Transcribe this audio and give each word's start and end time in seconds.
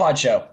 Pod 0.00 0.18
show. 0.18 0.48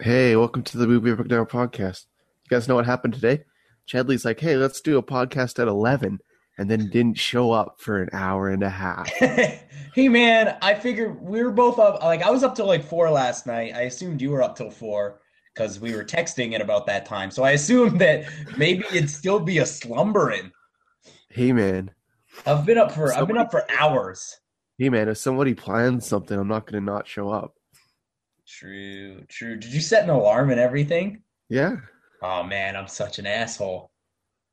Hey, 0.00 0.36
welcome 0.36 0.62
to 0.62 0.78
the 0.78 0.86
Movie 0.86 1.12
Breakdown 1.12 1.44
podcast. 1.44 2.06
You 2.48 2.56
guys 2.56 2.68
know 2.68 2.76
what 2.76 2.86
happened 2.86 3.14
today? 3.14 3.42
Chadley's 3.88 4.24
like, 4.24 4.38
hey, 4.38 4.56
let's 4.56 4.80
do 4.80 4.98
a 4.98 5.02
podcast 5.02 5.58
at 5.60 5.66
11, 5.66 6.20
and 6.58 6.70
then 6.70 6.88
didn't 6.90 7.18
show 7.18 7.50
up 7.50 7.80
for 7.80 8.00
an 8.00 8.08
hour 8.12 8.50
and 8.50 8.62
a 8.62 8.70
half. 8.70 9.08
hey 9.94 10.08
man, 10.08 10.56
I 10.62 10.74
figured 10.74 11.20
we 11.20 11.42
were 11.42 11.50
both 11.50 11.78
up. 11.80 12.02
Like 12.02 12.22
I 12.22 12.30
was 12.30 12.44
up 12.44 12.54
till 12.54 12.66
like 12.66 12.84
four 12.84 13.10
last 13.10 13.46
night. 13.46 13.74
I 13.74 13.82
assumed 13.82 14.22
you 14.22 14.30
were 14.30 14.42
up 14.42 14.56
till 14.56 14.70
four 14.70 15.20
because 15.54 15.80
we 15.80 15.94
were 15.94 16.04
texting 16.04 16.54
at 16.54 16.60
about 16.60 16.86
that 16.86 17.04
time. 17.04 17.30
So 17.30 17.42
I 17.42 17.52
assumed 17.52 18.00
that 18.00 18.26
maybe 18.56 18.84
it'd 18.92 19.10
still 19.10 19.40
be 19.40 19.58
a 19.58 19.66
slumbering. 19.66 20.52
Hey, 21.30 21.52
man. 21.52 21.90
I've 22.46 22.64
been 22.64 22.78
up 22.78 22.92
for 22.92 23.12
I've 23.12 23.26
been 23.26 23.38
up 23.38 23.50
for 23.50 23.64
hours. 23.78 24.38
Hey, 24.78 24.88
man, 24.88 25.08
if 25.08 25.18
somebody 25.18 25.54
plans 25.54 26.06
something, 26.06 26.38
I'm 26.38 26.48
not 26.48 26.70
going 26.70 26.84
to 26.84 26.92
not 26.92 27.08
show 27.08 27.30
up. 27.30 27.54
True, 28.46 29.24
true. 29.28 29.56
Did 29.56 29.72
you 29.72 29.80
set 29.80 30.04
an 30.04 30.10
alarm 30.10 30.50
and 30.50 30.60
everything? 30.60 31.22
Yeah. 31.48 31.76
Oh 32.22 32.42
man, 32.42 32.76
I'm 32.76 32.88
such 32.88 33.18
an 33.18 33.26
asshole. 33.26 33.90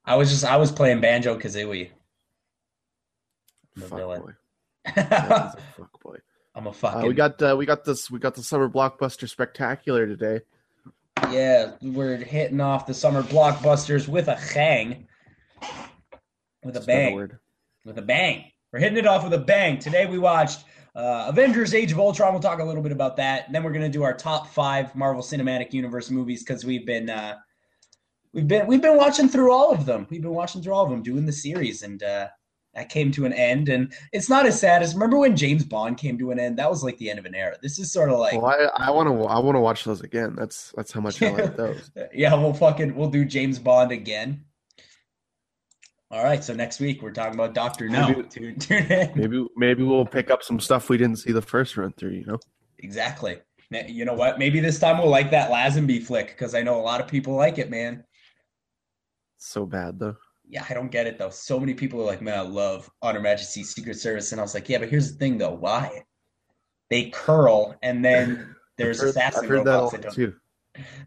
I 0.06 0.16
was 0.16 0.30
just 0.30 0.44
I 0.46 0.58
was 0.58 0.72
playing 0.72 1.02
Banjo 1.02 1.38
Kazooie. 1.40 1.90
I'm 3.76 3.84
a 3.84 3.86
Fuck 3.88 3.98
villain. 4.00 4.22
boy. 4.22 4.32
Yeah, 4.98 5.52
fuck 5.78 6.02
boy. 6.04 6.18
I'm 6.56 6.68
a 6.68 6.74
Uh, 6.84 7.04
we 7.08 7.14
got 7.14 7.42
uh, 7.42 7.56
we 7.58 7.66
got 7.66 7.84
this 7.86 8.12
we 8.12 8.20
got 8.20 8.36
the 8.36 8.44
summer 8.44 8.70
blockbuster 8.70 9.28
spectacular 9.30 10.06
today. 10.06 10.42
yeah. 11.32 11.72
We're 11.82 12.18
hitting 12.18 12.62
off 12.62 12.86
the 12.86 12.94
summer 12.94 13.24
blockbusters 13.24 14.08
with 14.08 14.28
a 14.28 14.36
hang, 14.36 15.08
with 16.64 16.76
a 16.76 16.80
That's 16.80 16.86
bang. 16.86 17.32
with 17.86 17.98
a 17.98 18.02
bang. 18.02 18.46
We're 18.72 18.80
hitting 18.80 18.98
it 18.98 19.08
off 19.08 19.24
with 19.24 19.34
a 19.34 19.40
bang. 19.40 19.80
Today 19.80 20.06
we 20.06 20.20
watched 20.20 20.66
uh, 20.96 21.26
Avengers: 21.30 21.74
Age 21.74 21.92
of 21.92 22.00
Ultron. 22.00 22.34
We'll 22.34 22.42
talk 22.42 22.60
a 22.60 22.64
little 22.64 22.84
bit 22.84 22.92
about 22.92 23.16
that. 23.18 23.46
And 23.48 23.56
then 23.56 23.64
we're 23.64 23.74
gonna 23.74 23.90
do 23.90 24.04
our 24.04 24.14
top 24.14 24.48
five 24.48 24.94
Marvel 24.96 25.24
Cinematic 25.24 25.74
Universe 25.74 26.12
movies 26.12 26.44
because 26.44 26.64
we've 26.66 26.86
been 26.86 27.10
uh, 27.10 27.38
we've 28.34 28.48
been 28.48 28.68
we've 28.68 28.82
been 28.82 28.98
watching 28.98 29.30
through 29.30 29.52
all 29.52 29.72
of 29.72 29.86
them. 29.86 30.08
We've 30.10 30.22
been 30.22 30.34
watching 30.34 30.62
through 30.62 30.74
all 30.74 30.84
of 30.84 30.90
them, 30.90 31.04
doing 31.04 31.26
the 31.26 31.32
series, 31.32 31.84
and 31.84 32.02
uh, 32.04 32.28
that 32.74 32.90
came 32.90 33.12
to 33.12 33.26
an 33.26 33.34
end. 33.34 33.70
And 33.70 33.94
it's 34.12 34.30
not 34.30 34.46
as 34.46 34.60
sad 34.60 34.82
as 34.82 34.94
remember 34.94 35.18
when 35.18 35.36
James 35.38 35.64
Bond 35.64 35.98
came 35.98 36.18
to 36.18 36.32
an 36.32 36.40
end. 36.40 36.58
That 36.58 36.70
was 36.70 36.84
like 36.84 36.98
the 36.98 37.10
end 37.10 37.20
of 37.20 37.26
an 37.26 37.36
era. 37.36 37.56
This 37.62 37.80
is 37.80 37.92
sort 37.92 38.10
of 38.10 38.20
like 38.20 38.34
Well, 38.42 38.48
I, 38.48 38.88
I 38.88 38.92
want 38.92 39.08
to 39.10 39.26
I 39.26 39.40
want 39.40 39.56
to 39.56 39.60
watch 39.62 39.84
those 39.84 40.02
again. 40.02 40.36
That's 40.36 40.72
that's 40.76 40.92
how 40.92 41.02
much 41.02 41.22
I 41.22 41.30
like 41.30 41.56
those. 41.58 41.92
yeah, 42.14 42.34
we'll 42.34 42.54
fucking 42.54 42.96
we'll 42.96 43.10
do 43.10 43.26
James 43.26 43.60
Bond 43.60 43.92
again. 43.92 44.46
All 46.12 46.24
right, 46.24 46.44
so 46.44 46.54
next 46.54 46.80
week 46.80 47.02
we're 47.02 47.12
talking 47.12 47.34
about 47.34 47.56
Doctor 47.56 47.90
No. 47.90 48.08
Maybe- 48.10 48.24
Tune, 48.30 48.60
tune. 48.60 48.88
Maybe 49.16 49.48
maybe 49.56 49.84
we'll 49.84 50.06
pick 50.06 50.30
up 50.30 50.44
some 50.44 50.60
stuff 50.60 50.90
we 50.90 50.98
didn't 50.98 51.18
see 51.18 51.32
the 51.32 51.42
first 51.42 51.76
run 51.78 51.92
through. 51.94 52.12
You 52.12 52.26
know. 52.26 52.40
Exactly. 52.80 53.40
You 53.88 54.06
know 54.06 54.14
what? 54.14 54.38
Maybe 54.38 54.60
this 54.60 54.78
time 54.78 55.00
we'll 55.00 55.10
like 55.10 55.32
that 55.32 55.50
Lazenby 55.50 56.04
flick 56.04 56.28
because 56.28 56.54
I 56.54 56.62
know 56.62 56.80
a 56.80 56.84
lot 56.84 57.02
of 57.02 57.08
people 57.08 57.34
like 57.34 57.58
it, 57.58 57.72
man. 57.72 58.04
So 59.44 59.66
bad 59.66 60.00
though. 60.00 60.16
Yeah, 60.48 60.66
I 60.70 60.74
don't 60.74 60.90
get 60.90 61.06
it 61.06 61.18
though. 61.18 61.30
So 61.30 61.60
many 61.60 61.74
people 61.74 62.02
are 62.02 62.06
like, 62.06 62.22
man, 62.22 62.40
I 62.40 62.42
love 62.42 62.90
On 63.02 63.14
Her 63.14 63.22
Majesty 63.22 63.62
Secret 63.64 63.98
Service. 63.98 64.32
And 64.32 64.40
I 64.40 64.44
was 64.44 64.54
like, 64.54 64.70
yeah, 64.70 64.78
but 64.78 64.88
here's 64.88 65.12
the 65.12 65.18
thing 65.18 65.38
though. 65.38 65.54
Why? 65.54 66.04
They 66.90 67.10
curl 67.10 67.76
and 67.84 68.04
then 68.04 68.56
there's 68.78 69.02
heard, 69.02 69.10
assassin 69.10 69.48
that 69.48 69.52
robots 69.52 69.92
that 69.92 70.06
lot 70.06 70.16
don't 70.16 70.36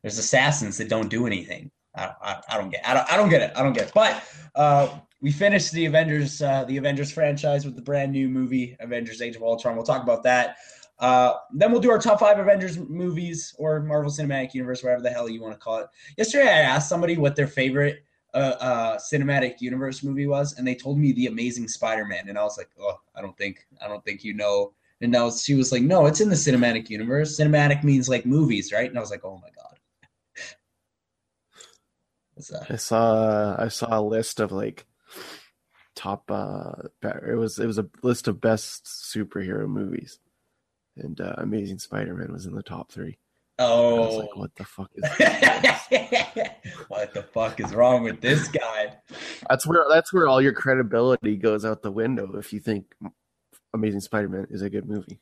there's 0.02 0.18
assassins 0.18 0.76
that 0.76 0.90
don't 0.90 1.08
do 1.08 1.26
anything. 1.26 1.70
I, 1.96 2.12
I, 2.22 2.42
I 2.50 2.56
don't 2.58 2.68
get 2.68 2.86
I 2.86 2.92
don't, 2.92 3.12
I 3.12 3.16
don't 3.16 3.30
get 3.30 3.40
it. 3.40 3.52
I 3.56 3.62
don't 3.62 3.72
get 3.72 3.88
it. 3.88 3.92
But 3.94 4.22
uh, 4.54 4.98
we 5.22 5.32
finished 5.32 5.72
the 5.72 5.86
Avengers 5.86 6.42
uh, 6.42 6.64
the 6.64 6.76
Avengers 6.76 7.10
franchise 7.10 7.64
with 7.64 7.74
the 7.74 7.82
brand 7.82 8.12
new 8.12 8.28
movie 8.28 8.76
Avengers 8.80 9.22
Age 9.22 9.36
of 9.36 9.42
Ultron. 9.42 9.76
We'll 9.76 9.86
talk 9.86 10.02
about 10.02 10.22
that. 10.24 10.56
Uh, 10.98 11.34
then 11.52 11.72
we'll 11.72 11.80
do 11.80 11.90
our 11.90 11.98
top 11.98 12.20
five 12.20 12.38
Avengers 12.38 12.78
movies 12.78 13.54
or 13.58 13.80
Marvel 13.80 14.10
Cinematic 14.10 14.54
Universe, 14.54 14.82
whatever 14.82 15.02
the 15.02 15.10
hell 15.10 15.28
you 15.28 15.42
want 15.42 15.54
to 15.54 15.58
call 15.58 15.78
it. 15.78 15.86
Yesterday, 16.16 16.48
I 16.48 16.60
asked 16.60 16.88
somebody 16.88 17.16
what 17.16 17.36
their 17.36 17.46
favorite 17.46 18.05
uh, 18.36 18.56
uh, 18.60 18.98
cinematic 18.98 19.60
universe 19.60 20.02
movie 20.02 20.26
was, 20.26 20.58
and 20.58 20.66
they 20.66 20.74
told 20.74 20.98
me 20.98 21.12
The 21.12 21.26
Amazing 21.26 21.68
Spider-Man, 21.68 22.28
and 22.28 22.38
I 22.38 22.42
was 22.42 22.58
like, 22.58 22.68
oh, 22.78 23.00
I 23.14 23.22
don't 23.22 23.36
think 23.38 23.66
I 23.82 23.88
don't 23.88 24.04
think 24.04 24.24
you 24.24 24.34
know. 24.34 24.74
And 25.00 25.10
now 25.10 25.30
she 25.30 25.54
was 25.54 25.72
like, 25.72 25.82
no, 25.82 26.06
it's 26.06 26.20
in 26.20 26.28
the 26.28 26.34
cinematic 26.34 26.90
universe. 26.90 27.38
Cinematic 27.38 27.82
means 27.82 28.08
like 28.08 28.26
movies, 28.26 28.72
right? 28.72 28.88
And 28.88 28.98
I 28.98 29.00
was 29.00 29.10
like, 29.10 29.24
oh 29.24 29.40
my 29.42 29.48
god. 29.56 29.78
I 32.70 32.76
saw 32.76 33.56
I 33.58 33.68
saw 33.68 33.98
a 33.98 34.02
list 34.02 34.40
of 34.40 34.52
like 34.52 34.86
top 35.94 36.30
uh 36.30 36.72
it 37.02 37.38
was 37.38 37.58
it 37.58 37.66
was 37.66 37.78
a 37.78 37.88
list 38.02 38.28
of 38.28 38.40
best 38.40 38.84
superhero 38.84 39.66
movies. 39.66 40.18
And 40.96 41.20
uh, 41.20 41.34
Amazing 41.38 41.78
Spider-Man 41.78 42.32
was 42.32 42.46
in 42.46 42.54
the 42.54 42.62
top 42.62 42.90
3. 42.90 43.18
Oh, 43.58 44.18
like 44.18 44.36
what 44.36 44.54
the 44.54 44.64
fuck 44.64 44.90
is 44.94 45.02
what 46.88 47.14
the 47.14 47.22
fuck 47.22 47.58
is 47.58 47.74
wrong 47.74 48.04
with 48.04 48.20
this 48.20 48.48
guy? 48.48 48.96
That's 49.48 49.66
where 49.66 49.84
that's 49.88 50.12
where 50.12 50.28
all 50.28 50.42
your 50.42 50.52
credibility 50.52 51.36
goes 51.36 51.64
out 51.64 51.82
the 51.82 51.90
window 51.90 52.36
if 52.36 52.52
you 52.52 52.60
think 52.60 52.84
Amazing 53.72 54.00
Spider-Man 54.00 54.48
is 54.50 54.60
a 54.60 54.68
good 54.68 54.86
movie. 54.86 55.20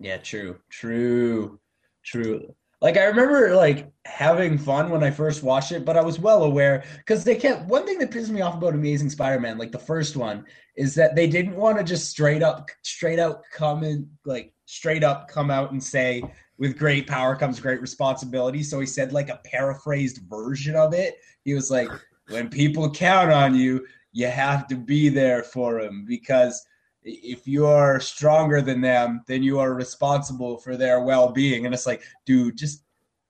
Yeah, 0.00 0.16
true, 0.16 0.58
true, 0.68 1.60
true. 2.04 2.54
Like 2.82 2.96
I 2.96 3.04
remember 3.04 3.54
like 3.54 3.90
having 4.04 4.58
fun 4.58 4.90
when 4.90 5.02
I 5.02 5.10
first 5.10 5.42
watched 5.42 5.72
it, 5.72 5.84
but 5.84 5.96
I 5.96 6.02
was 6.02 6.18
well 6.18 6.42
aware 6.42 6.84
because 6.98 7.24
they 7.24 7.36
kept 7.36 7.66
one 7.66 7.86
thing 7.86 7.98
that 8.00 8.10
pissed 8.10 8.30
me 8.30 8.42
off 8.42 8.56
about 8.56 8.74
Amazing 8.74 9.10
Spider-Man, 9.10 9.58
like 9.58 9.72
the 9.72 9.78
first 9.78 10.16
one, 10.16 10.44
is 10.76 10.94
that 10.96 11.14
they 11.14 11.26
didn't 11.26 11.56
want 11.56 11.78
to 11.78 11.84
just 11.84 12.10
straight 12.10 12.42
up, 12.42 12.68
straight 12.82 13.18
out 13.18 13.42
come 13.52 13.82
and 13.82 14.08
like 14.24 14.52
straight 14.66 15.04
up 15.04 15.28
come 15.28 15.50
out 15.50 15.70
and 15.70 15.82
say, 15.82 16.22
"With 16.58 16.78
great 16.78 17.06
power 17.06 17.36
comes 17.36 17.60
great 17.60 17.80
responsibility." 17.80 18.62
So 18.62 18.80
he 18.80 18.86
said 18.86 19.12
like 19.12 19.28
a 19.28 19.40
paraphrased 19.44 20.22
version 20.28 20.76
of 20.76 20.94
it. 20.94 21.16
He 21.44 21.54
was 21.54 21.70
like, 21.70 21.88
"When 22.28 22.48
people 22.48 22.90
count 22.90 23.30
on 23.30 23.54
you, 23.54 23.86
you 24.12 24.26
have 24.28 24.66
to 24.68 24.76
be 24.76 25.08
there 25.08 25.42
for 25.42 25.82
them 25.82 26.04
because." 26.06 26.64
if 27.08 27.46
you 27.46 27.64
are 27.66 28.00
stronger 28.00 28.60
than 28.60 28.80
them, 28.80 29.22
then 29.28 29.40
you 29.40 29.60
are 29.60 29.74
responsible 29.74 30.58
for 30.58 30.76
their 30.76 31.00
well-being. 31.00 31.64
And 31.64 31.72
it's 31.72 31.86
like, 31.86 32.02
dude, 32.24 32.58
just 32.58 32.82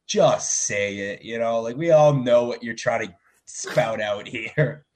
just 0.07 0.67
say 0.67 0.97
it. 0.97 1.23
You 1.23 1.39
know, 1.39 1.61
like 1.61 1.77
we 1.77 1.91
all 1.91 2.15
know 2.15 2.45
what 2.45 2.63
you're 2.63 2.75
trying 2.75 3.09
to 3.09 3.15
spout 3.45 4.01
out 4.01 4.27
here. 4.27 4.87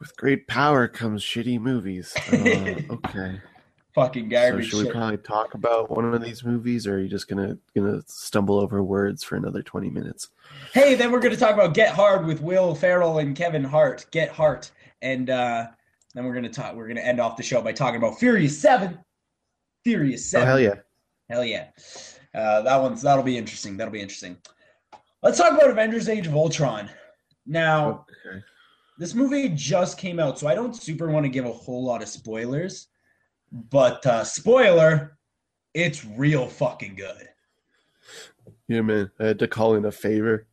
With 0.00 0.16
great 0.16 0.48
power 0.48 0.88
comes 0.88 1.22
shitty 1.22 1.60
movies. 1.60 2.14
Uh, 2.30 2.80
okay. 2.90 3.40
Fucking 3.94 4.28
garbage. 4.28 4.64
So 4.64 4.70
should 4.70 4.78
we 4.78 4.84
shit. 4.86 4.94
probably 4.94 5.16
talk 5.18 5.54
about 5.54 5.88
one 5.90 6.12
of 6.12 6.20
these 6.22 6.42
movies, 6.44 6.86
or 6.86 6.96
are 6.96 7.00
you 7.00 7.08
just 7.08 7.28
gonna 7.28 7.56
gonna 7.76 8.02
stumble 8.06 8.58
over 8.58 8.82
words 8.82 9.22
for 9.22 9.36
another 9.36 9.62
twenty 9.62 9.88
minutes? 9.88 10.30
Hey, 10.72 10.94
then 10.96 11.12
we're 11.12 11.20
to 11.32 11.36
talk 11.36 11.54
about 11.54 11.74
Get 11.74 11.94
Hard 11.94 12.26
with 12.26 12.40
Will 12.40 12.74
Ferrell 12.74 13.18
and 13.18 13.36
Kevin 13.36 13.62
Hart. 13.62 14.06
Get 14.10 14.30
Hart, 14.30 14.72
and 15.00 15.30
uh, 15.30 15.66
then 16.14 16.24
we're 16.24 16.32
to 16.42 16.48
talk. 16.48 16.74
We're 16.74 16.88
to 16.96 17.06
end 17.06 17.20
off 17.20 17.36
the 17.36 17.44
show 17.44 17.62
by 17.62 17.72
talking 17.72 17.96
about 17.98 18.18
Furious 18.18 18.58
Seven. 18.60 18.98
Furious 19.84 20.22
Oh 20.22 20.38
Seven. 20.38 20.48
hell 20.48 20.60
yeah! 20.60 20.74
Hell 21.30 21.44
yeah. 21.44 21.68
Uh, 22.34 22.62
that 22.62 22.76
one's 22.82 23.00
that'll 23.00 23.22
be 23.22 23.38
interesting. 23.38 23.76
That'll 23.76 23.92
be 23.92 24.02
interesting. 24.02 24.36
Let's 25.22 25.38
talk 25.38 25.52
about 25.56 25.70
Avengers 25.70 26.08
Age 26.08 26.26
of 26.26 26.34
Ultron. 26.34 26.90
Now, 27.46 28.06
Okay. 28.26 28.42
this 28.98 29.14
movie 29.14 29.50
just 29.50 29.98
came 29.98 30.18
out, 30.18 30.38
so 30.38 30.48
I 30.48 30.54
don't 30.56 30.74
super 30.74 31.08
want 31.10 31.24
to 31.24 31.30
give 31.30 31.44
a 31.46 31.52
whole 31.52 31.84
lot 31.84 32.02
of 32.02 32.08
spoilers. 32.08 32.88
But 33.54 34.04
uh, 34.04 34.24
spoiler, 34.24 35.16
it's 35.74 36.04
real 36.04 36.48
fucking 36.48 36.96
good. 36.96 37.28
Yeah, 38.66 38.80
man. 38.80 39.12
I 39.20 39.26
had 39.26 39.38
to 39.38 39.48
call 39.48 39.76
in 39.76 39.84
a 39.84 39.92
favor 39.92 40.48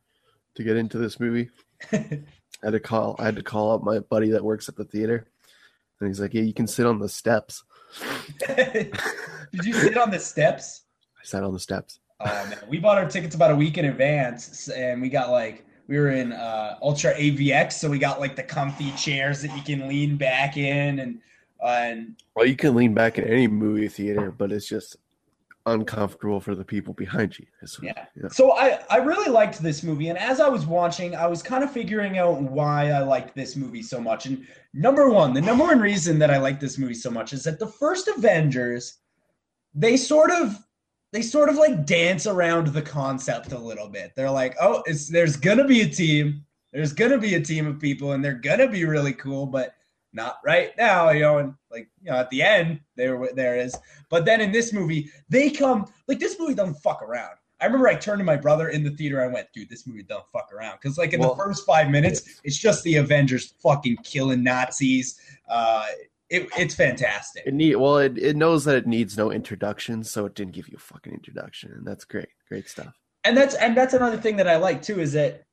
to 0.56 0.63
get 0.63 0.77
into 0.77 1.00
this 1.00 1.19
movie. 1.19 1.50
I 1.92 2.21
had 2.63 2.74
to 2.74 2.80
call. 2.80 3.15
I 3.18 3.25
had 3.25 3.38
to 3.38 3.44
call 3.44 3.71
up 3.71 3.83
my 3.83 4.00
buddy 4.00 4.30
that 4.30 4.44
works 4.44 4.69
at 4.69 4.75
the 4.75 4.83
theater, 4.83 5.25
and 6.00 6.09
he's 6.09 6.19
like, 6.19 6.36
"Yeah, 6.36 6.44
you 6.44 6.53
can 6.53 6.68
sit 6.68 6.86
on 6.86 7.00
the 7.00 7.09
steps." 7.09 7.63
Did 8.48 9.65
you 9.65 9.74
sit 9.74 9.97
on 9.97 10.12
the 10.12 10.19
steps? 10.19 10.83
I 11.19 11.24
sat 11.24 11.44
on 11.44 11.54
the 11.54 11.59
steps. 11.59 12.00
Oh 12.19 12.25
man, 12.50 12.59
we 12.69 12.77
bought 12.77 13.00
our 13.00 13.09
tickets 13.09 13.33
about 13.33 13.50
a 13.50 13.56
week 13.56 13.80
in 13.80 13.86
advance, 13.86 14.69
and 14.69 15.01
we 15.01 15.09
got 15.09 15.31
like 15.31 15.65
we 15.88 15.97
were 15.97 16.12
in 16.12 16.33
uh, 16.33 16.77
Ultra 16.83 17.15
AVX, 17.15 17.74
so 17.74 17.89
we 17.89 17.97
got 17.97 18.19
like 18.19 18.36
the 18.36 18.44
comfy 18.44 18.92
chairs 18.92 19.42
that 19.42 19.57
you 19.57 19.63
can 19.63 19.88
lean 19.88 20.18
back 20.18 20.56
in, 20.56 21.00
and 21.00 21.19
and 21.65 22.15
Well, 22.35 22.45
you 22.45 22.55
can 22.55 22.75
lean 22.75 22.93
back 22.93 23.17
in 23.17 23.25
any 23.25 23.47
movie 23.47 23.87
theater, 23.87 24.31
but 24.31 24.51
it's 24.51 24.67
just 24.67 24.97
uncomfortable 25.65 26.39
for 26.39 26.55
the 26.55 26.65
people 26.65 26.93
behind 26.93 27.37
you. 27.37 27.45
Yeah. 27.81 28.05
yeah. 28.15 28.29
So 28.29 28.53
I 28.53 28.79
I 28.89 28.97
really 28.97 29.29
liked 29.29 29.61
this 29.61 29.83
movie, 29.83 30.09
and 30.09 30.17
as 30.17 30.39
I 30.39 30.49
was 30.49 30.65
watching, 30.65 31.15
I 31.15 31.27
was 31.27 31.43
kind 31.43 31.63
of 31.63 31.71
figuring 31.71 32.17
out 32.17 32.41
why 32.41 32.91
I 32.91 32.99
liked 32.99 33.35
this 33.35 33.55
movie 33.55 33.83
so 33.83 33.99
much. 33.99 34.25
And 34.25 34.45
number 34.73 35.09
one, 35.09 35.33
the 35.33 35.41
number 35.41 35.63
one 35.63 35.79
reason 35.79 36.19
that 36.19 36.31
I 36.31 36.37
like 36.37 36.59
this 36.59 36.77
movie 36.77 36.93
so 36.93 37.11
much 37.11 37.33
is 37.33 37.43
that 37.43 37.59
the 37.59 37.67
first 37.67 38.07
Avengers, 38.07 38.97
they 39.73 39.97
sort 39.97 40.31
of 40.31 40.57
they 41.11 41.21
sort 41.21 41.49
of 41.49 41.57
like 41.57 41.85
dance 41.85 42.25
around 42.25 42.67
the 42.67 42.81
concept 42.81 43.51
a 43.51 43.57
little 43.57 43.89
bit. 43.89 44.13
They're 44.15 44.31
like, 44.31 44.55
oh, 44.59 44.81
it's 44.85 45.09
there's 45.09 45.35
gonna 45.35 45.65
be 45.65 45.81
a 45.81 45.89
team, 45.89 46.43
there's 46.73 46.93
gonna 46.93 47.19
be 47.19 47.35
a 47.35 47.41
team 47.41 47.67
of 47.67 47.79
people, 47.79 48.13
and 48.13 48.23
they're 48.23 48.33
gonna 48.33 48.67
be 48.67 48.85
really 48.85 49.13
cool, 49.13 49.45
but 49.45 49.75
not 50.13 50.37
right 50.43 50.71
now, 50.77 51.09
you 51.09 51.21
know, 51.21 51.37
and 51.37 51.53
like 51.71 51.89
you 52.01 52.11
know, 52.11 52.17
at 52.17 52.29
the 52.29 52.41
end 52.41 52.79
there 52.95 53.27
there 53.33 53.55
is. 53.57 53.75
But 54.09 54.25
then 54.25 54.41
in 54.41 54.51
this 54.51 54.73
movie, 54.73 55.09
they 55.29 55.49
come 55.49 55.91
like 56.07 56.19
this 56.19 56.39
movie 56.39 56.53
doesn't 56.53 56.75
fuck 56.75 57.01
around. 57.01 57.35
I 57.61 57.65
remember 57.65 57.87
I 57.87 57.95
turned 57.95 58.19
to 58.19 58.25
my 58.25 58.35
brother 58.35 58.69
in 58.69 58.83
the 58.83 58.89
theater. 58.89 59.21
I 59.21 59.27
went, 59.27 59.47
dude, 59.53 59.69
this 59.69 59.85
movie 59.85 60.03
don't 60.03 60.25
fuck 60.33 60.51
around 60.51 60.79
because 60.81 60.97
like 60.97 61.13
in 61.13 61.19
well, 61.19 61.35
the 61.35 61.43
first 61.43 61.65
five 61.65 61.89
minutes, 61.89 62.41
it's 62.43 62.57
just 62.57 62.83
the 62.83 62.95
Avengers 62.95 63.53
fucking 63.61 63.97
killing 63.97 64.43
Nazis. 64.43 65.19
Uh, 65.47 65.85
it, 66.29 66.49
it's 66.57 66.73
fantastic. 66.73 67.43
It 67.45 67.53
need 67.53 67.75
well, 67.75 67.97
it, 67.97 68.17
it 68.17 68.35
knows 68.35 68.65
that 68.65 68.75
it 68.75 68.87
needs 68.87 69.17
no 69.17 69.31
introduction, 69.31 70.03
so 70.03 70.25
it 70.25 70.33
didn't 70.33 70.53
give 70.53 70.69
you 70.69 70.77
a 70.77 70.79
fucking 70.79 71.13
introduction, 71.13 71.71
and 71.73 71.85
that's 71.85 72.03
great, 72.03 72.29
great 72.47 72.67
stuff. 72.67 72.97
And 73.23 73.37
that's 73.37 73.53
and 73.55 73.77
that's 73.77 73.93
another 73.93 74.17
thing 74.17 74.37
that 74.37 74.47
I 74.47 74.55
like 74.55 74.81
too 74.81 74.99
is 74.99 75.13
that 75.13 75.43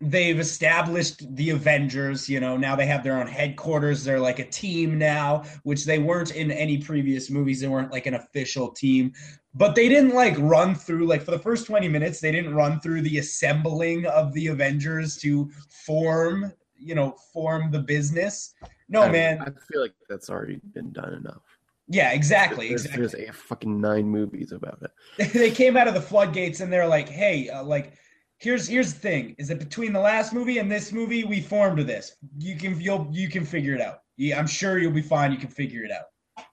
they've 0.00 0.38
established 0.38 1.34
the 1.34 1.50
Avengers. 1.50 2.28
You 2.28 2.40
know, 2.40 2.56
now 2.56 2.76
they 2.76 2.86
have 2.86 3.02
their 3.02 3.18
own 3.18 3.26
headquarters. 3.26 4.04
They're 4.04 4.20
like 4.20 4.38
a 4.38 4.48
team 4.48 4.98
now, 4.98 5.44
which 5.64 5.84
they 5.84 5.98
weren't 5.98 6.34
in 6.34 6.50
any 6.50 6.78
previous 6.78 7.30
movies. 7.30 7.60
They 7.60 7.68
weren't 7.68 7.92
like 7.92 8.06
an 8.06 8.14
official 8.14 8.68
team, 8.68 9.12
but 9.54 9.74
they 9.74 9.88
didn't 9.88 10.14
like 10.14 10.36
run 10.38 10.74
through 10.74 11.06
like 11.06 11.22
for 11.22 11.32
the 11.32 11.38
first 11.38 11.66
20 11.66 11.88
minutes, 11.88 12.20
they 12.20 12.32
didn't 12.32 12.54
run 12.54 12.80
through 12.80 13.02
the 13.02 13.18
assembling 13.18 14.06
of 14.06 14.32
the 14.32 14.48
Avengers 14.48 15.16
to 15.18 15.50
form, 15.84 16.52
you 16.78 16.94
know, 16.94 17.16
form 17.32 17.70
the 17.70 17.80
business. 17.80 18.54
No, 18.88 19.02
I, 19.02 19.10
man. 19.10 19.40
I 19.40 19.50
feel 19.70 19.82
like 19.82 19.94
that's 20.08 20.30
already 20.30 20.60
been 20.74 20.92
done 20.92 21.14
enough. 21.14 21.42
Yeah, 21.90 22.12
exactly. 22.12 22.68
There's, 22.68 22.84
exactly. 22.84 23.06
there's 23.06 23.30
a 23.30 23.32
fucking 23.32 23.80
nine 23.80 24.06
movies 24.06 24.52
about 24.52 24.78
it. 24.82 25.32
they 25.32 25.50
came 25.50 25.76
out 25.76 25.88
of 25.88 25.94
the 25.94 26.00
floodgates 26.00 26.60
and 26.60 26.70
they're 26.70 26.86
like, 26.86 27.08
hey, 27.08 27.48
uh, 27.48 27.64
like 27.64 27.94
here's 28.38 28.68
here's 28.68 28.94
the 28.94 29.00
thing 29.00 29.34
is 29.38 29.48
that 29.48 29.58
between 29.58 29.92
the 29.92 30.00
last 30.00 30.32
movie 30.32 30.58
and 30.58 30.70
this 30.70 30.92
movie 30.92 31.24
we 31.24 31.40
formed 31.40 31.78
this. 31.80 32.16
You 32.38 32.56
can 32.56 32.80
you'll 32.80 33.08
you 33.10 33.28
can 33.28 33.44
figure 33.44 33.74
it 33.74 33.80
out. 33.80 34.02
Yeah 34.16 34.38
i'm 34.38 34.46
sure 34.46 34.78
you'll 34.78 34.92
be 34.92 35.02
fine 35.02 35.32
you 35.32 35.38
can 35.38 35.50
figure 35.50 35.84
it 35.84 35.90
out. 35.90 36.44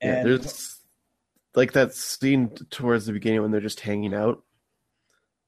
And, 0.00 0.12
yeah 0.16 0.22
there's 0.22 0.80
like 1.54 1.72
that 1.72 1.94
scene 1.94 2.50
towards 2.70 3.06
the 3.06 3.12
beginning 3.12 3.42
when 3.42 3.50
they're 3.50 3.60
just 3.60 3.80
hanging 3.80 4.14
out. 4.14 4.42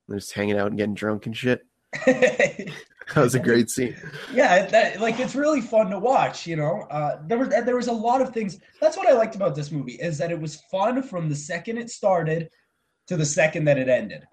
They're 0.08 0.18
just 0.18 0.32
hanging 0.32 0.56
out 0.56 0.68
and 0.68 0.78
getting 0.78 0.94
drunk 0.94 1.26
and 1.26 1.36
shit. 1.36 1.66
That 3.14 3.22
was 3.22 3.36
a 3.36 3.38
great 3.38 3.70
scene. 3.70 3.94
Yeah 4.32 4.66
that, 4.66 5.00
like 5.00 5.20
it's 5.20 5.36
really 5.36 5.60
fun 5.60 5.90
to 5.90 5.98
watch 6.00 6.44
you 6.44 6.56
know? 6.56 6.80
Uh, 6.90 7.20
there 7.28 7.38
was 7.38 7.50
there 7.50 7.76
was 7.76 7.86
a 7.86 7.92
lot 7.92 8.20
of 8.20 8.34
things. 8.34 8.58
That's 8.80 8.96
what 8.96 9.06
i 9.06 9.12
liked 9.12 9.36
about 9.36 9.54
this 9.54 9.70
movie 9.70 9.92
is 9.92 10.18
that 10.18 10.32
it 10.32 10.40
was 10.40 10.56
fun 10.72 11.04
from 11.04 11.28
the 11.28 11.36
second 11.36 11.78
it 11.78 11.88
started 11.88 12.50
to 13.06 13.16
the 13.16 13.24
second 13.24 13.66
that 13.66 13.78
it 13.78 13.88
ended 13.88 14.24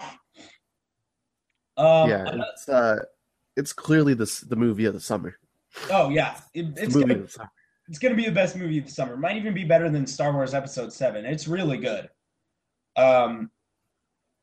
um, 1.78 2.10
yeah, 2.10 2.42
it's 2.54 2.70
uh, 2.70 3.00
it's 3.56 3.74
clearly 3.74 4.14
the 4.14 4.46
the 4.48 4.56
movie 4.56 4.86
of 4.86 4.94
the 4.94 5.00
summer. 5.00 5.38
Oh 5.90 6.10
yeah, 6.10 6.40
it, 6.54 6.68
it's 6.78 6.96
movie 6.96 7.14
gonna, 7.14 7.50
it's 7.88 8.00
gonna 8.00 8.16
be 8.16 8.26
the 8.26 8.32
best 8.32 8.56
movie 8.56 8.78
of 8.78 8.86
the 8.86 8.92
summer. 8.92 9.18
Might 9.18 9.38
even 9.38 9.54
be 9.54 9.64
better 9.64 9.90
than 9.90 10.06
Star 10.06 10.34
Wars 10.34 10.54
Episode 10.54 10.94
Seven. 10.94 11.26
It's 11.26 11.48
really 11.48 11.78
good. 11.78 12.10
Um, 12.96 13.50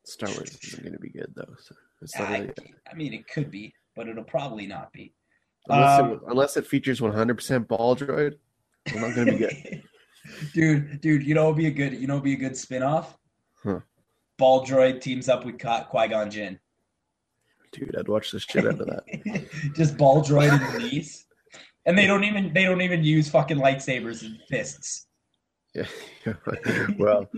Star 0.05 0.29
Wars 0.29 0.57
isn't 0.63 0.83
gonna 0.83 0.99
be 0.99 1.09
good 1.09 1.31
though. 1.35 1.55
So 1.59 1.75
it's 2.01 2.17
not 2.17 2.29
really 2.29 2.49
I, 2.59 2.91
I 2.91 2.95
mean, 2.95 3.13
it 3.13 3.27
could 3.27 3.51
be, 3.51 3.73
but 3.95 4.07
it'll 4.07 4.23
probably 4.23 4.67
not 4.67 4.91
be. 4.91 5.13
Unless, 5.67 5.99
um, 5.99 6.11
it, 6.11 6.19
unless 6.27 6.57
it 6.57 6.65
features 6.65 6.99
100% 6.99 7.67
ball 7.67 7.95
droid, 7.95 8.37
it's 8.85 8.95
not 8.95 9.15
gonna 9.15 9.31
be 9.31 9.37
good. 9.37 9.83
dude, 10.53 11.01
dude, 11.01 11.23
you 11.23 11.35
know, 11.35 11.45
it'd 11.45 11.57
be 11.57 11.67
a 11.67 11.71
good, 11.71 11.93
you 11.93 12.07
know, 12.07 12.15
it'd 12.15 12.23
be 12.23 12.33
a 12.33 12.37
good 12.37 12.53
spinoff. 12.53 13.05
Huh. 13.63 13.79
Ball 14.37 14.65
droid 14.65 15.01
teams 15.01 15.29
up 15.29 15.45
with 15.45 15.59
Qui 15.59 16.07
Gon 16.07 16.31
Jinn. 16.31 16.59
Dude, 17.71 17.95
I'd 17.97 18.07
watch 18.07 18.31
the 18.31 18.39
shit 18.39 18.65
out 18.65 18.79
of 18.79 18.87
that. 18.87 19.47
Just 19.75 19.97
ball 19.97 20.21
droid 20.23 20.51
in 20.51 20.73
the 20.73 20.89
knees. 20.89 21.25
And 21.85 21.97
they 21.97 22.05
don't 22.05 22.23
even 22.23 22.53
they 22.53 22.63
don't 22.63 22.81
even 22.81 23.03
use 23.03 23.29
fucking 23.29 23.57
lightsabers 23.57 24.21
and 24.23 24.37
fists. 24.47 25.07
Yeah. 25.73 25.87
well, 26.97 27.29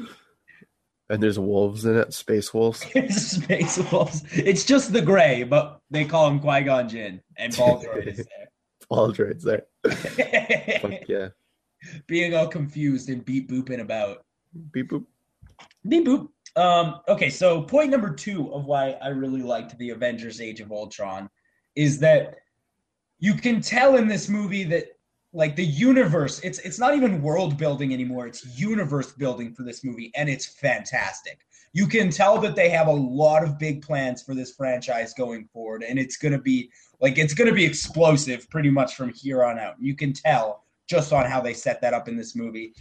and 1.10 1.22
there's 1.22 1.40
wolves 1.40 1.86
in 1.86 1.96
it, 1.96 2.14
space 2.14 2.54
wolves. 2.54 2.80
space 3.10 3.78
wolves. 3.92 4.24
It's 4.32 4.66
just 4.66 4.92
the 4.92 5.02
gray, 5.02 5.44
but 5.44 5.80
they 5.92 6.06
call 6.06 6.28
him 6.28 6.40
Qui 6.40 6.64
Gon 6.64 6.90
Jinn, 6.90 7.22
and 7.38 7.56
Ball 7.56 7.84
Droid 7.84 8.08
is 8.08 8.18
there. 8.18 8.50
Ball 8.90 9.14
Droid's 9.14 9.44
there. 9.44 9.64
Fuck 10.80 11.08
yeah. 11.08 11.30
Being 12.08 12.34
all 12.34 12.48
confused 12.48 13.10
and 13.10 13.24
beep 13.24 13.50
booping 13.50 13.82
about. 13.82 14.26
Beep 14.72 14.90
boop. 14.90 15.06
Beep 15.88 16.06
boop. 16.06 16.30
Um, 16.56 17.00
okay, 17.08 17.30
so 17.30 17.64
point 17.64 17.90
number 17.90 18.14
two 18.14 18.54
of 18.54 18.66
why 18.66 18.92
I 19.02 19.10
really 19.10 19.42
liked 19.42 19.78
the 19.78 19.90
Avengers 19.90 20.40
Age 20.40 20.60
of 20.60 20.72
Ultron 20.72 21.30
is 21.76 22.00
that 22.00 22.36
you 23.20 23.34
can 23.34 23.62
tell 23.62 23.96
in 23.96 24.08
this 24.08 24.30
movie 24.30 24.64
that 24.66 24.90
like 25.34 25.56
the 25.56 25.66
universe, 25.66 26.40
it's 26.42 26.60
it's 26.60 26.78
not 26.78 26.96
even 26.96 27.22
world 27.22 27.58
building 27.58 27.92
anymore, 27.92 28.28
it's 28.28 28.46
universe 28.60 29.14
building 29.14 29.54
for 29.54 29.64
this 29.64 29.84
movie, 29.84 30.12
and 30.16 30.30
it's 30.30 30.46
fantastic. 30.46 31.40
You 31.74 31.88
can 31.88 32.12
tell 32.12 32.38
that 32.42 32.56
they 32.56 32.70
have 32.70 32.86
a 32.86 32.92
lot 32.94 33.44
of 33.44 33.58
big 33.58 33.82
plans 33.82 34.22
for 34.22 34.36
this 34.36 34.54
franchise 34.54 35.16
going 35.16 35.46
forward, 35.52 35.82
and 35.82 35.98
it's 35.98 36.18
gonna 36.18 36.40
be 36.40 36.70
like 37.02 37.18
it's 37.18 37.34
gonna 37.34 37.52
be 37.52 37.66
explosive 37.66 38.48
pretty 38.52 38.70
much 38.70 38.96
from 38.96 39.12
here 39.16 39.44
on 39.44 39.58
out. 39.58 39.76
You 39.80 39.96
can 39.96 40.14
tell 40.14 40.66
just 40.88 41.12
on 41.12 41.26
how 41.26 41.42
they 41.42 41.56
set 41.56 41.82
that 41.82 41.96
up 41.96 42.08
in 42.08 42.16
this 42.16 42.36
movie. 42.36 42.76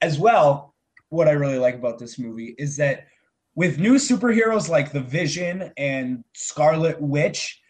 As 0.00 0.18
well, 0.18 0.75
what 1.10 1.28
I 1.28 1.32
really 1.32 1.58
like 1.58 1.74
about 1.74 1.98
this 1.98 2.18
movie 2.18 2.54
is 2.58 2.76
that 2.76 3.06
with 3.54 3.78
new 3.78 3.94
superheroes 3.94 4.68
like 4.68 4.92
the 4.92 5.00
Vision 5.00 5.72
and 5.76 6.24
Scarlet 6.34 7.00
Witch, 7.00 7.60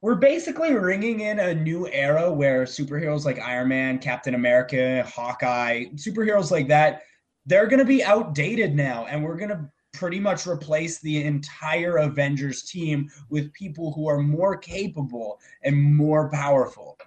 we're 0.00 0.16
basically 0.16 0.74
ringing 0.74 1.20
in 1.20 1.38
a 1.38 1.54
new 1.54 1.88
era 1.88 2.30
where 2.30 2.64
superheroes 2.64 3.24
like 3.24 3.38
Iron 3.38 3.68
Man, 3.68 3.98
Captain 3.98 4.34
America, 4.34 5.02
Hawkeye, 5.04 5.84
superheroes 5.94 6.50
like 6.50 6.68
that, 6.68 7.02
they're 7.46 7.68
going 7.68 7.78
to 7.78 7.84
be 7.84 8.02
outdated 8.02 8.74
now 8.74 9.06
and 9.06 9.22
we're 9.22 9.36
going 9.36 9.50
to 9.50 9.70
pretty 9.92 10.18
much 10.18 10.46
replace 10.46 11.00
the 11.00 11.22
entire 11.22 11.98
Avengers 11.98 12.64
team 12.64 13.08
with 13.30 13.52
people 13.52 13.92
who 13.92 14.08
are 14.08 14.18
more 14.18 14.56
capable 14.56 15.38
and 15.62 15.94
more 15.94 16.28
powerful. 16.30 16.98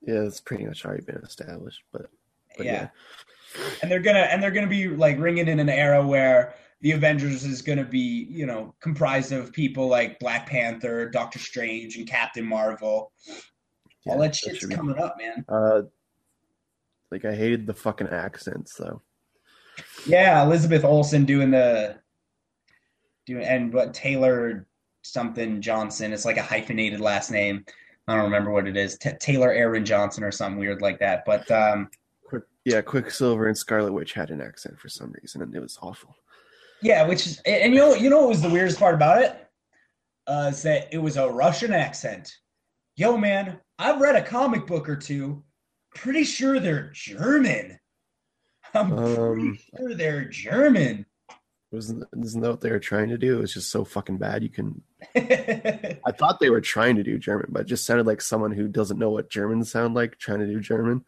Yeah, 0.00 0.22
it's 0.22 0.40
pretty 0.40 0.64
much 0.64 0.84
already 0.84 1.04
been 1.04 1.22
established, 1.24 1.82
but, 1.92 2.06
but 2.56 2.66
yeah. 2.66 2.72
yeah 2.72 2.88
and 3.82 3.90
they're 3.90 4.00
gonna 4.00 4.20
and 4.20 4.42
they're 4.42 4.50
gonna 4.50 4.66
be 4.66 4.88
like 4.88 5.18
ringing 5.18 5.48
in 5.48 5.58
an 5.60 5.68
era 5.68 6.04
where 6.06 6.54
the 6.80 6.92
Avengers 6.92 7.44
is 7.44 7.62
gonna 7.62 7.84
be 7.84 8.26
you 8.30 8.46
know 8.46 8.74
comprised 8.80 9.32
of 9.32 9.52
people 9.52 9.88
like 9.88 10.18
Black 10.18 10.46
Panther, 10.46 11.08
Doctor 11.08 11.38
Strange, 11.38 11.96
and 11.96 12.06
Captain 12.06 12.44
Marvel. 12.44 13.12
Yeah, 14.04 14.12
All 14.12 14.18
that 14.18 14.34
shit's 14.34 14.66
that 14.66 14.74
coming 14.74 14.96
be. 14.96 15.00
up, 15.02 15.16
man. 15.18 15.44
Uh, 15.48 15.82
like 17.10 17.24
I 17.24 17.34
hated 17.34 17.66
the 17.66 17.74
fucking 17.74 18.08
accents 18.08 18.74
though. 18.76 19.00
Yeah, 20.06 20.42
Elizabeth 20.44 20.84
Olsen 20.84 21.24
doing 21.24 21.50
the 21.50 21.98
doing 23.26 23.44
and 23.44 23.72
what 23.72 23.94
Taylor 23.94 24.66
something 25.02 25.60
Johnson. 25.60 26.12
It's 26.12 26.24
like 26.24 26.36
a 26.36 26.42
hyphenated 26.42 27.00
last 27.00 27.30
name. 27.30 27.64
I 28.08 28.14
don't 28.14 28.24
remember 28.24 28.50
what 28.50 28.66
it 28.66 28.76
is. 28.76 28.98
T- 28.98 29.10
Taylor 29.20 29.52
Aaron 29.52 29.84
Johnson 29.84 30.24
or 30.24 30.32
something 30.32 30.58
weird 30.58 30.82
like 30.82 30.98
that. 30.98 31.24
But 31.24 31.48
um, 31.50 31.88
yeah, 32.64 32.80
Quicksilver 32.80 33.46
and 33.46 33.58
Scarlet 33.58 33.92
Witch 33.92 34.12
had 34.12 34.30
an 34.30 34.40
accent 34.40 34.78
for 34.78 34.88
some 34.88 35.12
reason, 35.20 35.42
and 35.42 35.54
it 35.54 35.60
was 35.60 35.78
awful. 35.82 36.16
Yeah, 36.80 37.06
which 37.06 37.26
is, 37.26 37.40
and 37.40 37.72
you 37.72 37.80
know, 37.80 37.94
you 37.94 38.10
know 38.10 38.20
what 38.20 38.28
was 38.30 38.42
the 38.42 38.50
weirdest 38.50 38.78
part 38.78 38.94
about 38.94 39.22
it? 39.22 39.36
Uh, 40.26 40.50
is 40.52 40.62
that 40.62 40.92
it 40.92 40.98
was 40.98 41.16
a 41.16 41.28
Russian 41.28 41.72
accent. 41.72 42.32
Yo, 42.96 43.16
man, 43.16 43.58
I've 43.78 44.00
read 44.00 44.16
a 44.16 44.22
comic 44.22 44.66
book 44.66 44.88
or 44.88 44.96
two. 44.96 45.42
Pretty 45.94 46.24
sure 46.24 46.60
they're 46.60 46.90
German. 46.94 47.78
I'm 48.74 48.92
um, 48.92 49.16
pretty 49.16 49.60
sure 49.76 49.94
they're 49.94 50.24
German. 50.24 51.06
Wasn't 51.72 52.04
isn't 52.20 52.40
that 52.42 52.50
what 52.50 52.60
they 52.60 52.70
were 52.70 52.78
trying 52.78 53.08
to 53.08 53.18
do? 53.18 53.38
It 53.38 53.40
was 53.40 53.54
just 53.54 53.70
so 53.70 53.84
fucking 53.84 54.18
bad. 54.18 54.42
You 54.42 54.50
can. 54.50 54.82
I 55.16 56.12
thought 56.12 56.38
they 56.38 56.50
were 56.50 56.60
trying 56.60 56.96
to 56.96 57.02
do 57.02 57.18
German, 57.18 57.46
but 57.50 57.62
it 57.62 57.66
just 57.66 57.86
sounded 57.86 58.06
like 58.06 58.20
someone 58.20 58.52
who 58.52 58.68
doesn't 58.68 58.98
know 58.98 59.10
what 59.10 59.30
Germans 59.30 59.70
sound 59.70 59.94
like 59.94 60.18
trying 60.18 60.40
to 60.40 60.46
do 60.46 60.60
German. 60.60 61.04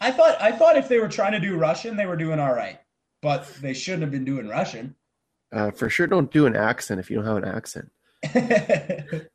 I 0.00 0.10
thought 0.10 0.40
I 0.40 0.52
thought 0.52 0.76
if 0.76 0.88
they 0.88 0.98
were 0.98 1.08
trying 1.08 1.32
to 1.32 1.40
do 1.40 1.56
Russian, 1.56 1.96
they 1.96 2.06
were 2.06 2.16
doing 2.16 2.38
all 2.40 2.54
right, 2.54 2.80
but 3.20 3.46
they 3.60 3.74
shouldn't 3.74 4.02
have 4.02 4.10
been 4.10 4.24
doing 4.24 4.48
Russian. 4.48 4.94
Uh, 5.52 5.70
for 5.70 5.90
sure, 5.90 6.06
don't 6.06 6.30
do 6.30 6.46
an 6.46 6.56
accent 6.56 7.00
if 7.00 7.10
you 7.10 7.16
don't 7.16 7.26
have 7.26 7.36
an 7.36 7.44
accent. 7.44 7.90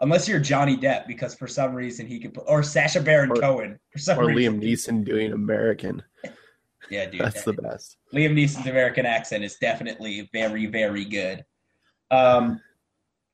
Unless 0.00 0.28
you're 0.28 0.40
Johnny 0.40 0.76
Depp, 0.76 1.06
because 1.06 1.34
for 1.34 1.46
some 1.46 1.74
reason 1.74 2.06
he 2.06 2.20
could, 2.20 2.38
or 2.46 2.62
Sacha 2.62 3.00
Baron 3.00 3.30
or, 3.30 3.36
Cohen 3.36 3.78
for 3.90 3.98
some 3.98 4.18
or 4.18 4.26
reason. 4.26 4.60
Liam 4.60 4.64
Neeson 4.64 5.04
doing 5.04 5.32
American. 5.32 6.02
Yeah, 6.90 7.06
dude. 7.06 7.22
That's 7.22 7.44
the 7.44 7.54
best. 7.54 7.96
Liam 8.12 8.34
Neeson's 8.34 8.66
American 8.66 9.06
accent 9.06 9.42
is 9.42 9.56
definitely 9.56 10.28
very, 10.34 10.66
very 10.66 11.06
good. 11.06 11.42
Um, 12.10 12.60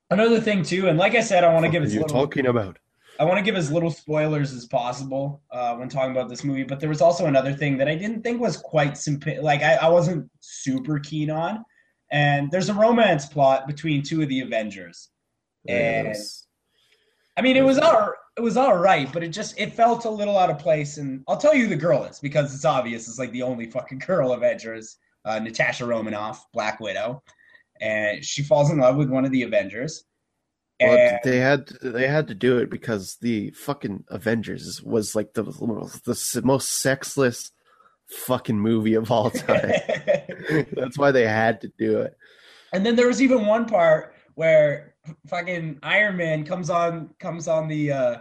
another 0.09 0.39
thing 0.39 0.63
too, 0.63 0.87
and 0.87 0.97
like 0.97 1.15
I 1.15 1.19
said, 1.19 1.43
I 1.43 1.53
want 1.53 1.65
to 1.65 1.69
give 1.69 1.83
as 1.83 1.93
you 1.93 1.99
little, 1.99 2.15
You 2.15 2.25
talking 2.25 2.45
about. 2.45 2.79
I 3.21 3.23
want 3.23 3.37
to 3.37 3.43
give 3.43 3.55
as 3.55 3.71
little 3.71 3.91
spoilers 3.91 4.51
as 4.51 4.65
possible 4.65 5.43
uh, 5.51 5.75
when 5.75 5.89
talking 5.89 6.09
about 6.09 6.27
this 6.27 6.43
movie. 6.43 6.63
But 6.63 6.79
there 6.79 6.89
was 6.89 7.01
also 7.01 7.27
another 7.27 7.53
thing 7.53 7.77
that 7.77 7.87
I 7.87 7.93
didn't 7.93 8.23
think 8.23 8.41
was 8.41 8.57
quite 8.57 8.97
simple. 8.97 9.43
Like 9.43 9.61
I, 9.61 9.75
I 9.75 9.89
wasn't 9.89 10.27
super 10.39 10.97
keen 10.97 11.29
on. 11.29 11.63
And 12.11 12.49
there's 12.49 12.69
a 12.69 12.73
romance 12.73 13.27
plot 13.27 13.67
between 13.67 14.01
two 14.01 14.23
of 14.23 14.29
the 14.29 14.39
Avengers, 14.41 15.09
and 15.67 16.07
Yes. 16.07 16.47
I 17.37 17.41
mean, 17.41 17.57
it 17.57 17.61
was 17.61 17.77
all 17.77 18.11
it 18.37 18.41
was 18.41 18.57
all 18.57 18.75
right, 18.75 19.07
but 19.13 19.23
it 19.23 19.29
just 19.29 19.53
it 19.59 19.75
felt 19.75 20.05
a 20.05 20.09
little 20.09 20.35
out 20.35 20.49
of 20.49 20.57
place. 20.57 20.97
And 20.97 21.23
I'll 21.27 21.37
tell 21.37 21.53
you, 21.53 21.67
the 21.67 21.75
girl 21.75 22.03
is 22.05 22.19
because 22.19 22.55
it's 22.55 22.65
obvious. 22.65 23.07
It's 23.07 23.19
like 23.19 23.31
the 23.33 23.43
only 23.43 23.69
fucking 23.69 23.99
girl 24.07 24.33
Avengers, 24.33 24.97
uh, 25.25 25.37
Natasha 25.37 25.85
Romanoff, 25.85 26.51
Black 26.53 26.79
Widow, 26.79 27.21
and 27.81 28.25
she 28.25 28.41
falls 28.41 28.71
in 28.71 28.79
love 28.79 28.95
with 28.95 29.11
one 29.11 29.25
of 29.25 29.31
the 29.31 29.43
Avengers. 29.43 30.05
Well, 30.81 31.19
they 31.23 31.37
had 31.37 31.67
they 31.81 32.07
had 32.07 32.27
to 32.27 32.35
do 32.35 32.57
it 32.57 32.69
because 32.69 33.17
the 33.21 33.51
fucking 33.51 34.05
Avengers 34.09 34.81
was 34.83 35.15
like 35.15 35.33
the 35.33 35.43
the 35.43 36.41
most 36.43 36.81
sexless 36.81 37.51
fucking 38.09 38.59
movie 38.59 38.95
of 38.95 39.11
all 39.11 39.29
time. 39.31 39.71
That's 40.73 40.97
why 40.97 41.11
they 41.11 41.27
had 41.27 41.61
to 41.61 41.71
do 41.77 42.01
it. 42.01 42.17
and 42.73 42.85
then 42.85 42.95
there 42.95 43.07
was 43.07 43.21
even 43.21 43.45
one 43.45 43.65
part 43.65 44.15
where 44.35 44.95
fucking 45.27 45.79
Iron 45.83 46.17
Man 46.17 46.45
comes 46.45 46.69
on 46.69 47.13
comes 47.19 47.47
on 47.47 47.67
the 47.67 47.91
uh 47.91 48.17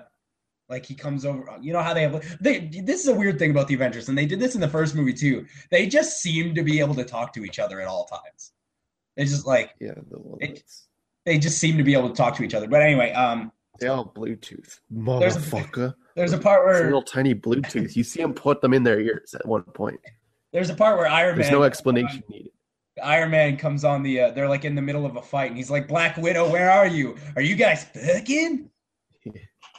like 0.68 0.86
he 0.86 0.94
comes 0.94 1.24
over 1.24 1.44
you 1.60 1.72
know 1.72 1.82
how 1.82 1.92
they 1.92 2.02
have 2.02 2.38
they 2.40 2.60
this 2.84 3.00
is 3.00 3.08
a 3.08 3.14
weird 3.14 3.38
thing 3.38 3.50
about 3.50 3.66
the 3.68 3.74
Avengers 3.74 4.08
and 4.08 4.16
they 4.16 4.26
did 4.26 4.38
this 4.40 4.54
in 4.54 4.60
the 4.60 4.68
first 4.68 4.94
movie 4.94 5.12
too. 5.14 5.46
They 5.70 5.86
just 5.86 6.20
seem 6.20 6.54
to 6.54 6.62
be 6.62 6.80
able 6.80 6.94
to 6.94 7.04
talk 7.04 7.32
to 7.34 7.44
each 7.44 7.58
other 7.58 7.80
at 7.80 7.88
all 7.88 8.04
times. 8.06 8.52
It's 9.16 9.30
just 9.32 9.46
like 9.46 9.74
Yeah, 9.80 9.94
the, 10.10 10.18
they 11.26 11.38
just 11.38 11.58
seem 11.58 11.76
to 11.78 11.84
be 11.84 11.94
able 11.94 12.08
to 12.08 12.14
talk 12.14 12.36
to 12.36 12.42
each 12.42 12.54
other. 12.54 12.68
But 12.68 12.82
anyway, 12.82 13.12
um 13.12 13.52
they 13.80 13.86
all 13.88 14.12
Bluetooth, 14.14 14.78
There's 14.90 15.36
a- 15.36 15.40
motherfucker. 15.40 15.94
there's 16.14 16.32
a 16.32 16.38
part 16.38 16.68
It's 16.68 16.80
where 16.80 16.84
little 16.84 17.02
tiny 17.02 17.34
Bluetooth. 17.34 17.96
You 17.96 18.04
see 18.04 18.20
them 18.20 18.34
put 18.34 18.60
them 18.60 18.74
in 18.74 18.82
their 18.82 19.00
ears 19.00 19.34
at 19.34 19.46
one 19.46 19.62
point. 19.62 20.00
there's 20.52 20.68
a 20.70 20.74
part 20.74 20.98
where 20.98 21.06
Iron 21.06 21.36
There's 21.36 21.46
Man 21.46 21.52
There's 21.52 21.60
no 21.60 21.62
explanation 21.64 22.22
needed. 22.28 22.52
Iron 23.02 23.30
Man 23.30 23.56
comes 23.56 23.84
on 23.84 24.02
the 24.02 24.20
uh, 24.20 24.30
they're 24.32 24.48
like 24.48 24.64
in 24.66 24.74
the 24.74 24.82
middle 24.82 25.06
of 25.06 25.16
a 25.16 25.22
fight 25.22 25.48
and 25.48 25.56
he's 25.56 25.70
like 25.70 25.88
Black 25.88 26.16
Widow, 26.18 26.50
where 26.50 26.70
are 26.70 26.86
you? 26.86 27.16
Are 27.36 27.42
you 27.42 27.54
guys 27.56 27.84
fucking? 27.84 28.68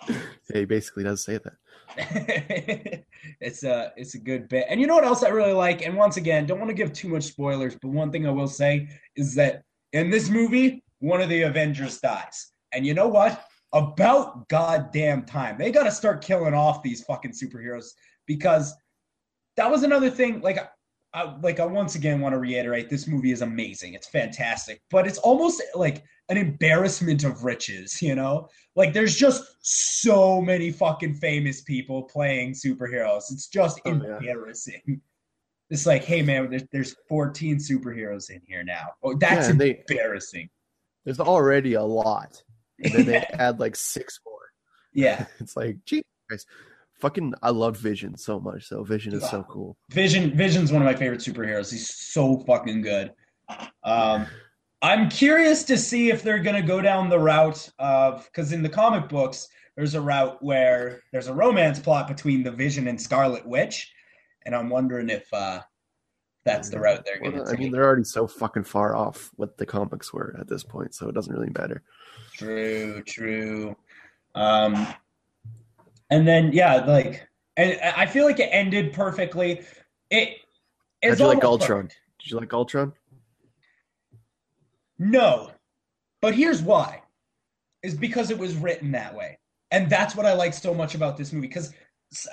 Yeah, 0.10 0.58
he 0.62 0.66
basically 0.66 1.04
does 1.04 1.24
say 1.24 1.38
that. 1.38 1.54
it's 3.40 3.64
a 3.64 3.94
it's 3.96 4.16
a 4.16 4.20
good 4.20 4.50
bit. 4.50 4.66
And 4.68 4.82
you 4.82 4.88
know 4.88 4.96
what 4.96 5.04
else 5.04 5.24
I 5.24 5.30
really 5.30 5.54
like? 5.54 5.86
And 5.86 5.96
once 5.96 6.18
again, 6.18 6.46
don't 6.48 6.58
want 6.60 6.70
to 6.70 6.74
give 6.76 6.92
too 6.92 7.08
much 7.08 7.24
spoilers, 7.24 7.76
but 7.80 7.90
one 7.90 8.12
thing 8.12 8.26
I 8.26 8.32
will 8.32 8.48
say 8.48 8.90
is 9.16 9.36
that 9.36 9.64
in 9.94 10.10
this 10.10 10.30
movie, 10.30 10.84
one 11.02 11.22
of 11.22 11.30
the 11.30 11.42
Avengers 11.42 12.00
dies. 12.00 12.52
And 12.72 12.86
you 12.86 12.94
know 12.94 13.08
what? 13.10 13.46
About 13.74 14.48
goddamn 14.50 15.26
time. 15.26 15.58
They 15.58 15.72
got 15.72 15.84
to 15.84 15.92
start 15.92 16.24
killing 16.24 16.54
off 16.54 16.82
these 16.84 17.04
fucking 17.04 17.32
superheroes 17.32 17.88
because 18.28 18.74
that 19.58 19.70
was 19.70 19.84
another 19.84 20.10
thing 20.10 20.42
like 20.42 20.60
I, 21.14 21.36
like 21.42 21.60
I 21.60 21.66
once 21.66 21.96
again 21.96 22.22
want 22.22 22.32
to 22.34 22.40
reiterate 22.40 22.90
this 22.90 23.06
movie 23.08 23.32
is 23.34 23.42
amazing. 23.42 23.94
It's 23.96 24.08
fantastic, 24.08 24.82
but 24.90 25.06
it's 25.06 25.18
almost 25.18 25.62
like 25.76 26.04
an 26.30 26.38
embarrassment 26.38 27.26
of 27.26 27.44
riches, 27.44 28.02
you 28.02 28.16
know? 28.16 28.48
Like 28.78 28.94
there's 28.94 29.18
just 29.18 29.44
so 29.62 30.40
many 30.40 30.72
fucking 30.72 31.16
famous 31.16 31.62
people 31.64 32.04
playing 32.04 32.54
superheroes. 32.54 33.24
It's 33.32 33.48
just 33.48 33.82
Oh, 33.86 33.90
yeah. 33.92 34.18
embarrassing. 34.18 35.02
It's 35.70 35.86
like, 35.86 36.04
hey 36.06 36.22
man, 36.22 36.50
there's, 36.50 36.64
there's 36.72 36.96
14 37.10 37.58
superheroes 37.58 38.30
in 38.30 38.42
here 38.46 38.64
now. 38.64 38.88
Oh, 39.04 39.14
that's 39.16 39.48
Yeah, 39.50 39.54
they- 39.56 39.84
embarrassing. 39.90 40.50
There's 41.06 41.20
already 41.20 41.74
a 41.74 41.84
lot, 41.84 42.44
and 42.80 42.94
then 42.94 43.06
they 43.06 43.18
add 43.34 43.60
like 43.60 43.76
six 43.76 44.20
more. 44.26 44.36
Yeah. 44.94 45.26
It's 45.40 45.56
like, 45.56 45.78
guys, 46.30 46.46
fucking, 47.00 47.34
I 47.42 47.50
love 47.50 47.78
Vision 47.78 48.18
so 48.18 48.40
much. 48.40 48.68
So 48.68 48.84
Vision 48.84 49.14
is 49.14 49.28
so 49.30 49.44
cool. 49.50 49.78
Vision 49.90 50.36
Vision's 50.36 50.72
one 50.72 50.82
of 50.82 50.86
my 50.86 50.96
favorite 50.96 51.22
superheroes. 51.22 51.72
He's 51.72 51.90
so 51.90 52.40
fucking 52.46 52.82
good. 52.82 53.12
Um, 53.84 54.28
I'm 54.82 55.10
curious 55.10 55.64
to 55.66 55.78
see 55.78 56.10
if 56.10 56.24
they're 56.24 56.40
gonna 56.40 56.62
go 56.62 56.82
down 56.82 57.10
the 57.10 57.20
route 57.20 57.70
of 57.80 58.26
because 58.26 58.52
in 58.52 58.64
the 58.64 58.70
comic 58.70 59.10
books 59.10 59.48
there's 59.76 59.94
a 59.96 60.02
route 60.02 60.42
where 60.44 61.02
there's 61.12 61.28
a 61.28 61.34
romance 61.34 61.80
plot 61.80 62.08
between 62.08 62.44
the 62.44 62.52
Vision 62.52 62.88
and 62.88 63.02
Scarlet 63.02 63.48
Witch, 63.48 63.92
and 64.46 64.56
I'm 64.56 64.70
wondering 64.70 65.10
if 65.10 65.32
uh, 65.34 65.62
that's 66.44 66.70
the 66.70 66.80
route 66.80 67.04
they're 67.06 67.20
gonna 67.20 67.38
Well, 67.38 67.48
I 67.48 67.52
take. 67.52 67.60
mean, 67.60 67.72
they're 67.72 67.86
already 67.86 68.04
so 68.04 68.28
fucking 68.28 68.64
far 68.64 68.96
off 68.96 69.30
what 69.36 69.58
the 69.58 69.66
comics 69.66 70.12
were 70.14 70.36
at 70.40 70.48
this 70.48 70.64
point, 70.64 70.94
so 70.96 71.08
it 71.08 71.14
doesn't 71.16 71.34
really 71.34 71.52
matter. 71.58 71.84
True, 72.34 73.04
true. 73.04 73.76
Um, 74.34 74.88
and 76.10 76.28
then 76.28 76.52
yeah, 76.54 76.76
like, 76.86 77.28
and 77.58 77.78
I 77.82 78.06
feel 78.06 78.26
like 78.26 78.40
it 78.40 78.50
ended 78.52 78.94
perfectly. 78.94 79.62
It. 80.10 80.38
How'd 81.04 81.20
you 81.20 81.26
like 81.28 81.44
Ultron? 81.44 81.84
perfect. 81.84 82.00
Did 82.20 82.32
you 82.32 82.40
like 82.40 82.54
Ultron? 82.54 82.94
No. 85.00 85.52
But 86.22 86.36
here's 86.36 86.62
why. 86.62 87.02
Is 87.84 87.96
because 87.96 88.30
it 88.30 88.38
was 88.38 88.56
written 88.56 88.92
that 88.92 89.16
way. 89.16 89.40
And 89.72 89.90
that's 89.90 90.16
what 90.16 90.26
I 90.26 90.34
like 90.34 90.54
so 90.54 90.74
much 90.74 90.96
about 90.96 91.18
this 91.18 91.34
movie 91.34 91.48
cuz 91.48 91.74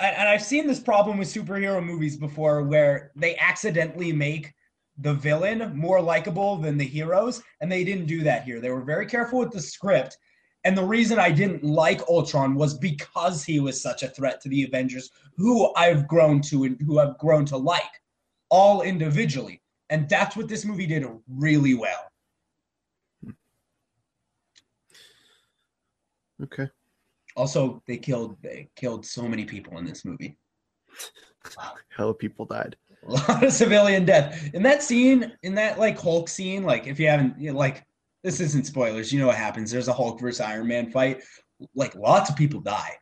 and 0.01 0.29
I've 0.29 0.43
seen 0.43 0.67
this 0.67 0.81
problem 0.81 1.19
with 1.19 1.33
superhero 1.33 1.85
movies 1.85 2.17
before 2.17 2.63
where 2.63 3.13
they 3.15 3.37
accidentally 3.37 4.13
make 4.13 4.53
the 4.99 5.15
villain 5.15 5.77
more 5.77 6.01
likable 6.01 6.57
than 6.57 6.77
the 6.77 6.85
heroes 6.85 7.43
and 7.61 7.71
they 7.71 7.85
didn't 7.85 8.07
do 8.07 8.23
that 8.25 8.43
here. 8.43 8.61
They 8.61 8.71
were 8.71 8.83
very 8.83 9.07
careful 9.07 9.39
with 9.39 9.53
the 9.53 9.61
script. 9.61 10.19
And 10.65 10.77
the 10.77 10.85
reason 10.85 11.21
I 11.21 11.31
didn't 11.31 11.63
like 11.63 12.01
Ultron 12.09 12.57
was 12.57 12.77
because 12.77 13.45
he 13.45 13.61
was 13.61 13.81
such 13.81 14.03
a 14.03 14.09
threat 14.09 14.41
to 14.41 14.49
the 14.49 14.65
Avengers 14.65 15.11
who 15.37 15.73
I've 15.75 16.09
grown 16.09 16.41
to 16.43 16.65
and 16.65 16.81
who 16.83 16.99
I've 16.99 17.17
grown 17.19 17.45
to 17.47 17.57
like 17.57 17.85
all 18.51 18.83
individually. 18.83 19.63
And 19.91 20.09
that's 20.09 20.37
what 20.37 20.49
this 20.49 20.65
movie 20.65 20.87
did 20.87 21.07
really 21.29 21.75
well. 21.75 22.11
Okay. 26.43 26.69
Also, 27.39 27.83
they 27.87 27.97
killed 27.97 28.37
they 28.43 28.69
killed 28.75 29.07
so 29.07 29.29
many 29.29 29.45
people 29.45 29.79
in 29.79 29.85
this 29.85 30.05
movie. 30.05 30.37
Hell 31.97 32.13
people 32.13 32.45
died. 32.45 32.77
A 33.07 33.13
lot 33.13 33.45
of 33.45 33.53
civilian 33.53 34.05
death 34.05 34.51
in 34.53 34.63
that 34.65 34.83
scene. 34.83 35.33
In 35.43 35.55
that 35.55 35.79
like 35.79 35.99
Hulk 35.99 36.29
scene, 36.29 36.65
like 36.65 36.87
if 36.89 36.99
you 36.99 37.09
haven't 37.09 37.39
you 37.41 37.53
know, 37.53 37.59
like 37.59 37.87
this 38.25 38.41
isn't 38.41 38.67
spoilers. 38.67 39.13
You 39.13 39.21
know 39.21 39.29
what 39.29 39.37
happens. 39.37 39.71
There's 39.71 39.89
a 39.89 39.93
Hulk 39.93 40.21
versus 40.21 40.41
Iron 40.41 40.67
Man 40.67 40.91
fight. 40.91 41.23
Like 41.75 41.95
lots 41.95 42.29
of 42.29 42.37
people 42.37 42.61
die. 42.61 42.97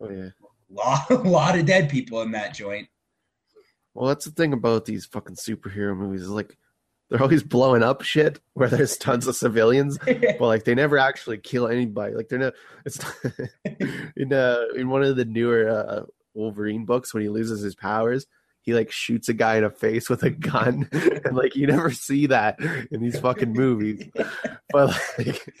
Oh 0.00 0.10
yeah. 0.10 0.28
Lot, 0.70 1.06
a 1.10 1.14
lot 1.16 1.58
of 1.58 1.66
dead 1.66 1.90
people 1.90 2.22
in 2.22 2.30
that 2.32 2.54
joint. 2.54 2.86
Well, 3.94 4.06
that's 4.06 4.26
the 4.26 4.30
thing 4.30 4.52
about 4.52 4.84
these 4.84 5.06
fucking 5.06 5.36
superhero 5.36 5.96
movies 5.96 6.22
is 6.22 6.28
like 6.28 6.56
they're 7.08 7.22
always 7.22 7.42
blowing 7.42 7.82
up 7.82 8.02
shit 8.02 8.40
where 8.54 8.68
there's 8.68 8.96
tons 8.96 9.26
of 9.26 9.36
civilians, 9.36 9.98
but 10.04 10.40
like 10.40 10.64
they 10.64 10.74
never 10.74 10.98
actually 10.98 11.38
kill 11.38 11.68
anybody. 11.68 12.14
Like 12.14 12.28
they're 12.28 12.38
not. 12.38 12.54
It's 12.84 12.98
in 14.16 14.32
uh 14.32 14.64
in 14.74 14.88
one 14.88 15.02
of 15.02 15.16
the 15.16 15.24
newer 15.24 15.68
uh, 15.68 16.02
Wolverine 16.34 16.84
books 16.84 17.14
when 17.14 17.22
he 17.22 17.28
loses 17.28 17.60
his 17.60 17.74
powers. 17.74 18.26
He 18.62 18.74
like 18.74 18.90
shoots 18.90 19.28
a 19.28 19.34
guy 19.34 19.56
in 19.56 19.62
the 19.62 19.70
face 19.70 20.10
with 20.10 20.24
a 20.24 20.30
gun, 20.30 20.88
and 20.92 21.36
like 21.36 21.54
you 21.54 21.68
never 21.68 21.92
see 21.92 22.26
that 22.26 22.58
in 22.90 23.00
these 23.00 23.18
fucking 23.20 23.52
movies. 23.52 24.08
But 24.72 25.00
like, 25.18 25.54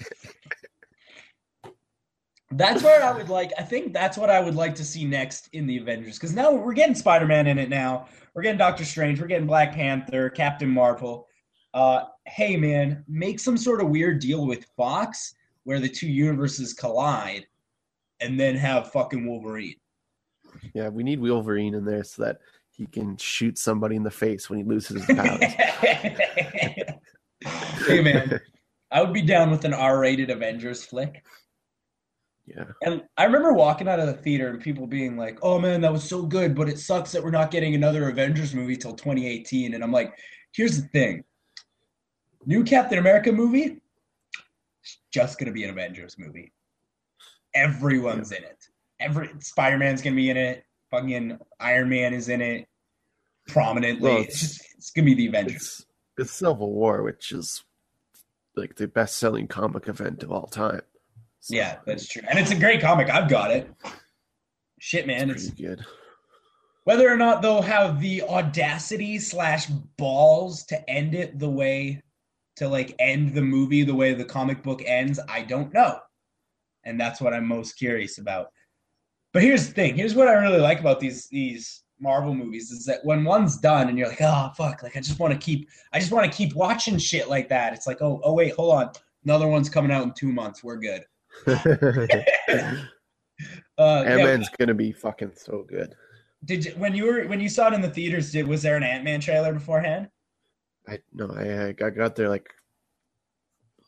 That's 2.50 2.82
where 2.82 3.04
I 3.04 3.12
would 3.12 3.28
like. 3.28 3.52
I 3.58 3.62
think 3.62 3.92
that's 3.92 4.18
what 4.18 4.30
I 4.30 4.40
would 4.40 4.56
like 4.56 4.74
to 4.76 4.84
see 4.84 5.04
next 5.04 5.48
in 5.52 5.66
the 5.66 5.78
Avengers 5.78 6.16
because 6.16 6.34
now 6.34 6.52
we're 6.52 6.74
getting 6.74 6.96
Spider 6.96 7.26
Man 7.26 7.46
in 7.46 7.58
it. 7.58 7.68
Now 7.68 8.08
we're 8.34 8.42
getting 8.42 8.58
Doctor 8.58 8.84
Strange. 8.84 9.20
We're 9.20 9.28
getting 9.28 9.46
Black 9.46 9.72
Panther, 9.72 10.30
Captain 10.30 10.68
Marvel. 10.68 11.25
Uh, 11.76 12.06
hey 12.24 12.56
man, 12.56 13.04
make 13.06 13.38
some 13.38 13.58
sort 13.58 13.82
of 13.82 13.90
weird 13.90 14.18
deal 14.18 14.46
with 14.46 14.64
Fox 14.78 15.34
where 15.64 15.78
the 15.78 15.88
two 15.88 16.08
universes 16.08 16.72
collide, 16.72 17.46
and 18.20 18.40
then 18.40 18.56
have 18.56 18.90
fucking 18.92 19.26
Wolverine. 19.26 19.76
yeah, 20.72 20.88
we 20.88 21.02
need 21.02 21.20
Wolverine 21.20 21.74
in 21.74 21.84
there 21.84 22.02
so 22.02 22.22
that 22.22 22.38
he 22.70 22.86
can 22.86 23.14
shoot 23.18 23.58
somebody 23.58 23.94
in 23.94 24.02
the 24.02 24.10
face 24.10 24.48
when 24.48 24.58
he 24.58 24.64
loses 24.64 25.04
his 25.04 25.16
powers. 25.16 25.42
hey 27.86 28.00
man, 28.00 28.40
I 28.90 29.02
would 29.02 29.12
be 29.12 29.20
down 29.20 29.50
with 29.50 29.66
an 29.66 29.74
R-rated 29.74 30.30
Avengers 30.30 30.82
flick. 30.82 31.26
yeah. 32.46 32.64
And 32.80 33.02
I 33.18 33.24
remember 33.24 33.52
walking 33.52 33.86
out 33.86 34.00
of 34.00 34.06
the 34.06 34.14
theater 34.14 34.48
and 34.48 34.62
people 34.62 34.86
being 34.86 35.18
like, 35.18 35.40
"Oh 35.42 35.58
man, 35.58 35.82
that 35.82 35.92
was 35.92 36.08
so 36.08 36.22
good, 36.22 36.54
but 36.54 36.70
it 36.70 36.78
sucks 36.78 37.12
that 37.12 37.22
we're 37.22 37.30
not 37.30 37.50
getting 37.50 37.74
another 37.74 38.08
Avengers 38.08 38.54
movie 38.54 38.78
till 38.78 38.94
2018." 38.94 39.74
And 39.74 39.84
I'm 39.84 39.92
like, 39.92 40.16
"Here's 40.52 40.80
the 40.80 40.88
thing. 40.88 41.22
New 42.46 42.64
Captain 42.64 42.98
America 42.98 43.32
movie 43.32 43.80
it's 44.86 44.98
just 45.12 45.38
going 45.38 45.46
to 45.46 45.52
be 45.52 45.64
an 45.64 45.70
Avengers 45.70 46.16
movie. 46.16 46.52
Everyone's 47.54 48.30
in 48.30 48.44
it. 48.44 48.64
Every 49.00 49.30
Spider-Man's 49.40 50.00
going 50.00 50.12
to 50.12 50.16
be 50.16 50.30
in 50.30 50.36
it. 50.36 50.64
Fucking 50.92 51.38
Iron 51.58 51.88
Man 51.88 52.14
is 52.14 52.28
in 52.28 52.40
it. 52.40 52.68
prominently. 53.48 54.08
Well, 54.08 54.22
it's, 54.22 54.42
it's, 54.42 54.58
just 54.58 54.74
it's 54.76 54.90
gonna 54.90 55.06
be 55.06 55.14
the 55.14 55.26
Avengers. 55.26 55.56
It's, 55.56 55.86
it's 56.18 56.32
Civil 56.32 56.72
War, 56.72 57.02
which 57.02 57.32
is 57.32 57.64
like 58.54 58.76
the 58.76 58.86
best 58.86 59.18
selling 59.18 59.48
comic 59.48 59.88
event 59.88 60.22
of 60.22 60.30
all 60.30 60.46
time. 60.46 60.82
So, 61.40 61.56
yeah, 61.56 61.78
that's 61.86 62.06
true, 62.08 62.22
and 62.28 62.38
it's 62.38 62.50
a 62.50 62.56
great 62.56 62.80
comic. 62.80 63.10
I've 63.10 63.28
got 63.28 63.50
it. 63.50 63.68
Shit, 64.78 65.06
man, 65.06 65.30
it's, 65.30 65.46
it's 65.46 65.54
good. 65.54 65.84
Whether 66.84 67.10
or 67.10 67.16
not 67.16 67.42
they'll 67.42 67.62
have 67.62 68.00
the 68.00 68.22
audacity 68.22 69.18
slash 69.18 69.66
balls 69.66 70.64
to 70.66 70.88
end 70.88 71.14
it 71.14 71.38
the 71.38 71.48
way 71.48 72.02
to 72.56 72.68
like 72.68 72.94
end 72.98 73.34
the 73.34 73.42
movie 73.42 73.82
the 73.82 73.94
way 73.94 74.14
the 74.14 74.24
comic 74.24 74.62
book 74.62 74.82
ends, 74.84 75.20
I 75.28 75.42
don't 75.42 75.72
know. 75.72 75.98
And 76.84 77.00
that's 77.00 77.20
what 77.20 77.34
I'm 77.34 77.46
most 77.46 77.74
curious 77.74 78.18
about. 78.18 78.48
But 79.32 79.42
here's 79.42 79.66
the 79.66 79.74
thing. 79.74 79.96
Here's 79.96 80.14
what 80.14 80.28
I 80.28 80.34
really 80.34 80.60
like 80.60 80.80
about 80.80 81.00
these 81.00 81.28
these 81.28 81.82
Marvel 82.00 82.34
movies 82.34 82.70
is 82.70 82.84
that 82.86 83.04
when 83.04 83.24
one's 83.24 83.58
done 83.58 83.88
and 83.88 83.98
you're 83.98 84.08
like, 84.08 84.22
oh 84.22 84.50
fuck, 84.56 84.82
like 84.82 84.96
I 84.96 85.00
just 85.00 85.18
want 85.18 85.32
to 85.32 85.38
keep 85.38 85.68
I 85.92 85.98
just 85.98 86.12
want 86.12 86.30
to 86.30 86.36
keep 86.36 86.54
watching 86.54 86.98
shit 86.98 87.28
like 87.28 87.48
that. 87.48 87.72
It's 87.72 87.86
like, 87.86 88.00
oh, 88.02 88.20
oh 88.24 88.34
wait, 88.34 88.54
hold 88.54 88.74
on. 88.74 88.90
Another 89.24 89.48
one's 89.48 89.68
coming 89.68 89.90
out 89.90 90.04
in 90.04 90.12
two 90.12 90.32
months. 90.32 90.62
We're 90.62 90.76
good. 90.76 91.04
uh, 93.78 94.04
Ant-Man's 94.06 94.48
yeah. 94.50 94.56
gonna 94.58 94.74
be 94.74 94.92
fucking 94.92 95.32
so 95.34 95.64
good. 95.68 95.94
Did 96.44 96.64
you 96.64 96.72
when 96.72 96.94
you 96.94 97.06
were 97.06 97.24
when 97.24 97.40
you 97.40 97.48
saw 97.48 97.68
it 97.68 97.74
in 97.74 97.80
the 97.80 97.90
theaters? 97.90 98.30
Did 98.30 98.46
was 98.46 98.62
there 98.62 98.76
an 98.76 98.82
Ant 98.82 99.04
Man 99.04 99.20
trailer 99.20 99.52
beforehand? 99.52 100.08
I 100.88 100.98
no, 101.12 101.30
I 101.30 101.68
I 101.84 101.90
got 101.90 102.16
there 102.16 102.28
like 102.28 102.48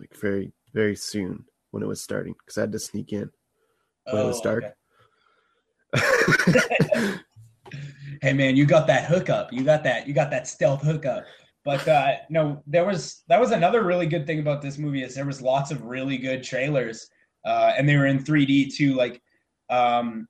like 0.00 0.14
very 0.16 0.52
very 0.74 0.96
soon 0.96 1.44
when 1.70 1.82
it 1.82 1.88
was 1.88 2.02
starting 2.02 2.34
because 2.38 2.58
I 2.58 2.62
had 2.62 2.72
to 2.72 2.78
sneak 2.78 3.12
in 3.12 3.30
when 4.04 4.22
oh, 4.22 4.24
it 4.24 4.26
was 4.26 4.40
oh, 4.40 4.42
dark. 4.42 4.64
Okay. 4.64 4.74
hey 8.22 8.32
man, 8.32 8.56
you 8.56 8.66
got 8.66 8.86
that 8.86 9.04
hookup. 9.04 9.52
You 9.52 9.64
got 9.64 9.84
that. 9.84 10.06
You 10.06 10.14
got 10.14 10.30
that 10.30 10.46
stealth 10.46 10.82
hookup. 10.82 11.24
But 11.64 11.86
uh, 11.86 12.12
no, 12.30 12.62
there 12.66 12.84
was 12.84 13.22
that 13.28 13.40
was 13.40 13.50
another 13.50 13.82
really 13.84 14.06
good 14.06 14.26
thing 14.26 14.40
about 14.40 14.62
this 14.62 14.78
movie 14.78 15.02
is 15.02 15.14
there 15.14 15.26
was 15.26 15.42
lots 15.42 15.70
of 15.70 15.82
really 15.84 16.16
good 16.16 16.42
trailers, 16.42 17.08
uh, 17.44 17.72
and 17.76 17.88
they 17.88 17.96
were 17.96 18.06
in 18.06 18.24
3D 18.24 18.74
too. 18.74 18.94
Like, 18.94 19.20
um, 19.68 20.28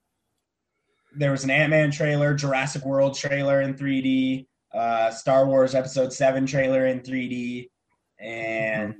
there 1.14 1.30
was 1.30 1.44
an 1.44 1.50
Ant 1.50 1.70
Man 1.70 1.90
trailer, 1.90 2.34
Jurassic 2.34 2.84
World 2.84 3.16
trailer 3.16 3.60
in 3.60 3.74
3D, 3.74 4.46
uh, 4.78 5.10
Star 5.10 5.46
Wars 5.46 5.74
Episode 5.74 6.12
Seven 6.12 6.46
trailer 6.46 6.86
in 6.86 7.00
3D, 7.00 7.68
and 8.20 8.90
mm-hmm. 8.90 8.98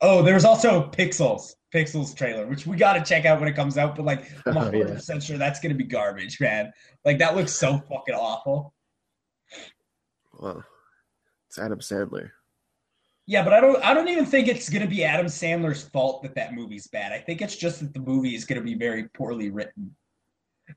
oh, 0.00 0.22
there 0.22 0.34
was 0.34 0.44
also 0.44 0.88
Pixels 0.90 1.54
Pixels 1.74 2.16
trailer, 2.16 2.46
which 2.46 2.66
we 2.66 2.76
got 2.76 2.94
to 2.94 3.02
check 3.02 3.24
out 3.24 3.40
when 3.40 3.48
it 3.48 3.56
comes 3.56 3.76
out. 3.76 3.96
But 3.96 4.04
like, 4.04 4.30
I'm 4.46 4.54
100 4.54 4.94
percent 4.94 5.22
sure 5.22 5.36
that's 5.36 5.60
gonna 5.60 5.74
be 5.74 5.84
garbage, 5.84 6.40
man. 6.40 6.72
Like 7.04 7.18
that 7.18 7.34
looks 7.34 7.52
so 7.52 7.78
fucking 7.78 8.14
awful. 8.14 8.72
Well, 10.32 10.64
it's 11.48 11.58
Adam 11.58 11.80
Sandler. 11.80 12.30
Yeah, 13.26 13.42
but 13.42 13.52
I 13.52 13.60
don't. 13.60 13.84
I 13.84 13.94
don't 13.94 14.08
even 14.08 14.26
think 14.26 14.46
it's 14.46 14.68
gonna 14.68 14.86
be 14.86 15.02
Adam 15.02 15.26
Sandler's 15.26 15.82
fault 15.82 16.22
that 16.22 16.36
that 16.36 16.54
movie's 16.54 16.86
bad. 16.86 17.12
I 17.12 17.18
think 17.18 17.42
it's 17.42 17.56
just 17.56 17.80
that 17.80 17.92
the 17.92 18.00
movie 18.00 18.36
is 18.36 18.44
gonna 18.44 18.62
be 18.62 18.74
very 18.74 19.08
poorly 19.08 19.50
written. 19.50 19.96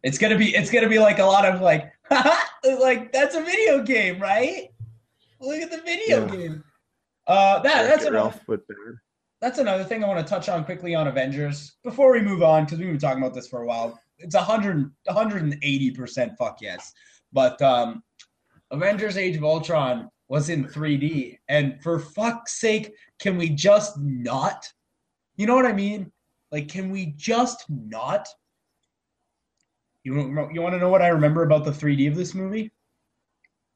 It's 0.04 0.18
gonna 0.18 0.38
be. 0.38 0.56
It's 0.56 0.72
gonna 0.72 0.90
be 0.90 1.00
like 1.00 1.20
a 1.20 1.26
lot 1.26 1.46
of 1.46 1.62
like, 1.62 1.92
like 2.80 3.12
that's 3.12 3.36
a 3.36 3.44
video 3.44 3.84
game, 3.84 4.20
right? 4.22 4.70
Look 5.42 5.62
at 5.62 5.72
the 5.72 5.82
video 5.82 6.26
yeah. 6.26 6.36
game. 6.36 6.64
Uh, 7.28 7.60
that 7.60 7.84
that's. 7.84 8.06
But 8.48 8.62
that's 9.42 9.58
another 9.58 9.84
thing 9.84 10.04
I 10.04 10.08
want 10.08 10.26
to 10.26 10.30
touch 10.30 10.50
on 10.50 10.66
quickly 10.66 10.96
on 10.96 11.08
Avengers 11.08 11.76
before 11.84 12.12
we 12.12 12.22
move 12.22 12.44
on 12.44 12.66
because 12.66 12.80
we've 12.80 12.88
been 12.88 12.98
talking 12.98 13.22
about 13.22 13.34
this 13.34 13.48
for 13.48 13.62
a 13.62 13.66
while. 13.66 14.00
It's 14.18 14.36
100 14.36 14.92
180 15.06 15.92
percent 15.92 16.38
fuck 16.38 16.60
yes, 16.62 16.94
but 17.34 17.62
um, 17.62 18.04
Avengers: 18.72 19.18
Age 19.18 19.36
of 19.36 19.44
Ultron 19.44 20.10
was 20.30 20.50
in 20.50 20.66
3D, 20.66 21.38
and 21.50 21.82
for 21.82 22.00
fuck's 22.00 22.60
sake, 22.60 22.94
can 23.20 23.38
we 23.38 23.50
just 23.50 23.98
not? 24.00 24.72
You 25.36 25.46
know 25.46 25.56
what 25.56 25.66
I 25.66 25.74
mean? 25.74 26.12
Like, 26.52 26.68
can 26.68 26.90
we 26.90 27.14
just 27.18 27.66
not? 27.70 28.28
You 30.04 30.16
you 30.52 30.62
want 30.62 30.74
to 30.74 30.80
know 30.80 30.90
what 30.90 31.02
I 31.02 31.10
remember 31.10 31.44
about 31.44 31.66
the 31.66 31.72
3D 31.72 32.08
of 32.08 32.16
this 32.16 32.34
movie? 32.34 32.72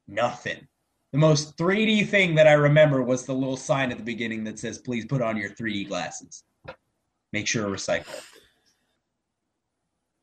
Nothing. 0.06 0.66
The 1.12 1.18
most 1.18 1.56
3D 1.56 2.08
thing 2.08 2.34
that 2.34 2.48
I 2.48 2.52
remember 2.52 3.02
was 3.02 3.24
the 3.24 3.34
little 3.34 3.56
sign 3.56 3.92
at 3.92 3.98
the 3.98 4.04
beginning 4.04 4.44
that 4.44 4.58
says, 4.58 4.78
please 4.78 5.04
put 5.04 5.22
on 5.22 5.36
your 5.36 5.50
3D 5.50 5.88
glasses. 5.88 6.44
Make 7.32 7.46
sure 7.46 7.64
to 7.64 7.70
recycle. 7.70 8.22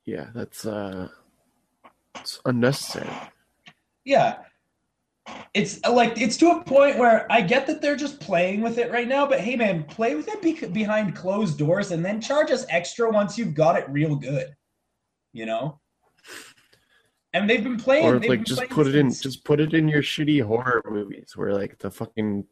Yeah, 0.05 0.27
that's 0.33 0.65
uh 0.65 1.09
it's 2.15 2.39
unnecessary. 2.45 3.09
Yeah. 4.05 4.37
It's 5.53 5.79
like 5.85 6.19
it's 6.19 6.37
to 6.37 6.51
a 6.51 6.63
point 6.63 6.97
where 6.97 7.31
I 7.31 7.41
get 7.41 7.67
that 7.67 7.81
they're 7.81 7.95
just 7.95 8.19
playing 8.19 8.61
with 8.61 8.77
it 8.77 8.91
right 8.91 9.07
now, 9.07 9.27
but 9.27 9.39
hey 9.39 9.55
man, 9.55 9.83
play 9.83 10.15
with 10.15 10.27
it 10.27 10.41
be- 10.41 10.67
behind 10.67 11.15
closed 11.15 11.57
doors 11.57 11.91
and 11.91 12.03
then 12.03 12.19
charge 12.19 12.51
us 12.51 12.65
extra 12.69 13.09
once 13.11 13.37
you've 13.37 13.53
got 13.53 13.77
it 13.77 13.89
real 13.89 14.15
good. 14.15 14.55
You 15.33 15.45
know? 15.45 15.80
And 17.33 17.49
they've 17.49 17.63
been 17.63 17.77
playing. 17.77 18.05
Or 18.05 18.19
like 18.19 18.43
just 18.43 18.67
put 18.69 18.87
it 18.87 18.95
in, 18.95 19.11
just 19.11 19.43
put 19.43 19.59
it 19.59 19.73
in 19.73 19.87
your 19.87 20.01
shitty 20.01 20.43
horror 20.43 20.83
movies 20.89 21.33
where 21.35 21.53
like 21.53 21.77
the 21.79 21.91
fucking 21.91 22.45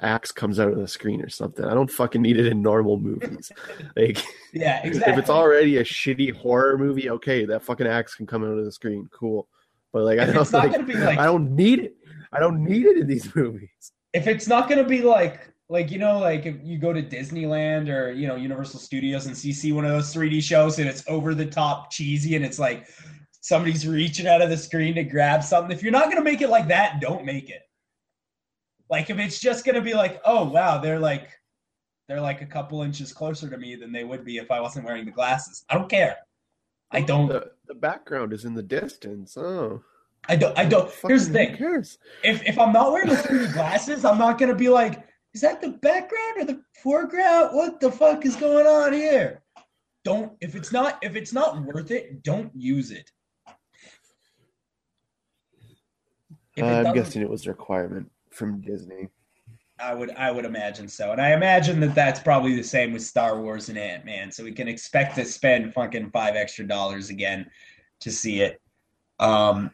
axe 0.00 0.32
comes 0.32 0.58
out 0.58 0.72
of 0.72 0.78
the 0.78 0.88
screen 0.88 1.22
or 1.22 1.28
something. 1.28 1.64
I 1.64 1.74
don't 1.74 1.90
fucking 1.90 2.20
need 2.20 2.38
it 2.38 2.46
in 2.46 2.62
normal 2.62 2.98
movies. 2.98 3.52
like, 3.96 4.24
yeah, 4.52 4.84
exactly. 4.84 5.12
If 5.14 5.18
it's 5.18 5.30
already 5.30 5.78
a 5.78 5.84
shitty 5.84 6.34
horror 6.34 6.78
movie, 6.78 7.10
okay, 7.10 7.44
that 7.46 7.62
fucking 7.62 7.86
axe 7.86 8.14
can 8.14 8.26
come 8.26 8.42
out 8.42 8.58
of 8.58 8.64
the 8.64 8.72
screen, 8.72 9.08
cool. 9.12 9.48
But 9.92 10.04
like, 10.04 10.18
I 10.18 10.26
don't 10.26 10.52
like, 10.52 10.72
like, 10.72 11.18
I 11.18 11.26
don't 11.26 11.54
need 11.54 11.78
it. 11.78 11.96
I 12.32 12.40
don't 12.40 12.64
need 12.64 12.86
it 12.86 12.98
in 12.98 13.06
these 13.06 13.32
movies. 13.36 13.92
If 14.12 14.26
it's 14.26 14.48
not 14.48 14.68
gonna 14.68 14.84
be 14.84 15.02
like 15.02 15.52
like 15.68 15.90
you 15.90 15.98
know 15.98 16.18
like 16.18 16.44
if 16.44 16.56
you 16.62 16.78
go 16.78 16.92
to 16.92 17.02
disneyland 17.02 17.88
or 17.88 18.12
you 18.12 18.28
know 18.28 18.36
universal 18.36 18.78
studios 18.78 19.26
and 19.26 19.36
see, 19.36 19.52
see 19.52 19.72
one 19.72 19.84
of 19.84 19.90
those 19.90 20.14
3d 20.14 20.42
shows 20.42 20.78
and 20.78 20.88
it's 20.88 21.02
over 21.08 21.34
the 21.34 21.46
top 21.46 21.90
cheesy 21.90 22.36
and 22.36 22.44
it's 22.44 22.58
like 22.58 22.86
somebody's 23.44 23.86
reaching 23.86 24.26
out 24.26 24.40
of 24.40 24.48
the 24.48 24.56
screen 24.56 24.94
to 24.94 25.04
grab 25.04 25.44
something. 25.44 25.76
If 25.76 25.82
you're 25.82 25.92
not 25.92 26.04
going 26.04 26.16
to 26.16 26.22
make 26.22 26.40
it 26.40 26.48
like 26.48 26.66
that, 26.68 26.98
don't 27.00 27.26
make 27.26 27.50
it. 27.50 27.60
Like 28.88 29.10
if 29.10 29.18
it's 29.18 29.38
just 29.38 29.66
going 29.66 29.74
to 29.74 29.82
be 29.82 29.92
like, 29.92 30.18
oh 30.24 30.44
wow, 30.44 30.78
they're 30.78 30.98
like 30.98 31.28
they're 32.08 32.22
like 32.22 32.40
a 32.40 32.46
couple 32.46 32.82
inches 32.82 33.12
closer 33.12 33.50
to 33.50 33.58
me 33.58 33.76
than 33.76 33.92
they 33.92 34.04
would 34.04 34.24
be 34.24 34.38
if 34.38 34.50
I 34.50 34.60
wasn't 34.60 34.86
wearing 34.86 35.04
the 35.04 35.10
glasses. 35.10 35.64
I 35.68 35.74
don't 35.74 35.90
care. 35.90 36.16
I 36.90 37.02
don't. 37.02 37.28
The, 37.28 37.50
the 37.66 37.74
background 37.74 38.32
is 38.32 38.46
in 38.46 38.54
the 38.54 38.62
distance. 38.62 39.36
Oh. 39.36 39.82
I 40.28 40.36
don't. 40.36 40.58
I 40.58 40.64
don't. 40.64 40.90
Here's 41.06 41.28
the 41.28 41.34
thing. 41.34 41.56
Cares? 41.56 41.98
If 42.22 42.42
if 42.46 42.58
I'm 42.58 42.72
not 42.72 42.92
wearing 42.92 43.10
the 43.10 43.14
3D 43.28 43.52
glasses, 43.52 44.06
I'm 44.06 44.18
not 44.18 44.38
gonna 44.38 44.54
be 44.54 44.70
like, 44.70 45.06
is 45.34 45.42
that 45.42 45.60
the 45.60 45.70
background 45.70 46.38
or 46.38 46.44
the 46.44 46.62
foreground? 46.82 47.54
What 47.54 47.80
the 47.80 47.92
fuck 47.92 48.24
is 48.24 48.36
going 48.36 48.66
on 48.66 48.94
here? 48.94 49.42
Don't. 50.02 50.32
If 50.40 50.54
it's 50.54 50.72
not 50.72 50.98
if 51.02 51.14
it's 51.14 51.32
not 51.32 51.62
worth 51.62 51.90
it, 51.90 52.22
don't 52.22 52.50
use 52.54 52.90
it. 52.90 53.10
Uh, 53.46 53.52
I'm 56.62 56.94
guessing 56.94 57.22
it 57.22 57.28
was 57.28 57.46
a 57.46 57.50
requirement 57.50 58.10
from 58.30 58.60
Disney. 58.60 59.08
I 59.80 59.92
would 59.92 60.10
I 60.16 60.30
would 60.30 60.44
imagine 60.44 60.86
so, 60.86 61.10
and 61.10 61.20
I 61.20 61.32
imagine 61.32 61.80
that 61.80 61.94
that's 61.94 62.20
probably 62.20 62.54
the 62.54 62.62
same 62.62 62.92
with 62.92 63.02
Star 63.02 63.40
Wars 63.40 63.68
and 63.68 63.78
Ant 63.78 64.04
Man. 64.04 64.30
So 64.30 64.44
we 64.44 64.52
can 64.52 64.68
expect 64.68 65.16
to 65.16 65.24
spend 65.24 65.74
fucking 65.74 66.10
five 66.10 66.36
extra 66.36 66.66
dollars 66.66 67.10
again 67.10 67.50
to 68.00 68.10
see 68.10 68.40
it. 68.40 68.60
Um. 69.18 69.70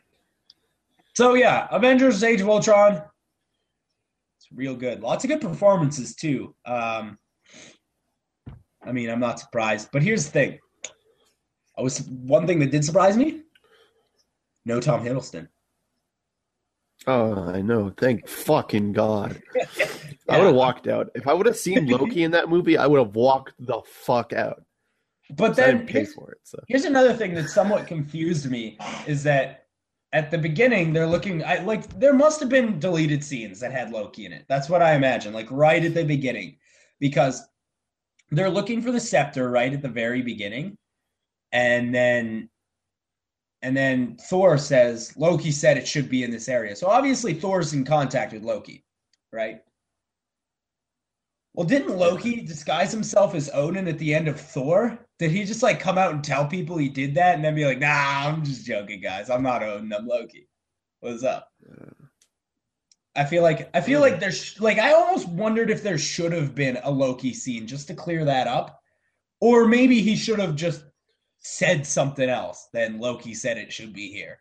So 1.14 1.34
yeah, 1.34 1.68
Avengers: 1.70 2.24
Age 2.24 2.40
of 2.40 2.48
Ultron. 2.48 3.02
It's 4.38 4.48
real 4.54 4.74
good. 4.74 5.00
Lots 5.02 5.24
of 5.24 5.30
good 5.30 5.40
performances 5.42 6.14
too. 6.14 6.54
Um. 6.64 7.18
I 8.82 8.92
mean, 8.92 9.10
I'm 9.10 9.20
not 9.20 9.38
surprised, 9.38 9.90
but 9.92 10.02
here's 10.02 10.24
the 10.24 10.30
thing. 10.30 10.58
I 11.76 11.82
was 11.82 12.00
one 12.02 12.46
thing 12.46 12.58
that 12.60 12.70
did 12.70 12.84
surprise 12.84 13.16
me. 13.18 13.42
No 14.64 14.80
Tom 14.80 15.04
Hiddleston. 15.04 15.48
Oh, 17.06 17.48
I 17.48 17.62
know. 17.62 17.92
Thank 17.96 18.28
fucking 18.28 18.92
God. 18.92 19.40
yeah. 19.54 19.88
I 20.28 20.38
would 20.38 20.46
have 20.46 20.54
walked 20.54 20.86
out. 20.86 21.10
If 21.14 21.26
I 21.26 21.32
would 21.32 21.46
have 21.46 21.56
seen 21.56 21.86
Loki 21.86 22.24
in 22.24 22.30
that 22.32 22.48
movie, 22.48 22.76
I 22.76 22.86
would 22.86 22.98
have 22.98 23.14
walked 23.14 23.54
the 23.58 23.80
fuck 23.84 24.32
out. 24.32 24.62
But 25.30 25.56
then 25.56 25.86
pay 25.86 26.04
for 26.04 26.32
it. 26.32 26.38
So. 26.44 26.58
Here's 26.68 26.84
another 26.84 27.14
thing 27.14 27.34
that 27.34 27.48
somewhat 27.48 27.86
confused 27.86 28.50
me 28.50 28.78
is 29.06 29.22
that 29.24 29.66
at 30.12 30.30
the 30.30 30.38
beginning 30.38 30.92
they're 30.92 31.06
looking 31.06 31.44
I 31.44 31.58
like 31.58 32.00
there 32.00 32.12
must 32.12 32.40
have 32.40 32.48
been 32.48 32.80
deleted 32.80 33.22
scenes 33.22 33.60
that 33.60 33.70
had 33.70 33.92
Loki 33.92 34.26
in 34.26 34.32
it. 34.32 34.44
That's 34.48 34.68
what 34.68 34.82
I 34.82 34.94
imagine, 34.94 35.32
like 35.32 35.50
right 35.50 35.84
at 35.84 35.94
the 35.94 36.04
beginning. 36.04 36.56
Because 36.98 37.42
they're 38.30 38.50
looking 38.50 38.82
for 38.82 38.90
the 38.90 39.00
scepter 39.00 39.50
right 39.50 39.72
at 39.72 39.82
the 39.82 39.88
very 39.88 40.22
beginning. 40.22 40.76
And 41.52 41.94
then 41.94 42.50
and 43.62 43.76
then 43.76 44.16
Thor 44.28 44.56
says, 44.56 45.16
Loki 45.16 45.50
said 45.50 45.76
it 45.76 45.86
should 45.86 46.08
be 46.08 46.24
in 46.24 46.30
this 46.30 46.48
area. 46.48 46.74
So 46.74 46.86
obviously 46.86 47.34
Thor's 47.34 47.72
in 47.72 47.84
contact 47.84 48.32
with 48.32 48.42
Loki, 48.42 48.84
right? 49.32 49.60
Well, 51.54 51.66
didn't 51.66 51.96
Loki 51.96 52.42
disguise 52.42 52.92
himself 52.92 53.34
as 53.34 53.50
Odin 53.52 53.88
at 53.88 53.98
the 53.98 54.14
end 54.14 54.28
of 54.28 54.40
Thor? 54.40 54.98
Did 55.18 55.32
he 55.32 55.44
just 55.44 55.62
like 55.62 55.80
come 55.80 55.98
out 55.98 56.14
and 56.14 56.22
tell 56.22 56.46
people 56.46 56.78
he 56.78 56.88
did 56.88 57.14
that 57.16 57.34
and 57.34 57.44
then 57.44 57.54
be 57.54 57.66
like, 57.66 57.80
nah, 57.80 58.28
I'm 58.28 58.44
just 58.44 58.64
joking, 58.64 59.00
guys. 59.00 59.28
I'm 59.28 59.42
not 59.42 59.62
Odin, 59.62 59.92
I'm 59.92 60.06
Loki. 60.06 60.48
What's 61.00 61.24
up? 61.24 61.48
I 63.16 63.24
feel 63.24 63.42
like 63.42 63.68
I 63.74 63.80
feel 63.80 64.00
like 64.00 64.20
there's 64.20 64.60
like 64.60 64.78
I 64.78 64.92
almost 64.92 65.28
wondered 65.28 65.68
if 65.68 65.82
there 65.82 65.98
should 65.98 66.32
have 66.32 66.54
been 66.54 66.78
a 66.84 66.90
Loki 66.90 67.34
scene 67.34 67.66
just 67.66 67.88
to 67.88 67.94
clear 67.94 68.24
that 68.24 68.46
up, 68.46 68.80
or 69.40 69.66
maybe 69.66 70.00
he 70.00 70.14
should 70.14 70.38
have 70.38 70.54
just 70.54 70.84
said 71.40 71.86
something 71.86 72.28
else 72.28 72.68
than 72.72 73.00
Loki 73.00 73.34
said 73.34 73.58
it 73.58 73.72
should 73.72 73.92
be 73.92 74.10
here. 74.10 74.38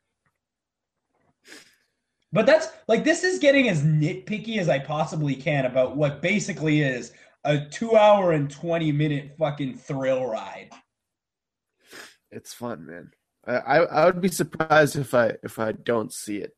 But 2.32 2.46
that's 2.46 2.68
like 2.88 3.04
this 3.04 3.24
is 3.24 3.40
getting 3.40 3.70
as 3.70 3.82
nitpicky 3.84 4.58
as 4.58 4.70
I 4.70 4.80
possibly 4.80 5.36
can 5.36 5.66
about 5.66 5.98
what 5.98 6.22
basically 6.22 6.82
is 6.82 7.12
a 7.44 7.60
two 7.66 7.96
hour 7.96 8.34
and 8.34 8.52
20 8.52 8.92
minute 8.92 9.36
fucking 9.38 9.78
thrill 9.78 10.26
ride. 10.26 10.70
It's 12.32 12.54
fun, 12.54 12.86
man. 12.86 13.12
I, 13.48 13.78
I 13.80 14.06
would 14.06 14.22
be 14.22 14.30
surprised 14.30 14.96
if 14.96 15.16
I 15.16 15.34
if 15.42 15.58
I 15.58 15.72
don't 15.72 16.14
see 16.14 16.38
it 16.38 16.56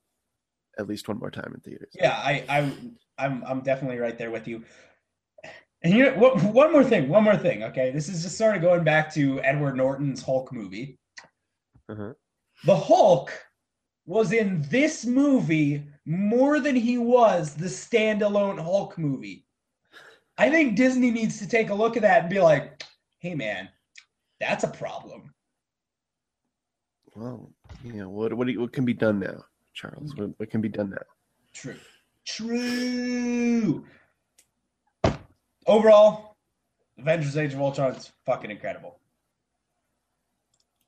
at 0.77 0.88
least 0.88 1.08
one 1.08 1.19
more 1.19 1.32
time 1.32 1.54
in 1.54 1.62
theaters. 1.62 1.93
Yeah, 1.93 2.12
I, 2.12 2.43
I 2.49 2.73
I'm 3.17 3.43
I'm 3.45 3.62
definitely 3.62 3.99
right 3.99 4.17
there 4.17 4.32
with 4.32 4.47
you. 4.47 4.63
And 5.84 5.94
you 5.94 6.06
know, 6.06 6.13
what, 6.13 6.41
one 6.44 6.72
more 6.72 6.84
thing, 6.84 7.10
one 7.10 7.24
more 7.24 7.38
thing. 7.38 7.63
Okay, 7.63 7.91
this 7.91 8.08
is 8.08 8.22
just 8.22 8.38
sort 8.38 8.56
of 8.56 8.62
going 8.62 8.84
back 8.84 9.12
to 9.13 9.41
Edward 9.41 9.76
Norton's 9.76 10.22
Hulk 10.22 10.54
movie. 10.54 11.00
Uh-huh. 11.89 12.13
The 12.65 12.76
Hulk 12.76 13.32
was 14.06 14.32
in 14.32 14.62
this 14.70 15.06
movie 15.06 15.84
more 16.06 16.60
than 16.60 16.76
he 16.76 16.98
was 16.98 17.56
the 17.56 17.65
standalone 17.65 18.60
Hulk 18.60 18.98
movie. 18.98 19.46
I 20.38 20.50
think 20.50 20.76
Disney 20.76 21.12
needs 21.12 21.39
to 21.39 21.48
take 21.48 21.70
a 21.70 21.76
look 21.76 21.96
at 21.96 22.04
that 22.04 22.22
and 22.22 22.30
be 22.30 22.39
like, 22.39 22.84
"Hey, 23.20 23.36
man, 23.36 23.70
that's 24.39 24.63
a 24.63 24.67
problem." 24.67 25.34
Well, 27.15 27.52
you 27.84 27.94
know 27.94 28.10
what? 28.10 28.34
What, 28.34 28.48
what 28.56 28.74
can 28.74 28.86
be 28.86 28.94
done 28.94 29.20
now, 29.20 29.44
Charles? 29.74 30.15
What, 30.15 30.32
what 30.38 30.50
can 30.50 30.62
be 30.62 30.70
done 30.70 30.91
now? 30.91 30.98
True. 31.54 31.76
True. 32.26 33.86
Overall, 35.67 36.38
Avengers: 36.97 37.38
Age 37.38 37.54
of 37.54 37.62
Ultron 37.62 37.95
is 37.95 38.12
fucking 38.26 38.52
incredible. 38.52 39.00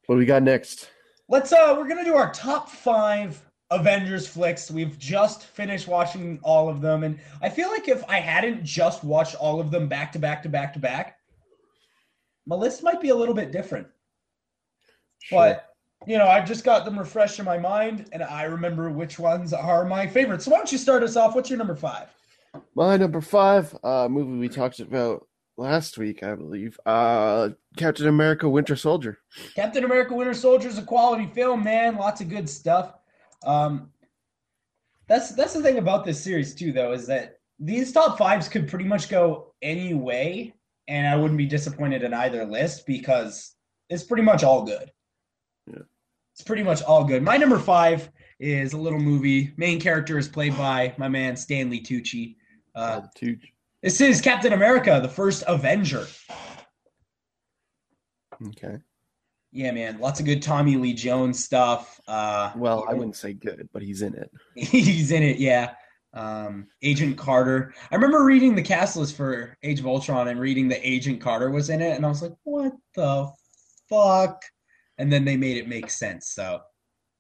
What 0.05 0.15
do 0.15 0.19
we 0.19 0.25
got 0.25 0.43
next? 0.43 0.89
Let's 1.29 1.53
uh, 1.53 1.75
we're 1.77 1.87
gonna 1.87 2.03
do 2.03 2.15
our 2.15 2.31
top 2.33 2.69
five 2.69 3.41
Avengers 3.71 4.27
flicks. 4.27 4.69
We've 4.69 4.97
just 4.99 5.43
finished 5.43 5.87
watching 5.87 6.39
all 6.43 6.69
of 6.69 6.81
them, 6.81 7.03
and 7.03 7.19
I 7.41 7.49
feel 7.49 7.69
like 7.69 7.87
if 7.87 8.03
I 8.09 8.19
hadn't 8.19 8.63
just 8.63 9.03
watched 9.03 9.35
all 9.35 9.59
of 9.59 9.71
them 9.71 9.87
back 9.87 10.11
to 10.13 10.19
back 10.19 10.43
to 10.43 10.49
back 10.49 10.73
to 10.73 10.79
back, 10.79 11.17
my 12.45 12.55
list 12.55 12.83
might 12.83 13.01
be 13.01 13.09
a 13.09 13.15
little 13.15 13.35
bit 13.35 13.51
different. 13.51 13.87
Sure. 15.19 15.39
But 15.39 15.69
you 16.05 16.17
know, 16.17 16.27
I've 16.27 16.47
just 16.47 16.65
got 16.65 16.83
them 16.83 16.99
refreshed 16.99 17.39
in 17.39 17.45
my 17.45 17.57
mind, 17.57 18.09
and 18.11 18.23
I 18.23 18.43
remember 18.43 18.89
which 18.89 19.17
ones 19.19 19.53
are 19.53 19.85
my 19.85 20.05
favorites. 20.05 20.45
So 20.45 20.51
why 20.51 20.57
don't 20.57 20.71
you 20.71 20.77
start 20.77 21.03
us 21.03 21.15
off? 21.15 21.35
What's 21.35 21.49
your 21.49 21.57
number 21.57 21.75
five? 21.75 22.09
My 22.75 22.97
number 22.97 23.21
five, 23.21 23.75
uh, 23.83 24.07
movie 24.09 24.37
we 24.37 24.49
talked 24.49 24.79
about 24.79 25.27
last 25.57 25.97
week, 25.97 26.23
I 26.23 26.35
believe. 26.35 26.79
Uh, 26.85 27.49
Captain 27.77 28.07
America: 28.07 28.49
Winter 28.49 28.75
Soldier. 28.75 29.19
Captain 29.55 29.83
America: 29.83 30.13
Winter 30.13 30.33
Soldier 30.33 30.67
is 30.67 30.77
a 30.77 30.83
quality 30.83 31.27
film, 31.33 31.63
man. 31.63 31.95
Lots 31.95 32.21
of 32.21 32.29
good 32.29 32.49
stuff. 32.49 32.93
Um, 33.45 33.89
that's 35.07 35.33
that's 35.33 35.53
the 35.53 35.61
thing 35.61 35.77
about 35.77 36.05
this 36.05 36.23
series 36.23 36.55
too, 36.55 36.71
though, 36.71 36.93
is 36.93 37.07
that 37.07 37.39
these 37.59 37.91
top 37.91 38.17
fives 38.17 38.47
could 38.47 38.67
pretty 38.67 38.85
much 38.85 39.09
go 39.09 39.53
any 39.61 39.93
way, 39.93 40.53
and 40.87 41.07
I 41.07 41.15
wouldn't 41.15 41.37
be 41.37 41.45
disappointed 41.45 42.03
in 42.03 42.13
either 42.13 42.45
list 42.45 42.85
because 42.85 43.55
it's 43.89 44.03
pretty 44.03 44.23
much 44.23 44.43
all 44.43 44.63
good. 44.63 44.91
Yeah. 45.67 45.83
It's 46.33 46.43
pretty 46.43 46.63
much 46.63 46.81
all 46.83 47.03
good. 47.03 47.21
My 47.21 47.37
number 47.37 47.59
five 47.59 48.09
is 48.39 48.73
a 48.73 48.77
little 48.77 48.99
movie. 48.99 49.53
Main 49.57 49.79
character 49.79 50.17
is 50.17 50.27
played 50.27 50.57
by 50.57 50.93
my 50.97 51.07
man 51.07 51.35
Stanley 51.35 51.79
Tucci. 51.79 52.35
Uh. 52.75 53.01
This 53.81 53.99
is 53.99 54.21
Captain 54.21 54.53
America, 54.53 54.99
the 55.01 55.09
first 55.09 55.43
Avenger. 55.45 56.07
Okay. 58.47 58.77
Yeah, 59.51 59.71
man, 59.71 59.99
lots 59.99 60.19
of 60.19 60.25
good 60.25 60.41
Tommy 60.41 60.77
Lee 60.77 60.93
Jones 60.93 61.43
stuff. 61.43 61.99
Uh, 62.07 62.51
well, 62.55 62.85
I 62.89 62.93
wouldn't 62.93 63.15
say 63.15 63.33
good, 63.33 63.69
but 63.71 63.83
he's 63.83 64.01
in 64.01 64.15
it. 64.15 64.31
he's 64.55 65.11
in 65.11 65.21
it, 65.21 65.37
yeah. 65.37 65.73
Um, 66.13 66.67
Agent 66.81 67.17
Carter. 67.17 67.73
I 67.91 67.95
remember 67.95 68.23
reading 68.23 68.55
the 68.55 68.61
cast 68.61 68.95
list 68.95 69.15
for 69.15 69.57
Age 69.63 69.79
of 69.79 69.87
Ultron 69.87 70.29
and 70.29 70.39
reading 70.39 70.67
that 70.69 70.79
Agent 70.81 71.21
Carter 71.21 71.51
was 71.51 71.69
in 71.69 71.81
it, 71.81 71.95
and 71.95 72.05
I 72.05 72.09
was 72.09 72.21
like, 72.21 72.33
"What 72.43 72.73
the 72.95 73.29
fuck?" 73.89 74.41
And 74.97 75.11
then 75.11 75.25
they 75.25 75.37
made 75.37 75.57
it 75.57 75.67
make 75.67 75.89
sense. 75.89 76.29
So 76.29 76.61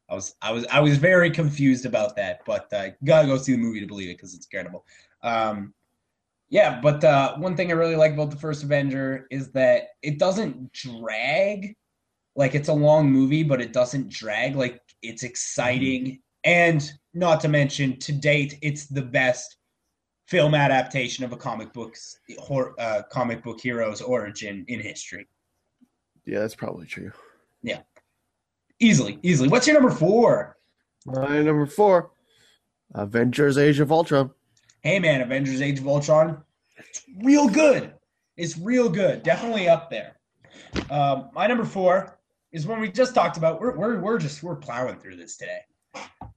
I 0.09 0.15
was, 0.15 0.35
I 0.41 0.51
was, 0.51 0.65
I 0.67 0.79
was 0.79 0.97
very 0.97 1.29
confused 1.29 1.85
about 1.85 2.15
that, 2.15 2.41
but 2.45 2.71
uh, 2.71 2.89
gotta 3.03 3.27
go 3.27 3.37
see 3.37 3.51
the 3.51 3.57
movie 3.57 3.79
to 3.79 3.87
believe 3.87 4.09
it 4.09 4.17
because 4.17 4.33
it's 4.33 4.45
incredible. 4.45 4.85
Um, 5.23 5.73
yeah, 6.49 6.79
but 6.81 7.03
uh, 7.03 7.35
one 7.37 7.55
thing 7.55 7.71
I 7.71 7.75
really 7.75 7.95
like 7.95 8.13
about 8.13 8.29
the 8.29 8.37
first 8.37 8.63
Avenger 8.63 9.25
is 9.31 9.51
that 9.53 9.87
it 10.03 10.19
doesn't 10.19 10.71
drag 10.71 11.75
like 12.35 12.55
it's 12.55 12.69
a 12.69 12.73
long 12.73 13.11
movie, 13.11 13.43
but 13.43 13.61
it 13.61 13.73
doesn't 13.73 14.09
drag. 14.09 14.55
Like 14.55 14.81
it's 15.01 15.23
exciting. 15.23 16.21
And 16.43 16.87
not 17.13 17.39
to 17.41 17.47
mention, 17.47 17.97
to 17.99 18.11
date, 18.11 18.57
it's 18.61 18.87
the 18.87 19.01
best 19.01 19.57
film 20.27 20.55
adaptation 20.55 21.23
of 21.23 21.31
a 21.31 21.37
comic 21.37 21.73
book's 21.73 22.19
uh, 22.79 23.01
comic 23.11 23.43
book 23.43 23.59
hero's 23.61 24.01
origin 24.01 24.65
in 24.67 24.79
history. 24.79 25.27
Yeah, 26.25 26.39
that's 26.39 26.55
probably 26.55 26.85
true. 26.85 27.11
Yeah, 27.61 27.81
easily, 28.79 29.19
easily. 29.23 29.49
What's 29.49 29.67
your 29.67 29.79
number 29.79 29.95
four? 29.95 30.57
My 31.05 31.41
number 31.41 31.65
four, 31.65 32.11
Avengers: 32.93 33.57
Age 33.57 33.79
of 33.79 33.91
Ultron. 33.91 34.31
Hey 34.83 34.99
man, 34.99 35.21
Avengers: 35.21 35.61
Age 35.61 35.79
of 35.79 35.87
Ultron, 35.87 36.43
it's 36.77 37.03
real 37.21 37.47
good. 37.47 37.93
It's 38.35 38.57
real 38.57 38.89
good. 38.89 39.23
Definitely 39.23 39.69
up 39.69 39.89
there. 39.89 40.19
Um, 40.89 41.29
my 41.33 41.47
number 41.47 41.63
four 41.63 42.19
is 42.51 42.67
when 42.67 42.81
we 42.81 42.91
just 42.91 43.15
talked 43.15 43.37
about. 43.37 43.61
We're 43.61 43.77
we're 43.77 43.99
we're 44.01 44.17
just 44.17 44.43
we're 44.43 44.57
plowing 44.57 44.99
through 44.99 45.15
this 45.15 45.37
today. 45.37 45.59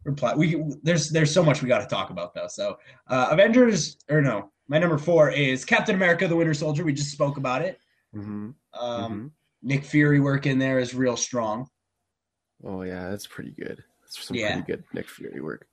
We're 0.04 0.12
plow- 0.12 0.36
we 0.36 0.62
there's 0.84 1.10
there's 1.10 1.34
so 1.34 1.42
much 1.42 1.60
we 1.60 1.68
got 1.68 1.80
to 1.80 1.88
talk 1.88 2.10
about 2.10 2.34
though. 2.34 2.46
So 2.46 2.78
uh, 3.08 3.28
Avengers 3.32 3.96
or 4.08 4.22
no, 4.22 4.52
my 4.68 4.78
number 4.78 4.96
four 4.96 5.28
is 5.28 5.64
Captain 5.64 5.96
America: 5.96 6.28
The 6.28 6.36
Winter 6.36 6.54
Soldier. 6.54 6.84
We 6.84 6.92
just 6.92 7.10
spoke 7.10 7.38
about 7.38 7.62
it. 7.62 7.80
Mm-hmm. 8.14 8.50
Um, 8.78 9.12
mm-hmm. 9.12 9.26
Nick 9.62 9.84
Fury 9.84 10.20
work 10.20 10.46
in 10.46 10.60
there 10.60 10.78
is 10.78 10.94
real 10.94 11.16
strong. 11.16 11.68
Oh 12.62 12.82
yeah, 12.82 13.10
that's 13.10 13.26
pretty 13.26 13.50
good. 13.50 13.82
That's 14.02 14.24
some 14.24 14.36
yeah. 14.36 14.52
pretty 14.52 14.72
good 14.72 14.84
Nick 14.92 15.08
Fury 15.08 15.40
work. 15.40 15.66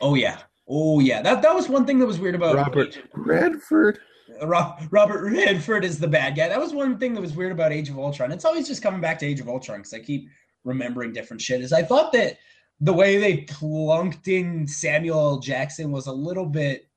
Oh 0.00 0.14
yeah, 0.14 0.38
oh 0.70 1.00
yeah. 1.00 1.20
That 1.20 1.42
that 1.42 1.54
was 1.54 1.68
one 1.68 1.84
thing 1.84 1.98
that 1.98 2.06
was 2.06 2.18
weird 2.18 2.34
about 2.34 2.54
Robert 2.54 2.98
Redford. 3.14 3.98
Robert 4.42 4.88
Redford 4.90 5.84
is 5.84 5.98
the 5.98 6.08
bad 6.08 6.36
guy. 6.36 6.48
That 6.48 6.60
was 6.60 6.72
one 6.72 6.96
thing 6.98 7.14
that 7.14 7.20
was 7.20 7.34
weird 7.34 7.52
about 7.52 7.72
Age 7.72 7.90
of 7.90 7.98
Ultron. 7.98 8.32
It's 8.32 8.44
always 8.44 8.66
just 8.66 8.82
coming 8.82 9.00
back 9.00 9.18
to 9.18 9.26
Age 9.26 9.40
of 9.40 9.48
Ultron 9.48 9.80
because 9.80 9.92
I 9.92 9.98
keep 9.98 10.28
remembering 10.64 11.12
different 11.12 11.42
shit. 11.42 11.60
Is 11.60 11.72
I 11.72 11.82
thought 11.82 12.12
that 12.12 12.38
the 12.80 12.92
way 12.92 13.18
they 13.18 13.38
plunked 13.42 14.28
in 14.28 14.66
Samuel 14.66 15.18
L. 15.18 15.38
Jackson 15.38 15.90
was 15.90 16.06
a 16.06 16.12
little 16.12 16.46
bit, 16.46 16.88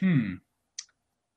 hmm. 0.00 0.34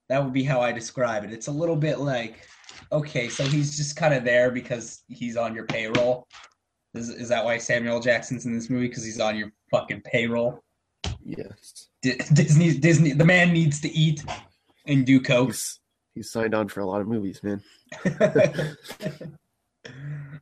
That 0.09 0.23
would 0.23 0.33
be 0.33 0.43
how 0.43 0.61
I 0.61 0.71
describe 0.71 1.25
it. 1.25 1.33
It's 1.33 1.47
a 1.47 1.51
little 1.51 1.75
bit 1.75 1.99
like, 1.99 2.47
okay, 2.91 3.27
so 3.27 3.43
he's 3.43 3.75
just 3.75 3.97
kind 3.97 4.13
of 4.13 4.23
there 4.23 4.51
because 4.51 5.03
he's 5.09 5.35
on 5.35 5.53
your 5.53 5.65
payroll. 5.65 6.27
Is, 6.93 7.09
is 7.09 7.27
that 7.29 7.43
why 7.43 7.57
Samuel 7.57 7.99
Jackson's 7.99 8.45
in 8.45 8.53
this 8.53 8.69
movie? 8.69 8.87
Because 8.87 9.03
he's 9.03 9.19
on 9.19 9.35
your 9.35 9.51
fucking 9.69 10.01
payroll? 10.01 10.63
Yes. 11.27 11.89
D- 12.01 12.19
Disney, 12.33 12.77
Disney, 12.77 13.11
the 13.11 13.25
man 13.25 13.51
needs 13.51 13.81
to 13.81 13.89
eat 13.89 14.23
and 14.85 15.05
do 15.05 15.19
coke. 15.19 15.49
He's, 15.49 15.79
he's 16.15 16.31
signed 16.31 16.55
on 16.55 16.69
for 16.69 16.79
a 16.79 16.85
lot 16.85 17.01
of 17.01 17.07
movies, 17.07 17.41
man. 17.43 17.61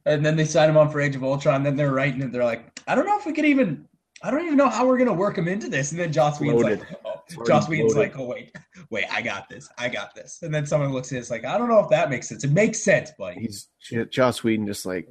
and 0.06 0.24
then 0.24 0.36
they 0.36 0.46
sign 0.46 0.70
him 0.70 0.78
on 0.78 0.92
for 0.92 1.02
Age 1.02 1.16
of 1.16 1.24
Ultron. 1.24 1.64
Then 1.64 1.76
they're 1.76 1.92
writing 1.92 2.22
it. 2.22 2.32
They're 2.32 2.44
like, 2.44 2.80
I 2.88 2.94
don't 2.94 3.08
know 3.08 3.18
if 3.18 3.26
we 3.26 3.34
could 3.34 3.46
even. 3.46 3.88
I 4.24 4.32
don't 4.32 4.46
even 4.46 4.58
know 4.58 4.70
how 4.70 4.88
we're 4.88 4.98
gonna 4.98 5.14
work 5.14 5.38
him 5.38 5.48
into 5.48 5.68
this. 5.68 5.92
And 5.92 6.00
then 6.00 6.12
Joss 6.12 6.40
Whedon's 6.40 6.64
loaded. 6.64 6.80
like, 6.80 7.02
oh, 7.06 7.46
Joss 7.46 7.68
Whedon's 7.68 7.96
like, 7.96 8.18
oh 8.18 8.26
wait, 8.26 8.56
wait, 8.90 9.06
I 9.12 9.22
got 9.22 9.50
this, 9.50 9.70
I 9.78 9.90
got 9.90 10.16
this. 10.16 10.40
And 10.42 10.54
then 10.54 10.66
someone 10.66 10.94
looks 10.94 11.12
at 11.12 11.18
it, 11.18 11.20
it's 11.20 11.30
like, 11.30 11.46
I 11.46 11.58
don't 11.58 11.68
know 11.68 11.80
if 11.80 11.90
that 11.90 12.10
makes 12.10 12.30
sense. 12.30 12.44
It 12.44 12.52
makes 12.52 12.80
sense, 12.80 13.12
buddy. 13.20 13.42
he's 13.42 13.68
Joss 14.10 14.44
Whedon 14.44 14.66
just 14.66 14.86
like 14.86 15.08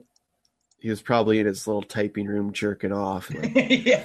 he 0.85 0.91
was 0.91 1.01
probably 1.01 1.39
in 1.39 1.47
his 1.47 1.67
little 1.67 1.81
typing 1.81 2.27
room 2.27 2.53
jerking 2.53 2.93
off. 2.93 3.31
Like. 3.35 3.87
yeah, 3.87 4.05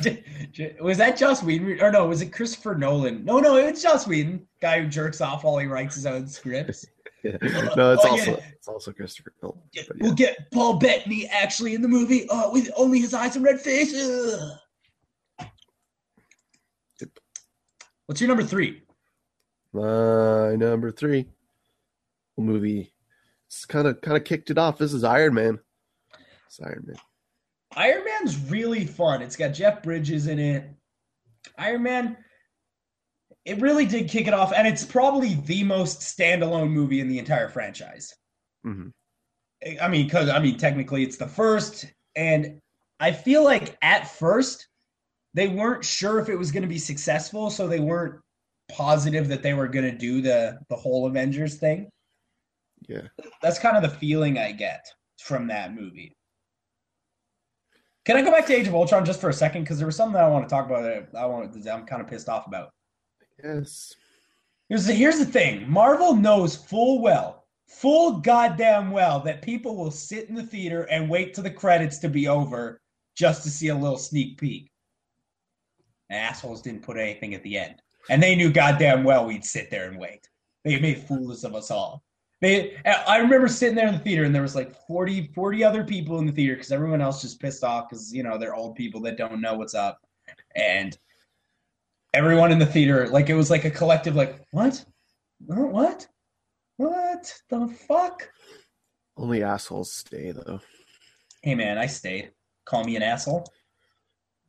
was 0.79 0.97
that 0.97 1.17
Joss 1.17 1.43
Whedon 1.43 1.81
or 1.81 1.91
no? 1.91 2.07
Was 2.07 2.21
it 2.21 2.31
Christopher 2.31 2.73
Nolan? 2.73 3.25
No, 3.25 3.39
no, 3.39 3.57
it's 3.57 3.83
Joss 3.83 4.07
Whedon, 4.07 4.47
guy 4.61 4.81
who 4.81 4.87
jerks 4.87 5.19
off 5.19 5.43
while 5.43 5.57
he 5.57 5.67
writes 5.67 5.95
his 5.95 6.05
own 6.05 6.25
scripts. 6.25 6.85
yeah. 7.21 7.35
No, 7.75 7.91
it's 7.91 8.05
oh, 8.05 8.11
also 8.11 8.31
yeah. 8.31 8.45
it's 8.53 8.69
also 8.69 8.93
Christopher 8.93 9.33
Nolan. 9.43 9.59
Yeah, 9.73 9.83
we'll 9.99 10.13
get 10.13 10.49
Paul 10.53 10.75
Bettany 10.75 11.27
actually 11.27 11.75
in 11.75 11.81
the 11.81 11.89
movie 11.89 12.29
uh, 12.29 12.49
with 12.49 12.71
only 12.77 12.99
his 13.01 13.13
eyes 13.13 13.35
and 13.35 13.43
red 13.43 13.59
face. 13.59 13.91
Yep. 17.01 17.09
What's 18.05 18.21
your 18.21 18.29
number 18.29 18.43
three? 18.43 18.83
My 19.73 20.55
number 20.55 20.91
three 20.91 21.27
movie. 22.37 22.93
It's 23.47 23.65
kind 23.65 23.85
of 23.85 23.99
kind 23.99 24.15
of 24.15 24.23
kicked 24.23 24.49
it 24.49 24.57
off. 24.57 24.77
This 24.77 24.93
is 24.93 25.03
Iron 25.03 25.33
Man. 25.33 25.59
It's 26.49 26.59
Iron 26.61 26.83
Man. 26.87 26.97
Iron 27.75 28.03
Man's 28.03 28.49
really 28.49 28.85
fun. 28.85 29.21
It's 29.21 29.35
got 29.35 29.49
Jeff 29.49 29.83
Bridges 29.83 30.27
in 30.27 30.39
it. 30.39 30.69
Iron 31.57 31.83
Man, 31.83 32.17
it 33.45 33.61
really 33.61 33.85
did 33.85 34.09
kick 34.09 34.27
it 34.27 34.33
off, 34.33 34.51
and 34.51 34.67
it's 34.67 34.83
probably 34.83 35.35
the 35.45 35.63
most 35.63 35.99
standalone 35.99 36.71
movie 36.71 37.01
in 37.01 37.07
the 37.07 37.19
entire 37.19 37.49
franchise. 37.49 38.13
Mm-hmm. 38.65 38.89
I 39.79 39.87
mean, 39.87 40.05
because 40.05 40.29
I 40.29 40.39
mean, 40.39 40.57
technically, 40.57 41.03
it's 41.03 41.17
the 41.17 41.27
first, 41.27 41.85
and 42.15 42.59
I 42.99 43.11
feel 43.11 43.43
like 43.43 43.77
at 43.83 44.09
first 44.09 44.67
they 45.35 45.47
weren't 45.47 45.85
sure 45.85 46.19
if 46.19 46.29
it 46.29 46.35
was 46.35 46.51
going 46.51 46.63
to 46.63 46.69
be 46.69 46.79
successful, 46.79 47.51
so 47.51 47.67
they 47.67 47.79
weren't 47.79 48.19
positive 48.71 49.27
that 49.27 49.43
they 49.43 49.53
were 49.53 49.67
going 49.67 49.85
to 49.85 49.97
do 49.97 50.21
the 50.21 50.59
the 50.69 50.75
whole 50.75 51.05
Avengers 51.05 51.55
thing. 51.55 51.89
Yeah, 52.87 53.07
that's 53.43 53.59
kind 53.59 53.77
of 53.77 53.83
the 53.83 53.97
feeling 53.97 54.39
I 54.39 54.51
get 54.51 54.85
from 55.19 55.47
that 55.47 55.75
movie. 55.75 56.15
Can 58.09 58.17
I 58.17 58.23
go 58.23 58.31
back 58.31 58.47
to 58.47 58.55
Age 58.55 58.67
of 58.67 58.73
Ultron 58.73 59.05
just 59.05 59.21
for 59.21 59.29
a 59.29 59.33
second? 59.33 59.61
Because 59.61 59.77
there 59.77 59.85
was 59.85 59.95
something 59.95 60.15
that 60.15 60.23
I 60.23 60.29
want 60.29 60.43
to 60.43 60.49
talk 60.49 60.65
about. 60.65 60.81
That 60.81 61.15
I 61.15 61.27
want. 61.27 61.55
I'm 61.67 61.85
kind 61.85 62.01
of 62.01 62.07
pissed 62.07 62.27
off 62.27 62.47
about. 62.47 62.71
Yes. 63.43 63.93
Here's 64.67 64.87
the, 64.87 64.93
here's 64.93 65.19
the 65.19 65.25
thing. 65.25 65.69
Marvel 65.69 66.15
knows 66.15 66.55
full 66.55 67.03
well, 67.03 67.45
full 67.67 68.13
goddamn 68.13 68.89
well, 68.89 69.19
that 69.19 69.43
people 69.43 69.75
will 69.75 69.91
sit 69.91 70.27
in 70.27 70.33
the 70.33 70.41
theater 70.41 70.87
and 70.89 71.07
wait 71.07 71.35
till 71.35 71.43
the 71.43 71.51
credits 71.51 71.99
to 71.99 72.09
be 72.09 72.27
over 72.27 72.81
just 73.15 73.43
to 73.43 73.49
see 73.51 73.67
a 73.67 73.75
little 73.75 73.95
sneak 73.95 74.39
peek. 74.39 74.71
assholes 76.09 76.63
didn't 76.63 76.81
put 76.81 76.97
anything 76.97 77.35
at 77.35 77.43
the 77.43 77.59
end, 77.59 77.75
and 78.09 78.23
they 78.23 78.35
knew 78.35 78.51
goddamn 78.51 79.03
well 79.03 79.27
we'd 79.27 79.45
sit 79.45 79.69
there 79.69 79.87
and 79.87 79.99
wait. 79.99 80.27
They 80.65 80.79
made 80.79 80.97
fools 80.97 81.43
of 81.43 81.53
us 81.53 81.69
all. 81.69 82.03
They, 82.41 82.77
I 82.85 83.17
remember 83.17 83.49
sitting 83.49 83.75
there 83.75 83.87
in 83.87 83.95
the 83.95 83.99
theater 83.99 84.23
and 84.23 84.33
there 84.33 84.41
was 84.41 84.55
like 84.55 84.73
40, 84.87 85.31
40 85.35 85.63
other 85.63 85.83
people 85.83 86.19
in 86.19 86.25
the 86.25 86.31
theater 86.31 86.55
because 86.55 86.71
everyone 86.71 87.01
else 87.01 87.21
just 87.21 87.39
pissed 87.41 87.65
off 87.65 87.89
because 87.89 88.13
you 88.13 88.23
know 88.23 88.37
they're 88.37 88.55
old 88.55 88.75
people 88.75 89.01
that 89.01 89.17
don't 89.17 89.41
know 89.41 89.55
what's 89.55 89.75
up, 89.75 89.99
and 90.55 90.97
everyone 92.13 92.51
in 92.51 92.59
the 92.59 92.65
theater 92.65 93.07
like 93.09 93.29
it 93.29 93.35
was 93.35 93.49
like 93.49 93.65
a 93.65 93.69
collective 93.69 94.15
like 94.15 94.41
what, 94.51 94.83
what, 95.45 96.07
what 96.77 97.33
the 97.49 97.67
fuck? 97.67 98.29
Only 99.17 99.43
assholes 99.43 99.91
stay 99.91 100.31
though. 100.31 100.61
Hey 101.41 101.55
man, 101.55 101.77
I 101.77 101.87
stayed. 101.87 102.31
Call 102.63 102.85
me 102.85 102.95
an 102.95 103.03
asshole. 103.03 103.51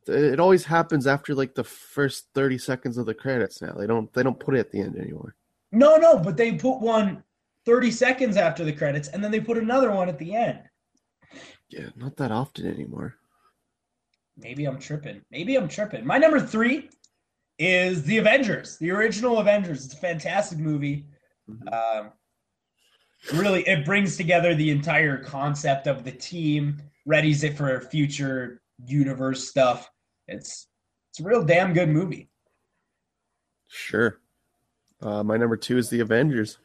It 0.07 0.39
always 0.39 0.63
happens 0.63 1.07
after 1.07 1.35
like 1.35 1.55
the 1.55 1.63
first 1.65 2.27
thirty 2.33 2.57
seconds 2.57 2.97
of 2.97 3.05
the 3.05 3.13
credits. 3.13 3.61
Now 3.61 3.73
they 3.73 3.85
don't 3.85 4.11
they 4.13 4.23
don't 4.23 4.39
put 4.39 4.55
it 4.55 4.59
at 4.59 4.71
the 4.71 4.79
end 4.79 4.95
anymore. 4.95 5.35
No, 5.73 5.97
no, 5.97 6.19
but 6.19 6.37
they 6.37 6.53
put 6.53 6.79
one 6.79 7.23
30 7.65 7.91
seconds 7.91 8.37
after 8.37 8.63
the 8.63 8.73
credits, 8.73 9.07
and 9.09 9.23
then 9.23 9.31
they 9.31 9.39
put 9.39 9.57
another 9.57 9.91
one 9.91 10.09
at 10.09 10.17
the 10.17 10.35
end. 10.35 10.59
Yeah, 11.69 11.89
not 11.95 12.17
that 12.17 12.31
often 12.31 12.67
anymore. 12.67 13.15
Maybe 14.37 14.65
I'm 14.65 14.79
tripping. 14.79 15.21
Maybe 15.31 15.55
I'm 15.55 15.67
tripping. 15.67 16.05
My 16.05 16.17
number 16.17 16.39
three 16.39 16.89
is 17.59 18.03
The 18.03 18.17
Avengers, 18.17 18.77
the 18.79 18.91
original 18.91 19.37
Avengers. 19.37 19.85
It's 19.85 19.93
a 19.93 19.97
fantastic 19.97 20.57
movie. 20.57 21.05
Mm-hmm. 21.49 21.67
Um, 21.67 22.11
really, 23.33 23.61
it 23.67 23.85
brings 23.85 24.17
together 24.17 24.55
the 24.55 24.71
entire 24.71 25.17
concept 25.17 25.87
of 25.87 26.03
the 26.03 26.11
team, 26.11 26.81
readies 27.07 27.43
it 27.43 27.55
for 27.55 27.79
future 27.81 28.61
universe 28.85 29.47
stuff. 29.47 29.89
It's 30.27 30.67
it's 31.11 31.19
a 31.19 31.23
real 31.23 31.43
damn 31.43 31.73
good 31.73 31.89
movie. 31.89 32.29
Sure. 33.67 34.19
Uh, 35.01 35.23
my 35.23 35.37
number 35.37 35.57
two 35.57 35.77
is 35.77 35.89
The 35.89 35.99
Avengers. 35.99 36.57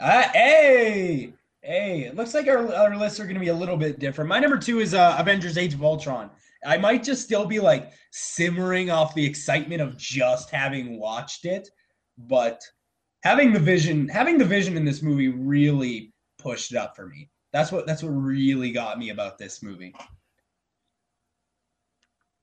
Uh, 0.00 0.28
hey, 0.32 1.34
hey! 1.62 2.04
It 2.04 2.16
looks 2.16 2.34
like 2.34 2.48
our, 2.48 2.72
our 2.74 2.96
lists 2.96 3.20
are 3.20 3.24
going 3.24 3.34
to 3.34 3.40
be 3.40 3.48
a 3.48 3.54
little 3.54 3.76
bit 3.76 3.98
different. 3.98 4.28
My 4.28 4.40
number 4.40 4.58
two 4.58 4.80
is 4.80 4.94
uh, 4.94 5.16
Avengers: 5.18 5.56
Age 5.56 5.74
of 5.74 5.82
Ultron. 5.82 6.30
I 6.66 6.78
might 6.78 7.02
just 7.04 7.22
still 7.22 7.46
be 7.46 7.60
like 7.60 7.92
simmering 8.10 8.90
off 8.90 9.14
the 9.14 9.24
excitement 9.24 9.82
of 9.82 9.96
just 9.96 10.50
having 10.50 10.98
watched 10.98 11.44
it, 11.44 11.68
but 12.16 12.60
having 13.22 13.52
the 13.52 13.58
vision, 13.60 14.08
having 14.08 14.38
the 14.38 14.44
vision 14.44 14.76
in 14.76 14.84
this 14.84 15.02
movie 15.02 15.28
really 15.28 16.12
pushed 16.38 16.72
it 16.72 16.76
up 16.78 16.96
for 16.96 17.06
me. 17.06 17.30
That's 17.52 17.70
what 17.70 17.86
that's 17.86 18.02
what 18.02 18.10
really 18.10 18.72
got 18.72 18.98
me 18.98 19.10
about 19.10 19.38
this 19.38 19.62
movie. 19.62 19.94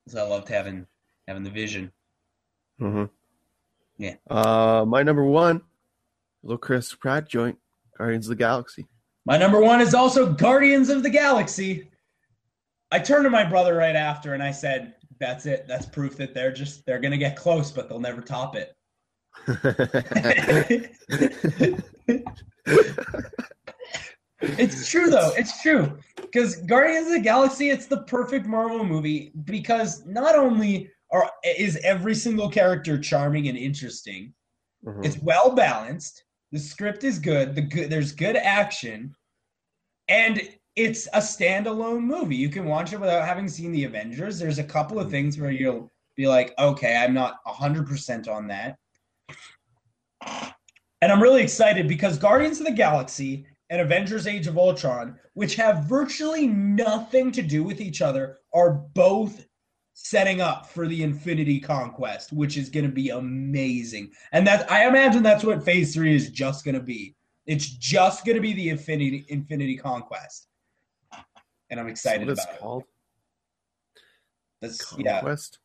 Because 0.04 0.18
I 0.18 0.22
loved 0.22 0.48
having 0.48 0.86
having 1.28 1.44
the 1.44 1.50
vision. 1.50 1.92
Mm-hmm. 2.80 3.04
Yeah. 3.98 4.14
Uh, 4.30 4.84
my 4.86 5.02
number 5.02 5.24
one 5.24 5.62
little 6.42 6.58
Chris 6.58 6.94
Pratt 6.94 7.28
joint, 7.28 7.58
Guardians 7.96 8.26
of 8.26 8.30
the 8.30 8.36
Galaxy. 8.36 8.86
My 9.24 9.36
number 9.36 9.60
one 9.60 9.80
is 9.80 9.94
also 9.94 10.32
Guardians 10.32 10.88
of 10.88 11.02
the 11.02 11.10
Galaxy. 11.10 11.90
I 12.90 12.98
turned 12.98 13.24
to 13.24 13.30
my 13.30 13.44
brother 13.44 13.74
right 13.74 13.96
after 13.96 14.34
and 14.34 14.42
I 14.42 14.50
said, 14.50 14.94
"That's 15.20 15.46
it. 15.46 15.66
That's 15.68 15.86
proof 15.86 16.16
that 16.16 16.34
they're 16.34 16.52
just 16.52 16.84
they're 16.86 17.00
gonna 17.00 17.16
get 17.16 17.36
close, 17.36 17.70
but 17.70 17.88
they'll 17.88 18.00
never 18.00 18.20
top 18.20 18.56
it." 18.56 18.76
it's 24.40 24.88
true 24.88 25.08
though. 25.08 25.32
It's 25.36 25.62
true 25.62 25.98
because 26.16 26.56
Guardians 26.56 27.06
of 27.06 27.12
the 27.14 27.20
Galaxy 27.20 27.70
it's 27.70 27.86
the 27.86 28.02
perfect 28.02 28.46
Marvel 28.46 28.84
movie 28.84 29.32
because 29.44 30.04
not 30.04 30.36
only 30.36 30.90
are 31.12 31.30
is 31.44 31.76
every 31.84 32.14
single 32.14 32.50
character 32.50 32.98
charming 32.98 33.48
and 33.48 33.56
interesting, 33.56 34.34
mm-hmm. 34.84 35.04
it's 35.04 35.18
well 35.18 35.54
balanced. 35.54 36.24
The 36.52 36.58
script 36.58 37.02
is 37.02 37.18
good. 37.18 37.54
The 37.54 37.62
good 37.62 37.90
there's 37.90 38.12
good 38.12 38.36
action, 38.36 39.14
and 40.08 40.42
it's 40.76 41.06
a 41.08 41.18
standalone 41.18 42.02
movie. 42.02 42.36
You 42.36 42.50
can 42.50 42.66
watch 42.66 42.92
it 42.92 43.00
without 43.00 43.26
having 43.26 43.48
seen 43.48 43.72
the 43.72 43.84
Avengers. 43.84 44.38
There's 44.38 44.58
a 44.58 44.64
couple 44.64 45.00
of 45.00 45.10
things 45.10 45.38
where 45.38 45.50
you'll 45.50 45.90
be 46.14 46.26
like, 46.28 46.54
okay, 46.58 46.96
I'm 46.96 47.14
not 47.14 47.38
hundred 47.46 47.86
percent 47.86 48.28
on 48.28 48.46
that. 48.48 48.76
And 51.00 51.10
I'm 51.10 51.22
really 51.22 51.42
excited 51.42 51.88
because 51.88 52.18
Guardians 52.18 52.60
of 52.60 52.66
the 52.66 52.72
Galaxy 52.72 53.46
and 53.70 53.80
Avengers 53.80 54.26
Age 54.26 54.46
of 54.46 54.58
Ultron, 54.58 55.18
which 55.32 55.56
have 55.56 55.84
virtually 55.86 56.46
nothing 56.46 57.32
to 57.32 57.42
do 57.42 57.64
with 57.64 57.80
each 57.80 58.02
other, 58.02 58.38
are 58.52 58.70
both 58.70 59.46
setting 59.94 60.40
up 60.40 60.66
for 60.66 60.86
the 60.86 61.02
Infinity 61.02 61.60
Conquest, 61.60 62.32
which 62.32 62.56
is 62.56 62.68
going 62.70 62.86
to 62.86 62.92
be 62.92 63.10
amazing. 63.10 64.10
And 64.32 64.46
that 64.46 64.70
I 64.70 64.86
imagine 64.86 65.22
that's 65.22 65.44
what 65.44 65.64
Phase 65.64 65.94
Three 65.94 66.14
is 66.14 66.30
just 66.30 66.64
going 66.64 66.74
to 66.74 66.82
be. 66.82 67.14
It's 67.46 67.68
just 67.68 68.24
going 68.24 68.36
to 68.36 68.42
be 68.42 68.52
the 68.52 68.68
Infinity 68.68 69.26
Infinity 69.28 69.76
Conquest, 69.76 70.48
and 71.70 71.80
I'm 71.80 71.88
excited 71.88 72.26
what 72.26 72.34
about 72.34 72.54
it. 72.54 72.60
Called? 72.60 72.84
That's 74.60 74.84
Conquest. 74.84 75.58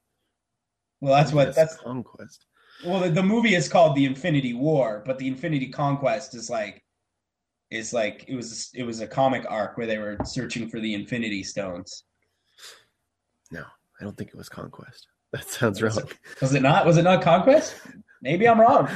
Yeah. 1.02 1.08
Well, 1.08 1.16
that's 1.16 1.32
what 1.32 1.56
that's 1.56 1.78
Conquest. 1.78 2.46
Well, 2.86 3.00
the, 3.02 3.10
the 3.10 3.24
movie 3.24 3.56
is 3.56 3.68
called 3.68 3.96
the 3.96 4.06
Infinity 4.06 4.54
War, 4.54 5.04
but 5.06 5.18
the 5.18 5.28
Infinity 5.28 5.70
Conquest 5.70 6.36
is 6.36 6.50
like 6.50 6.84
is 7.70 7.94
like 7.94 8.26
it 8.28 8.36
was 8.36 8.70
it 8.74 8.84
was 8.84 9.02
a 9.02 9.08
comic 9.08 9.46
arc 9.50 9.78
where 9.78 9.88
they 9.88 9.98
were 9.98 10.18
searching 10.24 10.68
for 10.68 10.80
the 10.80 10.94
Infinity 10.94 11.44
Stones. 11.44 12.04
I 14.00 14.04
don't 14.04 14.18
think 14.18 14.30
it 14.30 14.38
was 14.38 14.50
Conquest. 14.50 15.08
That 15.34 15.50
sounds 15.50 15.82
wrong. 15.82 16.04
Was 16.40 16.54
it 16.54 16.62
not? 16.62 16.86
Was 16.86 16.96
it 16.96 17.04
not 17.04 17.22
Conquest? 17.22 17.76
Maybe 18.22 18.48
I'm 18.48 18.62
wrong. 18.62 18.88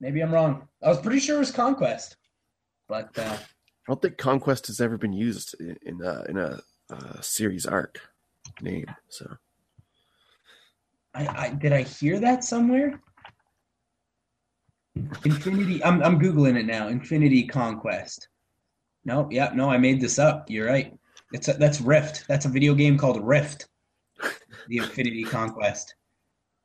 Maybe 0.00 0.20
I'm 0.20 0.30
wrong. 0.30 0.68
I 0.82 0.88
was 0.88 1.00
pretty 1.00 1.18
sure 1.18 1.36
it 1.36 1.38
was 1.38 1.50
Conquest, 1.50 2.18
but 2.90 3.18
uh, 3.18 3.38
I 3.38 3.38
don't 3.86 4.02
think 4.02 4.18
Conquest 4.18 4.66
has 4.66 4.82
ever 4.82 4.98
been 4.98 5.14
used 5.14 5.56
in 5.60 6.02
a, 6.04 6.24
in 6.28 6.36
a 6.36 6.60
uh, 6.90 7.20
series 7.22 7.64
arc 7.64 7.98
name. 8.60 8.84
So, 9.08 9.34
I, 11.14 11.26
I 11.26 11.48
did 11.54 11.72
I 11.72 11.84
hear 11.84 12.20
that 12.20 12.44
somewhere? 12.44 13.00
Infinity. 15.24 15.82
I'm 15.82 16.02
I'm 16.02 16.20
googling 16.20 16.58
it 16.58 16.66
now. 16.66 16.88
Infinity 16.88 17.46
Conquest. 17.46 18.28
No, 19.06 19.26
yeah, 19.30 19.52
no, 19.54 19.70
I 19.70 19.78
made 19.78 20.02
this 20.02 20.18
up. 20.18 20.50
You're 20.50 20.66
right. 20.66 20.92
It's 21.32 21.48
a, 21.48 21.54
that's 21.54 21.80
Rift. 21.80 22.24
That's 22.28 22.46
a 22.46 22.48
video 22.48 22.74
game 22.74 22.96
called 22.96 23.26
Rift. 23.26 23.68
The 24.68 24.76
Infinity 24.78 25.24
Conquest. 25.24 25.94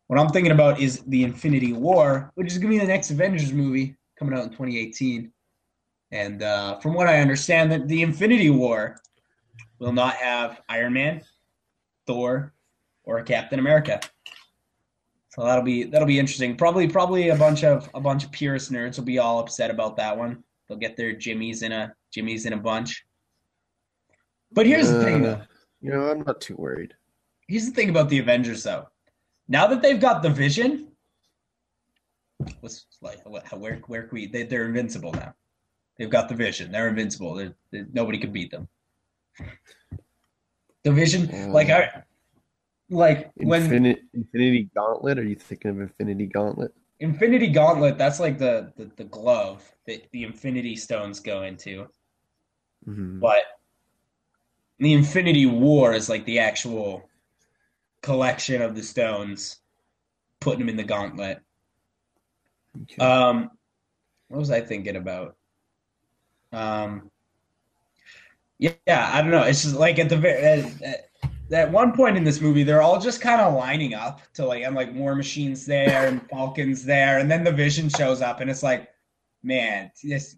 What 0.08 0.20
I'm 0.20 0.30
thinking 0.30 0.52
about 0.52 0.80
is 0.80 1.00
the 1.08 1.24
Infinity 1.24 1.74
War, 1.74 2.32
which 2.36 2.52
is 2.52 2.58
going 2.58 2.72
to 2.72 2.80
be 2.80 2.86
the 2.86 2.92
next 2.92 3.12
Avengers 3.12 3.54
movie 3.54 3.96
coming 4.18 4.38
out 4.38 4.44
in 4.44 4.50
2018. 4.50 5.32
And 6.12 6.44
uh, 6.44 6.80
from 6.80 6.94
what 6.94 7.08
I 7.08 7.20
understand, 7.20 7.72
that 7.72 7.88
the 7.88 8.02
Infinity 8.02 8.50
War 8.50 8.98
will 9.80 9.94
not 9.94 10.16
have 10.16 10.62
Iron 10.70 10.94
Man, 10.94 11.22
Thor, 12.06 12.54
or 13.04 13.22
Captain 13.24 13.60
America. 13.60 14.00
So 15.30 15.44
that'll 15.44 15.64
be 15.64 15.84
that'll 15.86 16.08
be 16.08 16.20
interesting. 16.20 16.56
Probably 16.56 16.88
probably 16.88 17.30
a 17.30 17.36
bunch 17.36 17.64
of 17.64 17.90
a 17.96 18.00
bunch 18.00 18.24
of 18.24 18.32
purist 18.32 18.72
nerds 18.72 18.98
will 18.98 19.06
be 19.06 19.18
all 19.18 19.40
upset 19.40 19.72
about 19.72 19.98
that 19.98 20.16
one. 20.16 20.44
They'll 20.68 20.78
get 20.78 20.96
their 20.96 21.14
jimmies 21.14 21.64
in 21.64 21.72
a 21.72 21.94
jimmies 22.12 22.46
in 22.46 22.54
a 22.54 22.58
bunch. 22.58 23.04
But 24.54 24.66
here's 24.66 24.90
the 24.90 25.04
thing, 25.04 25.22
though. 25.22 25.42
You 25.82 25.92
know, 25.92 26.10
I'm 26.10 26.24
not 26.24 26.40
too 26.40 26.56
worried. 26.56 26.94
Here's 27.48 27.66
the 27.66 27.72
thing 27.72 27.90
about 27.90 28.10
the 28.10 28.20
Avengers, 28.20 28.64
though. 28.64 28.88
Now 29.48 29.68
that 29.68 29.82
they've 29.82 30.00
got 30.00 30.24
the 30.24 30.30
Vision, 30.30 30.92
what's 32.62 32.86
like 33.02 33.20
where 33.26 33.82
where 33.88 34.04
can 34.04 34.16
we? 34.16 34.28
They, 34.28 34.44
they're 34.44 34.66
invincible 34.66 35.12
now. 35.12 35.34
They've 35.98 36.10
got 36.10 36.30
the 36.30 36.36
Vision. 36.36 36.72
They're 36.72 36.88
invincible. 36.88 37.36
They're, 37.36 37.54
they're, 37.72 37.88
nobody 37.92 38.18
can 38.18 38.32
beat 38.32 38.52
them. 38.52 38.68
The 40.84 40.92
Vision, 40.92 41.52
like 41.52 41.70
I, 41.70 42.04
like 42.90 43.32
when 43.36 43.98
Infinity, 44.14 44.70
Gauntlet. 44.76 45.20
Are 45.20 45.24
you 45.24 45.36
thinking 45.36 45.72
of 45.72 45.80
Infinity 45.82 46.28
Gauntlet? 46.28 46.74
Infinity 47.00 47.48
Gauntlet, 47.48 47.98
that's 47.98 48.20
like 48.20 48.38
the 48.38 48.72
the, 48.78 48.90
the 48.96 49.06
glove 49.06 49.64
that 49.88 50.10
the 50.12 50.24
Infinity 50.24 50.76
Stones 50.76 51.20
go 51.20 51.44
into. 51.44 51.88
Mhm. 52.88 53.20
But 53.20 53.44
the 54.84 54.94
Infinity 54.94 55.46
War 55.46 55.94
is 55.94 56.10
like 56.10 56.26
the 56.26 56.40
actual 56.40 57.10
collection 58.02 58.62
of 58.62 58.76
the 58.76 58.84
stones, 58.84 59.60
putting 60.42 60.60
them 60.60 60.70
in 60.70 60.76
the 60.76 60.84
gauntlet. 60.84 61.42
Okay. 62.82 63.04
Um, 63.04 63.52
what 64.28 64.40
was 64.40 64.52
I 64.52 64.62
thinking 64.62 64.98
about? 64.98 65.38
Um, 66.52 67.10
yeah, 68.60 68.74
yeah, 68.86 69.10
I 69.14 69.22
don't 69.22 69.32
know. 69.32 69.44
It's 69.44 69.64
just 69.64 69.76
like 69.76 70.00
at 70.00 70.10
the 70.10 70.18
very 70.18 70.44
at, 70.84 71.10
at, 71.52 71.72
one 71.72 71.94
point 71.94 72.18
in 72.18 72.24
this 72.24 72.42
movie, 72.42 72.64
they're 72.64 72.82
all 72.82 73.00
just 73.00 73.22
kind 73.22 73.42
of 73.42 73.54
lining 73.54 73.94
up 73.94 74.22
to 74.34 74.46
like, 74.46 74.64
and 74.64 74.76
like 74.76 74.94
War 74.94 75.16
Machines 75.16 75.66
there 75.66 76.08
and 76.08 76.22
Falcons 76.30 76.84
there, 76.84 77.20
and 77.20 77.32
then 77.32 77.44
the 77.44 77.52
Vision 77.52 77.90
shows 77.90 78.22
up, 78.22 78.42
and 78.42 78.50
it's 78.50 78.64
like, 78.64 78.90
man, 79.44 79.92
this, 80.04 80.36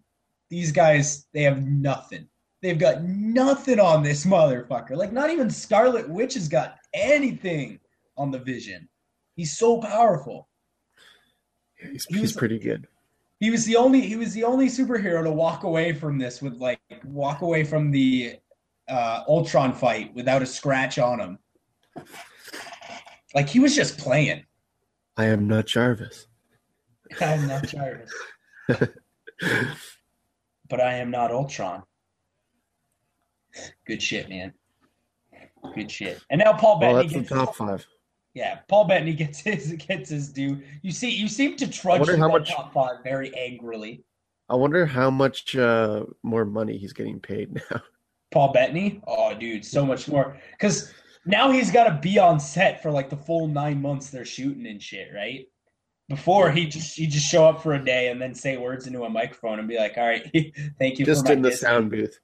these 0.50 0.72
guys 0.72 1.26
they 1.32 1.42
have 1.42 1.66
nothing. 1.66 2.28
They've 2.66 2.76
got 2.76 3.04
nothing 3.04 3.78
on 3.78 4.02
this 4.02 4.26
motherfucker. 4.26 4.96
Like 4.96 5.12
not 5.12 5.30
even 5.30 5.48
Scarlet 5.48 6.08
Witch 6.08 6.34
has 6.34 6.48
got 6.48 6.78
anything 6.92 7.78
on 8.16 8.32
the 8.32 8.40
Vision. 8.40 8.88
He's 9.36 9.56
so 9.56 9.80
powerful. 9.80 10.48
he's, 11.76 12.04
he 12.06 12.14
he's 12.16 12.22
was- 12.22 12.32
pretty 12.32 12.58
good. 12.58 12.88
He 13.38 13.52
was 13.52 13.64
the 13.66 13.76
only 13.76 14.00
he 14.00 14.16
was 14.16 14.32
the 14.32 14.42
only 14.42 14.66
superhero 14.66 15.22
to 15.22 15.30
walk 15.30 15.62
away 15.62 15.92
from 15.92 16.18
this 16.18 16.42
with 16.42 16.54
like 16.54 16.80
walk 17.04 17.42
away 17.42 17.62
from 17.62 17.92
the 17.92 18.34
uh, 18.88 19.22
Ultron 19.28 19.72
fight 19.72 20.12
without 20.12 20.42
a 20.42 20.46
scratch 20.46 20.98
on 20.98 21.20
him. 21.20 21.38
Like 23.32 23.48
he 23.48 23.60
was 23.60 23.76
just 23.76 23.96
playing. 23.96 24.44
I 25.16 25.26
am 25.26 25.46
not 25.46 25.66
Jarvis. 25.66 26.26
I'm 27.20 27.46
not 27.46 27.68
Jarvis, 27.68 28.12
but 28.68 28.90
I 30.80 30.94
am 30.94 31.12
not 31.12 31.30
Ultron. 31.30 31.84
Good 33.86 34.02
shit, 34.02 34.28
man. 34.28 34.52
Good 35.74 35.90
shit. 35.90 36.20
And 36.30 36.38
now 36.38 36.52
Paul 36.52 36.78
Well, 36.80 36.94
Bettany 36.94 37.02
that's 37.02 37.28
the 37.28 37.34
gets 37.34 37.46
top 37.46 37.56
five. 37.56 37.86
yeah, 38.34 38.58
Paul 38.68 38.84
Bettany 38.86 39.14
gets 39.14 39.40
his 39.40 39.72
gets 39.72 40.10
his 40.10 40.32
due. 40.32 40.62
You 40.82 40.90
see, 40.92 41.10
you 41.10 41.28
seem 41.28 41.56
to 41.56 41.66
trudge 41.68 42.08
how 42.08 42.28
much- 42.28 42.50
top 42.50 42.72
five 42.72 43.02
very 43.02 43.34
angrily. 43.36 44.02
I 44.48 44.54
wonder 44.54 44.86
how 44.86 45.10
much 45.10 45.56
uh, 45.56 46.04
more 46.22 46.44
money 46.44 46.78
he's 46.78 46.92
getting 46.92 47.18
paid 47.18 47.52
now. 47.70 47.82
Paul 48.30 48.52
Bettany? 48.52 49.00
Oh, 49.06 49.34
dude, 49.34 49.64
so 49.64 49.84
much 49.84 50.06
more. 50.06 50.36
Because 50.52 50.92
now 51.24 51.50
he's 51.50 51.72
got 51.72 51.84
to 51.84 51.98
be 52.00 52.18
on 52.20 52.38
set 52.38 52.80
for 52.80 52.92
like 52.92 53.10
the 53.10 53.16
full 53.16 53.48
nine 53.48 53.82
months 53.82 54.10
they're 54.10 54.24
shooting 54.24 54.66
and 54.66 54.80
shit, 54.80 55.08
right? 55.14 55.46
Before 56.08 56.52
he 56.52 56.66
just 56.66 56.96
he 56.96 57.08
just 57.08 57.26
show 57.26 57.44
up 57.44 57.60
for 57.60 57.74
a 57.74 57.84
day 57.84 58.08
and 58.10 58.22
then 58.22 58.32
say 58.36 58.56
words 58.56 58.86
into 58.86 59.02
a 59.02 59.10
microphone 59.10 59.58
and 59.58 59.66
be 59.66 59.76
like, 59.76 59.94
"All 59.96 60.06
right, 60.06 60.22
thank 60.78 61.00
you 61.00 61.04
Just 61.04 61.22
for 61.26 61.30
my 61.30 61.34
in 61.34 61.42
the 61.42 61.50
sound 61.50 61.90
booth. 61.90 62.16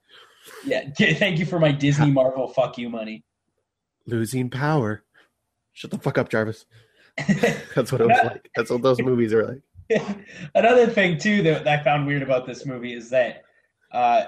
Yeah, 0.64 0.88
thank 0.96 1.38
you 1.38 1.46
for 1.46 1.58
my 1.58 1.72
Disney 1.72 2.10
Marvel 2.10 2.48
fuck 2.48 2.78
you 2.78 2.88
money." 2.88 3.24
Losing 4.06 4.50
power. 4.50 5.04
Shut 5.72 5.90
the 5.90 5.98
fuck 5.98 6.18
up, 6.18 6.28
Jarvis. 6.28 6.66
That's 7.74 7.92
what 7.92 8.00
it 8.00 8.08
was 8.08 8.20
like. 8.24 8.50
That's 8.56 8.70
what 8.70 8.82
those 8.82 9.00
movies 9.02 9.32
are 9.32 9.46
like. 9.46 10.02
Another 10.54 10.86
thing 10.86 11.18
too 11.18 11.42
that 11.42 11.66
I 11.66 11.82
found 11.82 12.06
weird 12.06 12.22
about 12.22 12.46
this 12.46 12.64
movie 12.64 12.94
is 12.94 13.10
that 13.10 13.42
uh, 13.92 14.24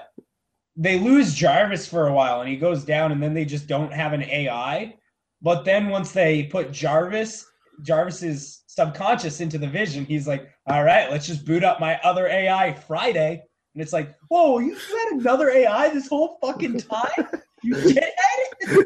they 0.75 0.99
lose 0.99 1.33
Jarvis 1.33 1.87
for 1.87 2.07
a 2.07 2.13
while 2.13 2.41
and 2.41 2.49
he 2.49 2.55
goes 2.55 2.83
down, 2.83 3.11
and 3.11 3.21
then 3.21 3.33
they 3.33 3.45
just 3.45 3.67
don't 3.67 3.91
have 3.93 4.13
an 4.13 4.23
AI. 4.23 4.95
But 5.41 5.65
then 5.65 5.89
once 5.89 6.11
they 6.11 6.43
put 6.43 6.71
Jarvis, 6.71 7.45
Jarvis's 7.81 8.63
subconscious 8.67 9.41
into 9.41 9.57
the 9.57 9.67
Vision, 9.67 10.05
he's 10.05 10.27
like, 10.27 10.49
"All 10.67 10.83
right, 10.83 11.11
let's 11.11 11.27
just 11.27 11.45
boot 11.45 11.63
up 11.63 11.79
my 11.79 11.99
other 12.03 12.27
AI 12.27 12.73
Friday." 12.73 13.43
And 13.75 13.81
it's 13.81 13.91
like, 13.91 14.15
"Whoa, 14.29 14.59
you 14.59 14.73
had 14.73 15.19
another 15.19 15.49
AI 15.49 15.89
this 15.89 16.07
whole 16.07 16.37
fucking 16.41 16.79
time, 16.79 17.27
you 17.61 17.75
shithead!" 17.75 18.85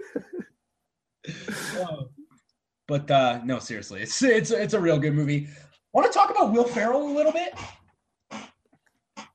Oh. 1.75 2.09
But 2.87 3.11
uh, 3.11 3.41
no, 3.45 3.59
seriously, 3.59 4.01
it's 4.01 4.19
it's 4.23 4.49
it's 4.49 4.73
a 4.73 4.79
real 4.79 4.97
good 4.97 5.13
movie. 5.13 5.47
Want 5.93 6.11
to 6.11 6.11
talk 6.11 6.31
about 6.31 6.51
Will 6.51 6.63
Ferrell 6.63 7.07
a 7.07 7.13
little 7.13 7.31
bit? 7.31 7.53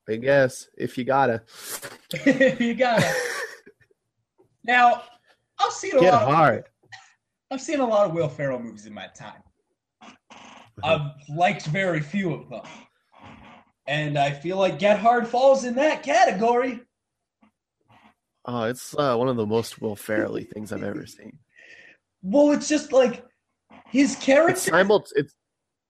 I 0.09 0.17
guess 0.17 0.69
if 0.77 0.99
you 0.99 1.05
gotta 1.05 1.40
you 2.59 2.75
got 2.75 3.01
it. 3.01 3.17
Now, 4.64 5.05
I've 5.61 5.73
seen 5.73 5.97
a 5.97 6.01
get 6.01 6.12
lot. 6.12 6.23
Of, 6.25 6.35
hard. 6.35 6.64
I've 7.53 7.61
seen 7.61 7.79
a 7.79 7.87
lot 7.87 8.09
of 8.09 8.12
Will 8.12 8.29
Ferrell 8.29 8.59
movies 8.59 8.87
in 8.87 8.93
my 8.93 9.07
time. 9.14 9.40
I've 10.83 11.12
liked 11.29 11.67
very 11.67 12.01
few 12.01 12.35
of 12.35 12.49
them, 12.51 12.62
and 13.87 14.18
I 14.18 14.31
feel 14.33 14.57
like 14.57 14.79
Get 14.79 14.99
Hard 14.99 15.27
falls 15.29 15.64
in 15.64 15.75
that 15.77 16.03
category. 16.03 16.81
Oh, 18.47 18.64
it's 18.64 18.94
uh, 18.97 19.16
one 19.16 19.29
of 19.29 19.37
the 19.37 19.47
most 19.47 19.81
Will 19.81 19.97
Ferrell 19.97 20.38
things 20.53 20.73
I've 20.73 20.83
ever 20.83 21.07
seen. 21.07 21.38
Well, 22.23 22.53
it's 22.53 22.68
just 22.68 22.92
like 22.92 23.25
his 23.87 24.14
It's 24.14 24.25
character. 24.25 24.70
simul- 24.70 25.07
it's 25.16 25.35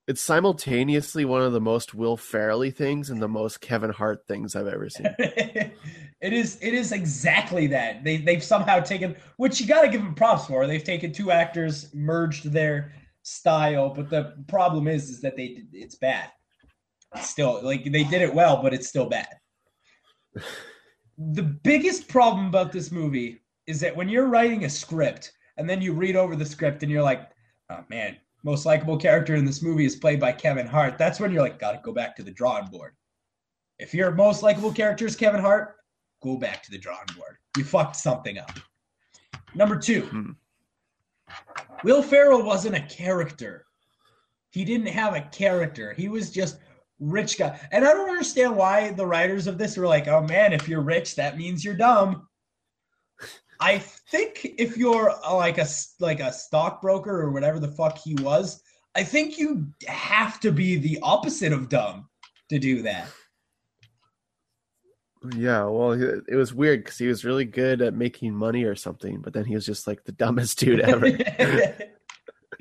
it's 0.07 0.21
simultaneously 0.21 1.25
one 1.25 1.41
of 1.41 1.51
the 1.51 1.59
most 1.61 1.95
Will 1.95 2.15
Ferrell 2.15 2.69
things 2.69 3.09
and 3.09 3.19
the 3.21 3.27
most 3.27 3.59
Kevin 3.59 3.89
Hart 3.89 4.27
things 4.27 4.55
I've 4.55 4.67
ever 4.67 4.87
seen. 4.87 5.07
it 5.19 5.73
is. 6.21 6.59
It 6.61 6.73
is 6.73 6.91
exactly 6.91 7.67
that. 7.67 8.03
They 8.03 8.17
they've 8.17 8.43
somehow 8.43 8.79
taken, 8.81 9.15
which 9.37 9.59
you 9.59 9.67
got 9.67 9.81
to 9.81 9.89
give 9.89 10.01
them 10.01 10.13
props 10.15 10.45
for. 10.45 10.67
They've 10.67 10.83
taken 10.83 11.11
two 11.11 11.31
actors, 11.31 11.93
merged 11.93 12.51
their 12.51 12.93
style, 13.23 13.89
but 13.89 14.09
the 14.09 14.35
problem 14.47 14.87
is, 14.87 15.09
is 15.09 15.21
that 15.21 15.35
they 15.35 15.63
it's 15.73 15.95
bad. 15.95 16.29
Still 17.21 17.59
like 17.63 17.83
they 17.83 18.03
did 18.03 18.21
it 18.21 18.33
well, 18.33 18.61
but 18.61 18.73
it's 18.73 18.87
still 18.87 19.07
bad. 19.07 19.27
the 21.17 21.43
biggest 21.43 22.07
problem 22.07 22.47
about 22.47 22.71
this 22.71 22.91
movie 22.91 23.41
is 23.67 23.79
that 23.79 23.95
when 23.95 24.09
you're 24.09 24.27
writing 24.27 24.65
a 24.65 24.69
script 24.69 25.31
and 25.57 25.69
then 25.69 25.81
you 25.81 25.93
read 25.93 26.15
over 26.15 26.35
the 26.35 26.45
script 26.45 26.83
and 26.83 26.91
you're 26.91 27.03
like, 27.03 27.29
oh 27.69 27.83
man, 27.89 28.17
most 28.43 28.65
likable 28.65 28.97
character 28.97 29.35
in 29.35 29.45
this 29.45 29.61
movie 29.61 29.85
is 29.85 29.95
played 29.95 30.19
by 30.19 30.31
Kevin 30.31 30.67
Hart. 30.67 30.97
That's 30.97 31.19
when 31.19 31.31
you're 31.31 31.41
like, 31.41 31.59
gotta 31.59 31.79
go 31.83 31.93
back 31.93 32.15
to 32.17 32.23
the 32.23 32.31
drawing 32.31 32.67
board. 32.67 32.93
If 33.79 33.93
your 33.93 34.11
most 34.11 34.43
likable 34.43 34.71
character 34.71 35.05
is 35.05 35.15
Kevin 35.15 35.41
Hart, 35.41 35.75
go 36.21 36.37
back 36.37 36.63
to 36.63 36.71
the 36.71 36.77
drawing 36.77 37.07
board. 37.17 37.37
You 37.57 37.63
fucked 37.63 37.95
something 37.95 38.37
up. 38.37 38.51
Number 39.53 39.77
two, 39.77 40.01
Hmm. 40.01 40.31
Will 41.83 42.03
Ferrell 42.03 42.43
wasn't 42.43 42.75
a 42.75 42.81
character. 42.81 43.65
He 44.51 44.63
didn't 44.63 44.87
have 44.87 45.15
a 45.15 45.21
character. 45.31 45.93
He 45.93 46.07
was 46.07 46.31
just 46.31 46.59
rich 46.99 47.37
guy. 47.37 47.59
And 47.71 47.85
I 47.85 47.93
don't 47.93 48.09
understand 48.09 48.55
why 48.55 48.91
the 48.91 49.05
writers 49.05 49.47
of 49.47 49.57
this 49.57 49.77
were 49.77 49.87
like, 49.87 50.07
"Oh 50.07 50.21
man, 50.21 50.53
if 50.53 50.67
you're 50.67 50.81
rich, 50.81 51.15
that 51.15 51.37
means 51.37 51.63
you're 51.63 51.75
dumb." 51.75 52.27
I 53.59 53.77
think 53.77 54.41
if 54.57 54.77
you're 54.77 55.11
uh, 55.11 55.35
like 55.35 55.57
a 55.57 55.67
like 55.99 56.19
a 56.19 56.31
stockbroker 56.31 57.21
or 57.21 57.31
whatever 57.31 57.59
the 57.59 57.69
fuck 57.69 57.97
he 57.97 58.15
was, 58.15 58.61
I 58.95 59.03
think 59.03 59.37
you 59.37 59.67
have 59.87 60.39
to 60.41 60.51
be 60.51 60.77
the 60.77 60.99
opposite 61.01 61.53
of 61.53 61.69
dumb 61.69 62.09
to 62.49 62.59
do 62.59 62.81
that. 62.83 63.07
Yeah, 65.35 65.63
well, 65.65 65.93
it 65.93 66.35
was 66.35 66.53
weird 66.53 66.83
because 66.83 66.99
he 66.99 67.07
was 67.07 67.25
really 67.25 67.45
good 67.45 67.81
at 67.81 67.95
making 67.95 68.35
money 68.35 68.63
or 68.63 68.75
something, 68.75 69.21
but 69.21 69.33
then 69.33 69.45
he 69.45 69.55
was 69.55 69.65
just 69.65 69.87
like 69.87 70.03
the 70.03 70.11
dumbest 70.11 70.59
dude 70.59 70.81
ever. 70.81 71.17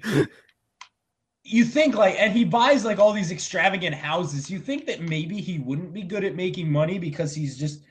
you 1.44 1.64
think 1.64 1.94
like 1.94 2.16
and 2.18 2.32
he 2.32 2.44
buys 2.44 2.84
like 2.84 2.98
all 2.98 3.12
these 3.12 3.30
extravagant 3.30 3.94
houses. 3.94 4.50
You 4.50 4.58
think 4.58 4.86
that 4.86 5.02
maybe 5.02 5.40
he 5.40 5.58
wouldn't 5.58 5.92
be 5.92 6.02
good 6.02 6.24
at 6.24 6.34
making 6.34 6.72
money 6.72 6.98
because 6.98 7.34
he's 7.34 7.58
just 7.58 7.82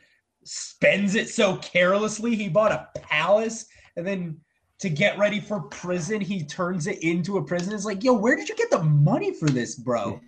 spends 0.43 1.15
it 1.15 1.29
so 1.29 1.57
carelessly? 1.57 2.35
He 2.35 2.49
bought 2.49 2.71
a 2.71 2.89
palace 2.99 3.67
and 3.95 4.05
then 4.05 4.37
to 4.79 4.89
get 4.89 5.17
ready 5.17 5.39
for 5.39 5.61
prison 5.61 6.19
he 6.19 6.43
turns 6.43 6.87
it 6.87 7.01
into 7.03 7.37
a 7.37 7.43
prison. 7.43 7.73
It's 7.73 7.85
like 7.85 8.03
yo 8.03 8.13
where 8.13 8.35
did 8.35 8.49
you 8.49 8.55
get 8.55 8.71
the 8.71 8.83
money 8.83 9.33
for 9.33 9.49
this 9.49 9.75
bro? 9.75 10.19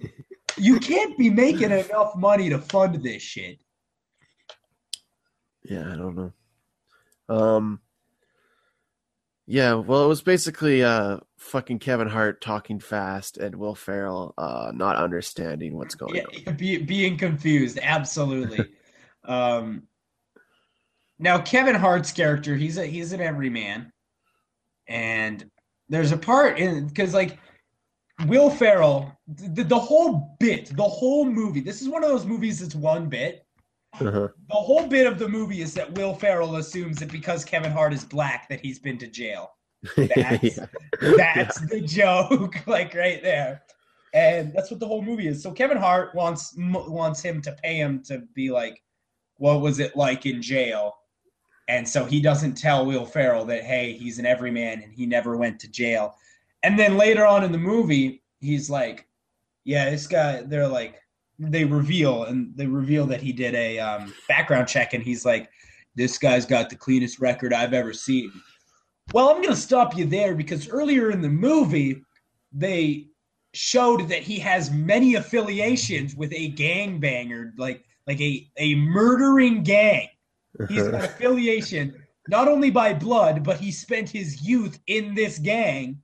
You 0.57 0.79
can't 0.79 1.17
be 1.17 1.29
making 1.29 1.71
enough 1.71 2.15
money 2.15 2.49
to 2.49 2.59
fund 2.59 3.03
this 3.03 3.21
shit. 3.21 3.59
Yeah, 5.63 5.91
I 5.91 5.95
don't 5.95 6.15
know. 6.15 6.31
Um, 7.27 7.81
yeah, 9.47 9.75
well, 9.75 10.03
it 10.03 10.07
was 10.07 10.21
basically 10.21 10.83
uh 10.83 11.19
fucking 11.37 11.79
Kevin 11.79 12.07
Hart 12.07 12.41
talking 12.41 12.79
fast 12.79 13.37
and 13.37 13.55
Will 13.55 13.75
Ferrell 13.75 14.33
uh 14.37 14.71
not 14.73 14.95
understanding 14.95 15.75
what's 15.75 15.95
going 15.95 16.25
on. 16.47 16.55
be, 16.55 16.77
being 16.77 17.17
confused 17.17 17.79
absolutely 17.81 18.65
um 19.25 19.83
now 21.19 21.37
kevin 21.39 21.75
hart's 21.75 22.11
character 22.11 22.55
he's 22.55 22.77
a 22.77 22.85
he's 22.85 23.13
an 23.13 23.21
everyman 23.21 23.91
and 24.87 25.49
there's 25.89 26.11
a 26.11 26.17
part 26.17 26.59
in 26.59 26.87
because 26.87 27.13
like 27.13 27.37
will 28.27 28.49
ferrell 28.49 29.11
the, 29.27 29.63
the 29.63 29.79
whole 29.79 30.35
bit 30.39 30.75
the 30.75 30.83
whole 30.83 31.25
movie 31.25 31.61
this 31.61 31.81
is 31.81 31.89
one 31.89 32.03
of 32.03 32.09
those 32.09 32.25
movies 32.25 32.59
that's 32.59 32.75
one 32.75 33.07
bit 33.07 33.44
Uh-huh. 34.01 34.27
The 34.49 34.55
whole 34.55 34.87
bit 34.87 35.07
of 35.07 35.19
the 35.19 35.27
movie 35.27 35.61
is 35.61 35.73
that 35.75 35.93
Will 35.93 36.13
Ferrell 36.13 36.57
assumes 36.57 36.99
that 36.99 37.11
because 37.11 37.45
Kevin 37.45 37.71
Hart 37.71 37.93
is 37.93 38.03
black 38.03 38.49
that 38.49 38.59
he's 38.59 38.79
been 38.79 38.97
to 38.99 39.07
jail. 39.07 39.51
That's, 39.95 40.43
yeah. 40.57 40.65
that's 41.17 41.61
yeah. 41.61 41.67
the 41.69 41.81
joke, 41.81 42.55
like 42.67 42.93
right 42.93 43.21
there, 43.21 43.63
and 44.13 44.53
that's 44.53 44.71
what 44.71 44.79
the 44.79 44.87
whole 44.87 45.01
movie 45.01 45.27
is. 45.27 45.41
So 45.41 45.51
Kevin 45.51 45.77
Hart 45.77 46.15
wants 46.15 46.53
wants 46.57 47.21
him 47.21 47.41
to 47.41 47.51
pay 47.63 47.75
him 47.75 48.01
to 48.03 48.23
be 48.33 48.51
like, 48.51 48.81
what 49.37 49.61
was 49.61 49.79
it 49.79 49.95
like 49.95 50.25
in 50.25 50.41
jail? 50.41 50.95
And 51.67 51.87
so 51.87 52.05
he 52.05 52.21
doesn't 52.21 52.55
tell 52.55 52.85
Will 52.85 53.05
Ferrell 53.05 53.45
that 53.45 53.63
hey, 53.63 53.93
he's 53.93 54.19
an 54.19 54.25
everyman 54.25 54.81
and 54.83 54.93
he 54.93 55.05
never 55.05 55.35
went 55.35 55.59
to 55.61 55.71
jail. 55.71 56.15
And 56.63 56.79
then 56.79 56.97
later 56.97 57.25
on 57.25 57.43
in 57.43 57.51
the 57.51 57.57
movie, 57.57 58.23
he's 58.39 58.69
like, 58.69 59.07
yeah, 59.63 59.89
this 59.89 60.07
guy. 60.07 60.43
They're 60.43 60.67
like, 60.67 61.01
they 61.39 61.65
reveal 61.65 62.25
and 62.25 62.55
they 62.55 62.67
reveal 62.67 63.05
that 63.07 63.21
he 63.21 63.33
did 63.33 63.55
a 63.55 63.79
um, 63.79 64.13
background 64.27 64.67
check, 64.67 64.93
and 64.93 65.03
he's 65.03 65.25
like, 65.25 65.49
this 65.95 66.17
guy's 66.17 66.45
got 66.45 66.69
the 66.69 66.75
cleanest 66.75 67.19
record 67.19 67.53
I've 67.53 67.73
ever 67.73 67.93
seen. 67.93 68.31
Well, 69.13 69.29
I'm 69.29 69.41
going 69.41 69.53
to 69.53 69.55
stop 69.55 69.95
you 69.95 70.05
there 70.05 70.35
because 70.35 70.67
earlier 70.67 71.11
in 71.11 71.21
the 71.21 71.29
movie, 71.29 72.01
they 72.51 73.07
showed 73.53 74.09
that 74.09 74.21
he 74.21 74.39
has 74.39 74.71
many 74.71 75.15
affiliations 75.15 76.15
with 76.15 76.31
a 76.33 76.51
gangbanger, 76.53 77.51
like 77.57 77.83
like 78.07 78.19
a, 78.21 78.47
a 78.57 78.75
murdering 78.75 79.63
gang. 79.63 80.09
He's 80.69 80.87
got 80.87 81.03
affiliation 81.05 81.95
not 82.27 82.47
only 82.47 82.71
by 82.71 82.93
blood, 82.93 83.43
but 83.43 83.57
he 83.57 83.71
spent 83.71 84.09
his 84.09 84.41
youth 84.41 84.79
in 84.87 85.13
this 85.13 85.37
gang. 85.37 86.01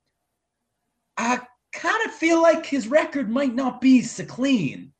I 1.18 1.40
kind 1.74 2.06
of 2.06 2.14
feel 2.14 2.42
like 2.42 2.66
his 2.66 2.88
record 2.88 3.30
might 3.30 3.56
not 3.56 3.82
be 3.82 4.02
so 4.02 4.26
clean. 4.26 4.94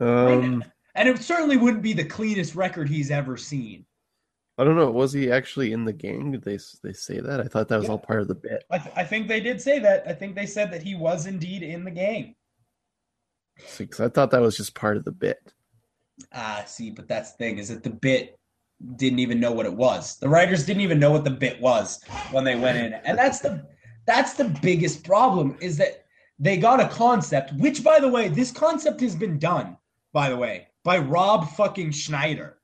Um, 0.00 0.64
and 0.94 1.08
it 1.08 1.22
certainly 1.22 1.56
wouldn't 1.56 1.82
be 1.82 1.92
the 1.92 2.04
cleanest 2.04 2.54
record 2.54 2.88
he's 2.88 3.10
ever 3.10 3.36
seen. 3.36 3.84
I 4.58 4.64
don't 4.64 4.76
know. 4.76 4.90
Was 4.90 5.12
he 5.12 5.30
actually 5.30 5.72
in 5.72 5.84
the 5.84 5.92
gang? 5.92 6.32
Did 6.32 6.42
they 6.42 6.58
they 6.82 6.92
say 6.92 7.20
that? 7.20 7.40
I 7.40 7.44
thought 7.44 7.68
that 7.68 7.78
was 7.78 7.86
yeah. 7.86 7.92
all 7.92 7.98
part 7.98 8.20
of 8.20 8.28
the 8.28 8.34
bit. 8.34 8.64
I, 8.70 8.78
th- 8.78 8.94
I, 8.94 9.04
think 9.04 9.26
they 9.26 9.40
did 9.40 9.60
say 9.60 9.78
that. 9.78 10.04
I 10.06 10.12
think 10.12 10.34
they 10.34 10.44
said 10.44 10.70
that 10.72 10.82
he 10.82 10.94
was 10.94 11.26
indeed 11.26 11.62
in 11.62 11.84
the 11.84 11.90
gang. 11.90 12.34
Because 13.78 14.00
I 14.00 14.08
thought 14.08 14.30
that 14.32 14.42
was 14.42 14.56
just 14.56 14.74
part 14.74 14.96
of 14.98 15.04
the 15.04 15.12
bit. 15.12 15.38
Ah, 16.34 16.62
see, 16.66 16.90
but 16.90 17.08
that's 17.08 17.32
the 17.32 17.38
thing 17.38 17.58
is 17.58 17.68
that 17.68 17.82
the 17.82 17.90
bit 17.90 18.38
didn't 18.96 19.18
even 19.18 19.40
know 19.40 19.52
what 19.52 19.66
it 19.66 19.72
was. 19.72 20.18
The 20.18 20.28
writers 20.28 20.66
didn't 20.66 20.82
even 20.82 20.98
know 20.98 21.10
what 21.10 21.24
the 21.24 21.30
bit 21.30 21.60
was 21.60 22.02
when 22.30 22.44
they 22.44 22.56
went 22.56 22.78
in, 22.78 22.92
and 22.92 23.16
that's 23.16 23.40
the 23.40 23.66
that's 24.06 24.34
the 24.34 24.44
biggest 24.60 25.04
problem 25.04 25.56
is 25.60 25.76
that 25.78 26.04
they 26.40 26.56
got 26.56 26.80
a 26.80 26.88
concept. 26.88 27.52
Which, 27.52 27.84
by 27.84 28.00
the 28.00 28.08
way, 28.08 28.28
this 28.28 28.50
concept 28.50 29.00
has 29.02 29.14
been 29.14 29.38
done. 29.38 29.76
By 30.12 30.30
the 30.30 30.36
way, 30.36 30.66
by 30.82 30.98
Rob 30.98 31.50
fucking 31.50 31.92
Schneider 31.92 32.58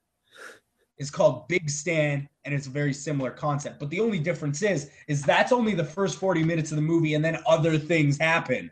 It's 0.98 1.10
called 1.10 1.46
Big 1.46 1.68
Stan, 1.70 2.28
and 2.44 2.54
it's 2.54 2.66
a 2.66 2.70
very 2.70 2.94
similar 2.94 3.30
concept. 3.30 3.78
But 3.78 3.90
the 3.90 4.00
only 4.00 4.18
difference 4.18 4.62
is, 4.62 4.90
is 5.06 5.22
that's 5.22 5.52
only 5.52 5.74
the 5.74 5.84
first 5.84 6.18
40 6.18 6.42
minutes 6.42 6.72
of 6.72 6.76
the 6.76 6.82
movie, 6.82 7.14
and 7.14 7.24
then 7.24 7.38
other 7.46 7.78
things 7.78 8.18
happen. 8.18 8.70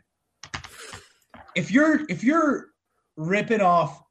If 1.55 1.71
you're 1.71 2.01
if 2.09 2.23
you're 2.23 2.71
ripping 3.15 3.61
off 3.61 4.03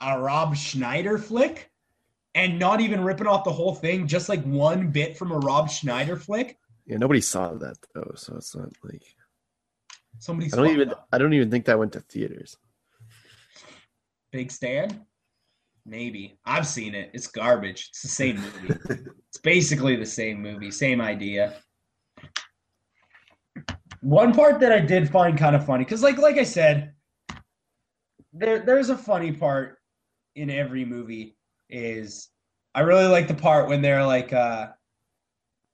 a 0.00 0.18
Rob 0.18 0.56
Schneider 0.56 1.18
flick 1.18 1.70
and 2.34 2.58
not 2.58 2.80
even 2.80 3.02
ripping 3.02 3.26
off 3.26 3.44
the 3.44 3.52
whole 3.52 3.74
thing, 3.74 4.06
just 4.06 4.28
like 4.28 4.42
one 4.44 4.90
bit 4.90 5.16
from 5.16 5.32
a 5.32 5.38
Rob 5.38 5.68
Schneider 5.68 6.16
flick. 6.16 6.58
Yeah, 6.86 6.98
nobody 6.98 7.20
saw 7.20 7.52
that 7.54 7.76
though, 7.94 8.12
so 8.14 8.36
it's 8.36 8.54
not 8.54 8.70
like 8.84 9.02
somebody. 10.18 10.52
I 10.52 10.56
don't 10.56 10.68
even. 10.68 10.92
I 11.12 11.18
don't 11.18 11.32
even 11.32 11.50
think 11.50 11.64
that 11.66 11.78
went 11.78 11.92
to 11.92 12.00
theaters. 12.00 12.56
Big 14.32 14.50
Stan. 14.50 15.06
Maybe. 15.84 16.38
I've 16.44 16.66
seen 16.66 16.94
it. 16.94 17.10
It's 17.14 17.28
garbage. 17.28 17.88
It's 17.90 18.02
the 18.02 18.08
same 18.08 18.40
movie. 18.40 18.74
it's 19.28 19.38
basically 19.42 19.94
the 19.96 20.06
same 20.06 20.42
movie, 20.42 20.70
same 20.70 21.00
idea. 21.00 21.54
One 24.00 24.34
part 24.34 24.60
that 24.60 24.72
I 24.72 24.80
did 24.80 25.08
find 25.08 25.38
kind 25.38 25.54
of 25.56 25.64
funny, 25.64 25.84
because 25.84 26.02
like 26.02 26.18
like 26.18 26.38
I 26.38 26.44
said, 26.44 26.92
there 28.32 28.58
there's 28.60 28.90
a 28.90 28.98
funny 28.98 29.32
part 29.32 29.78
in 30.34 30.50
every 30.50 30.84
movie 30.84 31.36
is 31.70 32.28
I 32.74 32.80
really 32.80 33.06
like 33.06 33.26
the 33.26 33.34
part 33.34 33.68
when 33.68 33.80
they're 33.80 34.04
like 34.04 34.32
uh 34.32 34.68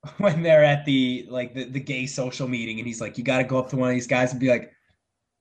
when 0.17 0.43
they're 0.43 0.63
at 0.63 0.85
the 0.85 1.25
like 1.29 1.53
the, 1.53 1.65
the 1.65 1.79
gay 1.79 2.05
social 2.05 2.47
meeting 2.47 2.79
and 2.79 2.87
he's 2.87 3.01
like, 3.01 3.17
you 3.17 3.23
gotta 3.23 3.43
go 3.43 3.57
up 3.57 3.69
to 3.69 3.77
one 3.77 3.89
of 3.89 3.95
these 3.95 4.07
guys 4.07 4.31
and 4.31 4.39
be 4.39 4.49
like, 4.49 4.71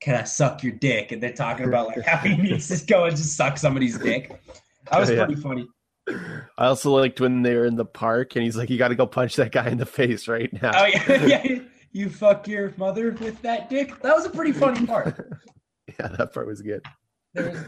can 0.00 0.14
I 0.14 0.24
suck 0.24 0.62
your 0.62 0.72
dick? 0.72 1.12
And 1.12 1.22
they're 1.22 1.32
talking 1.32 1.66
about 1.66 1.88
like 1.88 2.04
how 2.04 2.18
he 2.18 2.36
needs 2.36 2.68
to 2.68 2.84
go 2.86 3.04
and 3.04 3.16
just 3.16 3.36
suck 3.36 3.58
somebody's 3.58 3.98
dick. 3.98 4.40
That 4.90 5.00
was 5.00 5.10
pretty 5.10 5.36
funny. 5.36 5.68
I 6.08 6.66
also 6.66 6.90
liked 6.90 7.20
when 7.20 7.42
they 7.42 7.54
were 7.54 7.64
in 7.64 7.76
the 7.76 7.84
park 7.84 8.34
and 8.34 8.44
he's 8.44 8.56
like, 8.56 8.68
"You 8.70 8.78
got 8.78 8.88
to 8.88 8.96
go 8.96 9.06
punch 9.06 9.36
that 9.36 9.52
guy 9.52 9.68
in 9.68 9.78
the 9.78 9.86
face 9.86 10.26
right 10.26 10.52
now." 10.60 10.72
Oh 10.74 10.86
yeah, 10.86 11.24
yeah. 11.26 11.58
You 11.92 12.08
fuck 12.08 12.48
your 12.48 12.72
mother 12.76 13.12
with 13.12 13.40
that 13.42 13.70
dick. 13.70 14.00
That 14.00 14.14
was 14.14 14.24
a 14.24 14.30
pretty 14.30 14.52
funny 14.52 14.84
part. 14.86 15.30
yeah, 16.00 16.08
that 16.08 16.32
part 16.32 16.46
was 16.46 16.60
good. 16.60 16.82
There 17.34 17.50
was, 17.50 17.60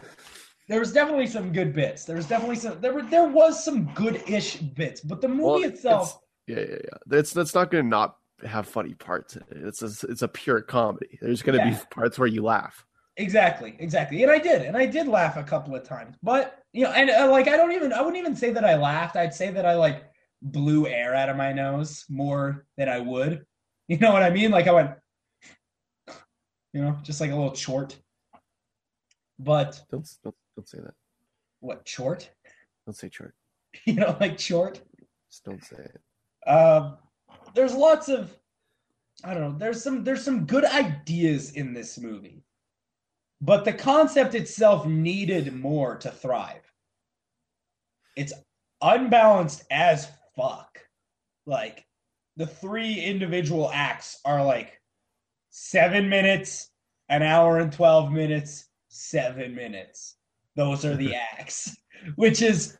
there 0.67 0.79
was 0.79 0.91
definitely 0.91 1.27
some 1.27 1.53
good 1.53 1.73
bits. 1.73 2.05
There 2.05 2.15
was 2.15 2.25
definitely 2.25 2.57
some. 2.57 2.81
There 2.81 2.93
were 2.93 3.03
there 3.03 3.27
was 3.27 3.63
some 3.63 3.85
good-ish 3.93 4.57
bits, 4.57 4.99
but 4.99 5.21
the 5.21 5.29
movie 5.29 5.43
well, 5.43 5.63
itself. 5.63 6.19
Yeah, 6.47 6.59
yeah, 6.59 6.65
yeah. 6.83 6.97
That's 7.05 7.33
that's 7.33 7.55
not 7.55 7.71
going 7.71 7.85
to 7.85 7.89
not 7.89 8.17
have 8.45 8.67
funny 8.67 8.93
parts 8.93 9.35
in 9.35 9.41
it. 9.41 9.57
It's 9.65 9.81
a, 9.81 10.07
it's 10.07 10.21
a 10.21 10.27
pure 10.27 10.61
comedy. 10.61 11.17
There's 11.21 11.41
going 11.41 11.57
to 11.57 11.65
yeah. 11.65 11.77
be 11.77 11.85
parts 11.89 12.19
where 12.19 12.27
you 12.27 12.43
laugh. 12.43 12.85
Exactly, 13.17 13.75
exactly. 13.79 14.23
And 14.23 14.31
I 14.31 14.39
did, 14.39 14.63
and 14.63 14.75
I 14.75 14.85
did 14.85 15.07
laugh 15.07 15.37
a 15.37 15.43
couple 15.43 15.73
of 15.73 15.83
times. 15.83 16.17
But 16.21 16.59
you 16.73 16.83
know, 16.83 16.91
and 16.91 17.09
uh, 17.09 17.29
like 17.31 17.47
I 17.47 17.55
don't 17.55 17.71
even 17.71 17.93
I 17.93 18.01
wouldn't 18.01 18.17
even 18.17 18.35
say 18.35 18.51
that 18.51 18.65
I 18.65 18.75
laughed. 18.75 19.15
I'd 19.15 19.33
say 19.33 19.51
that 19.51 19.65
I 19.65 19.75
like 19.75 20.03
blew 20.41 20.85
air 20.87 21.15
out 21.15 21.29
of 21.29 21.37
my 21.37 21.53
nose 21.53 22.05
more 22.09 22.65
than 22.77 22.89
I 22.89 22.99
would. 22.99 23.45
You 23.87 23.99
know 23.99 24.13
what 24.13 24.23
I 24.23 24.31
mean? 24.31 24.49
Like 24.49 24.65
I 24.65 24.71
went, 24.71 24.91
you 26.73 26.81
know, 26.81 26.97
just 27.03 27.21
like 27.21 27.29
a 27.29 27.35
little 27.35 27.53
short. 27.53 27.95
But 29.37 29.79
don't 29.91 30.09
don't, 30.23 30.35
don't 30.55 30.67
say 30.67 30.79
that. 30.79 30.95
What 31.59 31.87
short? 31.87 32.27
Don't 32.87 32.95
say 32.95 33.11
short. 33.11 33.35
you 33.85 33.93
know, 33.93 34.17
like 34.19 34.39
short. 34.39 34.81
Just 35.29 35.43
don't 35.43 35.63
say 35.63 35.75
it. 35.83 36.01
Um, 36.45 36.97
there's 37.53 37.73
lots 37.73 38.09
of 38.09 38.37
I 39.23 39.33
don't 39.33 39.41
know. 39.41 39.57
There's 39.57 39.81
some 39.81 40.03
there's 40.03 40.23
some 40.23 40.45
good 40.45 40.65
ideas 40.65 41.53
in 41.53 41.73
this 41.73 41.97
movie, 41.97 42.43
but 43.41 43.65
the 43.65 43.73
concept 43.73 44.35
itself 44.35 44.85
needed 44.85 45.55
more 45.55 45.95
to 45.97 46.11
thrive. 46.11 46.71
It's 48.15 48.33
unbalanced 48.81 49.63
as 49.71 50.07
fuck. 50.35 50.79
Like 51.45 51.85
the 52.35 52.45
three 52.47 52.99
individual 52.99 53.71
acts 53.73 54.19
are 54.25 54.43
like 54.43 54.79
seven 55.49 56.09
minutes, 56.09 56.69
an 57.09 57.23
hour 57.23 57.59
and 57.59 57.71
twelve 57.71 58.11
minutes, 58.11 58.65
seven 58.89 59.55
minutes. 59.55 60.17
Those 60.55 60.83
are 60.85 60.95
the 60.95 61.15
acts, 61.37 61.75
which 62.15 62.41
is 62.41 62.77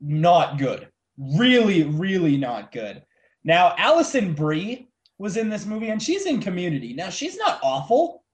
not 0.00 0.58
good. 0.58 0.88
Really, 1.20 1.82
really 1.84 2.38
not 2.38 2.72
good. 2.72 3.02
Now, 3.44 3.74
Alison 3.76 4.32
Brie 4.32 4.90
was 5.18 5.36
in 5.36 5.50
this 5.50 5.66
movie 5.66 5.90
and 5.90 6.02
she's 6.02 6.24
in 6.24 6.40
community. 6.40 6.94
Now, 6.94 7.10
she's 7.10 7.36
not 7.36 7.60
awful. 7.62 8.24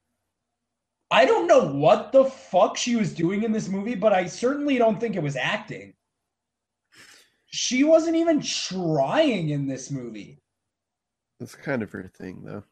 I 1.10 1.24
don't 1.24 1.48
know 1.48 1.64
what 1.64 2.12
the 2.12 2.24
fuck 2.24 2.76
she 2.76 2.94
was 2.96 3.12
doing 3.12 3.42
in 3.42 3.50
this 3.50 3.68
movie, 3.68 3.96
but 3.96 4.12
I 4.12 4.26
certainly 4.26 4.78
don't 4.78 5.00
think 5.00 5.16
it 5.16 5.22
was 5.22 5.36
acting. 5.36 5.94
She 7.46 7.84
wasn't 7.84 8.16
even 8.16 8.40
trying 8.40 9.50
in 9.50 9.66
this 9.66 9.90
movie. 9.90 10.40
That's 11.40 11.54
kind 11.54 11.82
of 11.82 11.90
her 11.92 12.10
thing, 12.16 12.42
though. 12.44 12.64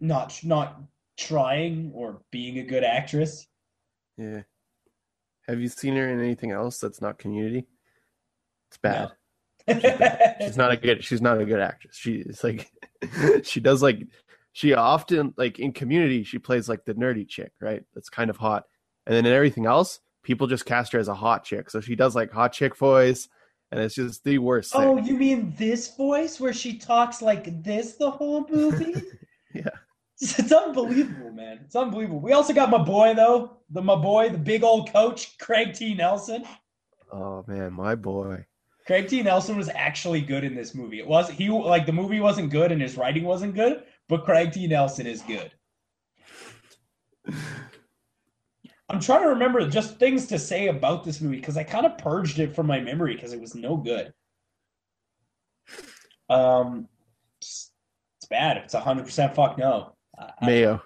Not 0.00 0.38
not 0.44 0.80
trying 1.16 1.90
or 1.94 2.22
being 2.30 2.58
a 2.58 2.64
good 2.64 2.84
actress. 2.84 3.46
Yeah. 4.18 4.42
Have 5.48 5.60
you 5.60 5.68
seen 5.68 5.96
her 5.96 6.08
in 6.08 6.20
anything 6.20 6.50
else 6.50 6.78
that's 6.78 7.00
not 7.00 7.18
Community? 7.18 7.66
It's 8.68 8.78
bad. 8.78 9.08
No. 9.08 9.12
she's, 10.40 10.56
not 10.56 10.70
a 10.70 10.76
good 10.76 11.02
she's 11.02 11.20
not 11.20 11.40
a 11.40 11.44
good 11.44 11.60
actress. 11.60 11.96
She's 11.96 12.44
like 12.44 12.70
she 13.42 13.58
does 13.58 13.82
like 13.82 14.06
she 14.52 14.74
often 14.74 15.34
like 15.36 15.58
in 15.58 15.72
community 15.72 16.22
she 16.22 16.38
plays 16.38 16.68
like 16.68 16.84
the 16.84 16.94
nerdy 16.94 17.28
chick 17.28 17.52
right? 17.60 17.82
That's 17.94 18.08
kind 18.08 18.30
of 18.30 18.36
hot. 18.36 18.64
And 19.06 19.14
then 19.14 19.26
in 19.26 19.32
everything 19.32 19.66
else 19.66 20.00
people 20.22 20.46
just 20.46 20.66
cast 20.66 20.92
her 20.92 20.98
as 20.98 21.08
a 21.08 21.14
hot 21.14 21.44
chick. 21.44 21.70
So 21.70 21.80
she 21.80 21.96
does 21.96 22.14
like 22.14 22.30
hot 22.30 22.52
chick 22.52 22.76
voice 22.76 23.28
and 23.72 23.80
it's 23.80 23.96
just 23.96 24.22
the 24.22 24.38
worst 24.38 24.72
oh 24.76 24.98
you 24.98 25.16
mean 25.16 25.52
this 25.58 25.96
voice 25.96 26.38
where 26.38 26.52
she 26.52 26.78
talks 26.78 27.20
like 27.20 27.62
this 27.64 27.96
the 27.96 28.10
whole 28.10 28.46
movie? 28.48 28.94
Yeah. 29.54 29.70
It's 30.20 30.52
unbelievable 30.52 31.30
man. 31.30 31.60
It's 31.64 31.76
unbelievable. 31.76 32.20
We 32.20 32.32
also 32.32 32.52
got 32.52 32.68
my 32.68 32.82
boy 32.82 33.14
though. 33.14 33.58
The 33.70 33.80
my 33.80 33.96
boy 33.96 34.28
the 34.28 34.38
big 34.38 34.62
old 34.62 34.92
coach 34.92 35.38
craig 35.38 35.72
t. 35.72 35.94
Nelson. 35.94 36.44
Oh 37.10 37.42
man 37.46 37.72
my 37.72 37.94
boy 37.94 38.44
Craig 38.86 39.08
T. 39.08 39.22
Nelson 39.22 39.56
was 39.56 39.68
actually 39.68 40.20
good 40.20 40.44
in 40.44 40.54
this 40.54 40.74
movie. 40.74 41.00
It 41.00 41.06
was 41.06 41.28
he 41.28 41.48
like 41.48 41.86
the 41.86 41.92
movie 41.92 42.20
wasn't 42.20 42.50
good 42.50 42.70
and 42.70 42.80
his 42.80 42.96
writing 42.96 43.24
wasn't 43.24 43.54
good, 43.54 43.82
but 44.08 44.24
Craig 44.24 44.52
T. 44.52 44.66
Nelson 44.66 45.06
is 45.06 45.22
good. 45.22 45.50
I'm 48.88 49.00
trying 49.00 49.22
to 49.22 49.30
remember 49.30 49.68
just 49.68 49.98
things 49.98 50.26
to 50.28 50.38
say 50.38 50.68
about 50.68 51.02
this 51.02 51.20
movie 51.20 51.36
because 51.36 51.56
I 51.56 51.64
kind 51.64 51.84
of 51.84 51.98
purged 51.98 52.38
it 52.38 52.54
from 52.54 52.68
my 52.68 52.78
memory 52.78 53.16
because 53.16 53.32
it 53.32 53.40
was 53.40 53.56
no 53.56 53.76
good. 53.76 54.12
Um, 56.30 56.88
it's, 57.40 57.72
bad. 58.30 58.58
It's 58.58 58.74
hundred 58.74 59.04
percent 59.04 59.34
fuck 59.34 59.58
no. 59.58 59.96
Mayo. 60.42 60.80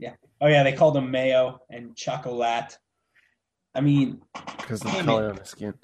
yeah. 0.00 0.14
Oh 0.40 0.48
yeah, 0.48 0.64
they 0.64 0.72
called 0.72 0.96
him 0.96 1.10
Mayo 1.10 1.60
and 1.70 1.96
Chocolat. 1.96 2.76
I 3.76 3.80
mean, 3.80 4.20
because 4.58 4.84
of 4.84 4.92
the 4.92 5.02
color 5.04 5.30
on 5.30 5.36
the 5.36 5.44
skin. 5.44 5.74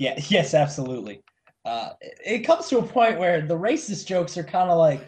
Yeah. 0.00 0.18
Yes. 0.28 0.54
Absolutely. 0.54 1.22
Uh, 1.64 1.90
it, 2.24 2.38
comes 2.40 2.68
to 2.68 2.78
a 2.78 2.82
point 2.82 3.18
where 3.18 3.42
the 3.42 3.56
racist 3.56 4.06
jokes 4.06 4.38
are 4.38 4.42
kind 4.42 4.70
of 4.70 4.78
like, 4.78 5.06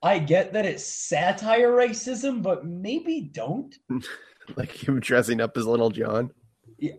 I 0.00 0.20
get 0.20 0.52
that 0.52 0.64
it's 0.64 0.84
satire 0.84 1.72
racism, 1.72 2.40
but 2.40 2.64
maybe 2.64 3.20
don't. 3.32 3.74
like 4.56 4.70
him 4.70 5.00
dressing 5.00 5.40
up 5.40 5.56
as 5.56 5.66
Little 5.66 5.90
John. 5.90 6.30
Yeah. 6.78 6.94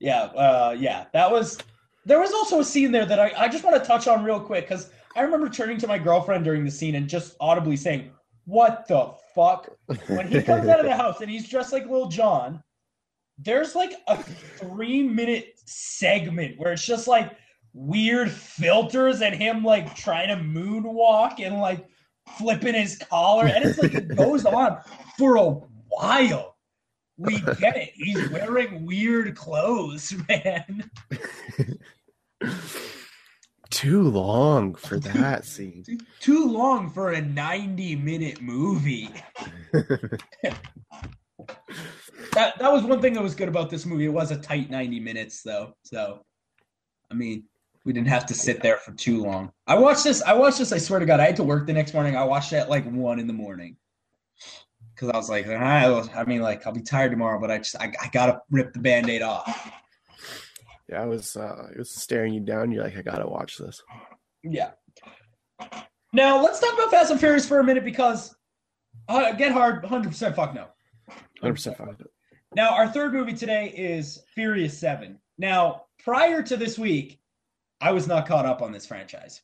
Yeah. 0.00 0.22
Uh, 0.22 0.74
yeah. 0.76 1.04
That 1.12 1.30
was. 1.30 1.58
There 2.04 2.18
was 2.18 2.32
also 2.32 2.58
a 2.58 2.64
scene 2.64 2.90
there 2.90 3.06
that 3.06 3.20
I, 3.20 3.32
I 3.36 3.48
just 3.48 3.62
want 3.62 3.80
to 3.80 3.86
touch 3.86 4.08
on 4.08 4.24
real 4.24 4.40
quick 4.40 4.68
because 4.68 4.90
I 5.14 5.20
remember 5.20 5.48
turning 5.48 5.78
to 5.78 5.86
my 5.86 5.98
girlfriend 5.98 6.42
during 6.42 6.64
the 6.64 6.70
scene 6.70 6.96
and 6.96 7.08
just 7.08 7.36
audibly 7.38 7.76
saying, 7.76 8.10
"What 8.44 8.88
the 8.88 9.14
fuck?" 9.36 9.70
When 10.08 10.26
he 10.26 10.42
comes 10.42 10.66
out 10.66 10.80
of 10.80 10.86
the 10.86 10.96
house 10.96 11.20
and 11.20 11.30
he's 11.30 11.48
dressed 11.48 11.72
like 11.72 11.84
Little 11.84 12.08
John, 12.08 12.60
there's 13.44 13.74
like 13.74 13.92
a 14.08 14.16
three 14.22 15.02
minute 15.02 15.58
segment 15.64 16.58
where 16.58 16.72
it's 16.72 16.84
just 16.84 17.08
like 17.08 17.36
weird 17.74 18.30
filters 18.30 19.22
and 19.22 19.34
him 19.34 19.64
like 19.64 19.94
trying 19.96 20.28
to 20.28 20.36
moonwalk 20.36 21.44
and 21.44 21.60
like 21.60 21.86
flipping 22.38 22.74
his 22.74 22.96
collar, 23.10 23.46
and 23.46 23.64
it's 23.64 23.78
like 23.78 23.94
it 23.94 24.08
goes 24.16 24.44
on 24.44 24.78
for 25.18 25.36
a 25.36 25.50
while. 25.88 26.56
We 27.18 27.40
get 27.40 27.76
it. 27.76 27.90
He's 27.94 28.30
wearing 28.30 28.86
weird 28.86 29.36
clothes, 29.36 30.14
man. 30.28 30.90
Too 33.70 34.02
long 34.02 34.74
for 34.74 34.98
that 34.98 35.44
scene. 35.44 35.84
Too 36.20 36.46
long 36.46 36.90
for 36.90 37.12
a 37.12 37.22
90 37.22 37.96
minute 37.96 38.42
movie. 38.42 39.10
That 42.32 42.58
that 42.58 42.72
was 42.72 42.82
one 42.82 43.00
thing 43.00 43.14
that 43.14 43.22
was 43.22 43.34
good 43.34 43.48
about 43.48 43.70
this 43.70 43.86
movie. 43.86 44.06
It 44.06 44.12
was 44.12 44.30
a 44.30 44.38
tight 44.38 44.70
90 44.70 45.00
minutes 45.00 45.42
though. 45.42 45.74
So 45.84 46.24
I 47.10 47.14
mean, 47.14 47.44
we 47.84 47.92
didn't 47.92 48.08
have 48.08 48.26
to 48.26 48.34
sit 48.34 48.62
there 48.62 48.76
for 48.78 48.92
too 48.92 49.22
long. 49.22 49.52
I 49.66 49.78
watched 49.78 50.04
this, 50.04 50.22
I 50.22 50.34
watched 50.34 50.58
this, 50.58 50.72
I 50.72 50.78
swear 50.78 51.00
to 51.00 51.06
God, 51.06 51.20
I 51.20 51.26
had 51.26 51.36
to 51.36 51.44
work 51.44 51.66
the 51.66 51.72
next 51.72 51.94
morning. 51.94 52.16
I 52.16 52.24
watched 52.24 52.52
it 52.52 52.56
at 52.56 52.70
like 52.70 52.84
one 52.90 53.18
in 53.18 53.26
the 53.26 53.32
morning. 53.32 53.76
Cause 54.96 55.10
I 55.10 55.16
was 55.16 55.28
like, 55.28 55.48
I 55.48 56.24
mean, 56.26 56.42
like, 56.42 56.64
I'll 56.66 56.72
be 56.72 56.80
tired 56.80 57.10
tomorrow, 57.10 57.40
but 57.40 57.50
I 57.50 57.58
just 57.58 57.74
I, 57.80 57.92
I 58.00 58.08
gotta 58.12 58.40
rip 58.50 58.72
the 58.72 58.78
band-aid 58.78 59.22
off. 59.22 59.72
Yeah, 60.88 61.02
I 61.02 61.06
was 61.06 61.36
uh 61.36 61.68
it 61.72 61.78
was 61.78 61.90
staring 61.90 62.34
you 62.34 62.40
down. 62.40 62.70
You're 62.70 62.84
like, 62.84 62.96
I 62.96 63.02
gotta 63.02 63.26
watch 63.26 63.58
this. 63.58 63.82
Yeah. 64.44 64.72
Now 66.12 66.42
let's 66.42 66.60
talk 66.60 66.74
about 66.74 66.90
Fast 66.90 67.10
and 67.10 67.18
Furious 67.18 67.46
for 67.46 67.58
a 67.58 67.64
minute 67.64 67.84
because 67.84 68.36
uh, 69.08 69.32
Get 69.32 69.52
Hard, 69.52 69.82
100% 69.82 70.36
fuck 70.36 70.54
no. 70.54 70.66
100% 71.42 71.76
fuck 71.76 72.00
no. 72.00 72.06
Now 72.54 72.70
our 72.70 72.88
third 72.88 73.12
movie 73.12 73.34
today 73.34 73.72
is 73.76 74.22
Furious 74.34 74.78
Seven. 74.78 75.18
Now 75.38 75.84
prior 76.02 76.42
to 76.42 76.56
this 76.56 76.78
week, 76.78 77.20
I 77.80 77.92
was 77.92 78.06
not 78.06 78.26
caught 78.26 78.46
up 78.46 78.62
on 78.62 78.72
this 78.72 78.86
franchise. 78.86 79.42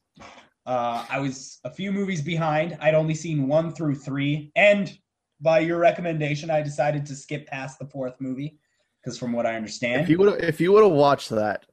Uh, 0.67 1.05
I 1.09 1.19
was 1.19 1.61
a 1.65 1.71
few 1.71 1.91
movies 1.93 2.21
behind. 2.21 2.77
I'd 2.81 2.95
only 2.95 3.15
seen 3.15 3.49
one 3.49 3.73
through 3.73 3.95
three, 3.95 4.53
and 4.55 4.97
by 5.41 5.61
your 5.61 5.79
recommendation, 5.79 6.51
I 6.51 6.63
decided 6.63 7.07
to 7.07 7.15
skip 7.15 7.47
past 7.47 7.79
the 7.79 7.87
fourth 7.87 8.21
movie 8.21 8.59
because 9.01 9.19
from 9.19 9.33
what 9.33 9.47
I 9.47 9.57
understand, 9.57 10.03
if 10.03 10.09
you 10.09 10.19
would 10.19 10.45
if 10.45 10.61
you 10.61 10.73
would 10.73 10.83
have 10.83 10.93
watched 10.93 11.31
that, 11.31 11.65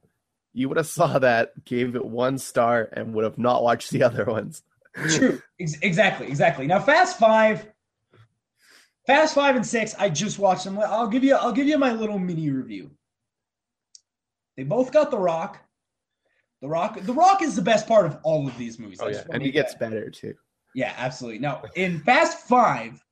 you 0.54 0.68
would 0.68 0.78
have 0.78 0.86
saw 0.86 1.18
that, 1.18 1.64
gave 1.64 1.94
it 1.94 2.04
one 2.04 2.38
star, 2.38 2.88
and 2.92 3.12
would 3.14 3.24
have 3.24 3.38
not 3.38 3.62
watched 3.62 3.90
the 3.90 4.02
other 4.02 4.24
ones. 4.24 4.62
True, 5.10 5.42
Ex- 5.60 5.78
exactly, 5.82 6.26
exactly. 6.26 6.66
Now, 6.66 6.80
Fast 6.80 7.18
Five, 7.18 7.66
Fast 9.06 9.34
Five 9.34 9.56
and 9.56 9.66
Six, 9.66 9.94
I 9.98 10.10
just 10.10 10.38
watched 10.38 10.64
them. 10.64 10.78
I'll 10.78 11.08
give 11.08 11.22
you, 11.22 11.34
I'll 11.34 11.52
give 11.52 11.66
you 11.66 11.78
my 11.78 11.92
little 11.92 12.18
mini 12.18 12.50
review. 12.50 12.90
They 14.56 14.64
both 14.64 14.92
got 14.92 15.10
The 15.10 15.18
Rock. 15.18 15.60
The 16.62 16.68
Rock, 16.68 17.00
The 17.00 17.12
Rock 17.12 17.42
is 17.42 17.54
the 17.54 17.62
best 17.62 17.86
part 17.86 18.06
of 18.06 18.18
all 18.24 18.48
of 18.48 18.56
these 18.58 18.78
movies. 18.78 18.98
Oh 19.00 19.08
yeah, 19.08 19.22
and 19.30 19.42
he 19.42 19.50
gets 19.50 19.74
that. 19.74 19.80
better 19.80 20.10
too. 20.10 20.34
Yeah, 20.74 20.92
absolutely. 20.96 21.38
Now, 21.38 21.62
in 21.74 22.00
Fast 22.00 22.46
Five, 22.48 23.02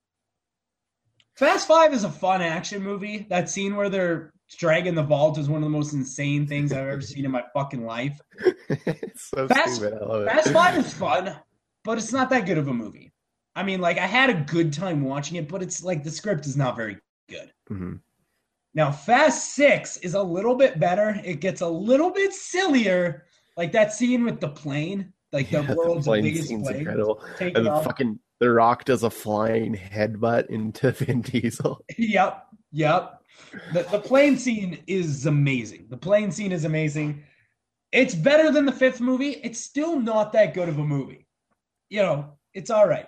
Fast 1.36 1.68
Five 1.68 1.95
is 1.95 2.05
a 2.05 2.11
fun 2.11 2.42
action 2.42 2.82
movie. 2.82 3.26
That 3.30 3.49
scene 3.49 3.76
where 3.76 3.88
they're 3.88 4.32
dragging 4.59 4.95
the 4.95 5.03
vault 5.03 5.38
is 5.38 5.49
one 5.49 5.62
of 5.62 5.64
the 5.64 5.76
most 5.76 5.92
insane 5.95 6.47
things 6.47 6.72
I've 6.72 6.86
ever 6.86 7.01
seen 7.01 7.24
in 7.24 7.30
my 7.30 7.42
fucking 7.55 7.84
life. 7.84 8.20
so 9.16 9.49
Fast, 9.49 9.80
Fast 9.80 10.53
Five 10.53 10.76
is 10.78 10.92
fun, 10.95 11.36
but 11.84 11.99
it's 11.99 12.12
not 12.12 12.30
that 12.30 12.47
good 12.47 12.59
of 12.59 12.68
a 12.68 12.74
movie. 12.74 13.14
I 13.57 13.62
mean, 13.62 13.80
like 13.80 13.98
I 13.98 14.07
had 14.07 14.30
a 14.30 14.34
good 14.34 14.72
time 14.72 15.02
watching 15.02 15.36
it, 15.36 15.48
but 15.48 15.62
it's 15.62 15.82
like 15.82 16.02
the 16.02 16.11
script 16.11 16.46
is 16.46 16.57
not 16.57 16.76
very 16.76 16.98
good. 17.28 17.52
Mm-hmm. 17.70 17.94
Now, 18.74 18.90
Fast 18.90 19.55
Six 19.55 19.98
is 19.98 20.14
a 20.14 20.22
little 20.22 20.57
bit 20.57 20.80
better. 20.80 21.20
It 21.24 21.40
gets 21.40 21.61
a 21.61 21.68
little 21.68 22.11
bit 22.11 22.32
sillier, 22.32 23.24
like 23.57 23.70
that 23.72 23.92
scene 23.92 24.24
with 24.24 24.40
the 24.40 24.48
plane, 24.48 25.12
like 25.32 25.50
the 25.50 25.62
yeah, 25.68 25.74
world's 25.74 26.05
the 26.05 26.11
plane 26.11 26.24
biggest 26.24 26.48
plane. 26.48 26.76
Incredible. 26.76 27.22
And 27.38 27.66
the 27.66 27.70
off. 27.70 27.84
fucking 27.84 28.18
the 28.40 28.50
Rock 28.50 28.84
does 28.84 29.05
a 29.05 29.11
flying 29.11 29.74
headbutt 29.74 30.46
into 30.50 30.90
Vin 30.92 31.22
Diesel. 31.22 31.84
Yep, 31.96 32.46
yep. 32.72 33.20
The 33.72 33.82
the 33.84 34.00
plane 34.00 34.36
scene 34.36 34.82
is 34.88 35.26
amazing. 35.26 35.86
The 35.88 35.96
plane 35.96 36.32
scene 36.32 36.50
is 36.50 36.64
amazing. 36.64 37.22
It's 37.92 38.14
better 38.16 38.50
than 38.50 38.66
the 38.66 38.72
fifth 38.72 39.00
movie. 39.00 39.40
It's 39.44 39.61
still 39.61 40.00
not 40.00 40.32
that 40.32 40.52
good 40.52 40.68
of 40.68 40.80
a 40.80 40.84
movie. 40.84 41.28
You 41.90 42.02
know, 42.02 42.32
it's 42.52 42.70
all 42.70 42.88
right. 42.88 43.07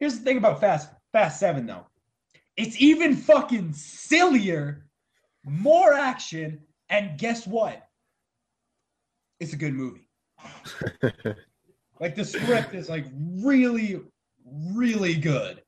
Here's 0.00 0.18
the 0.18 0.24
thing 0.24 0.38
about 0.38 0.60
Fast 0.60 0.90
Fast 1.12 1.40
Seven 1.40 1.66
though. 1.66 1.86
It's 2.56 2.80
even 2.80 3.16
fucking 3.16 3.72
sillier, 3.72 4.86
more 5.44 5.94
action, 5.94 6.60
and 6.88 7.18
guess 7.18 7.46
what? 7.46 7.82
It's 9.40 9.52
a 9.52 9.56
good 9.56 9.74
movie. 9.74 10.08
like 12.00 12.14
the 12.14 12.24
script 12.24 12.74
is 12.74 12.88
like 12.88 13.06
really, 13.14 14.00
really 14.44 15.14
good. 15.14 15.62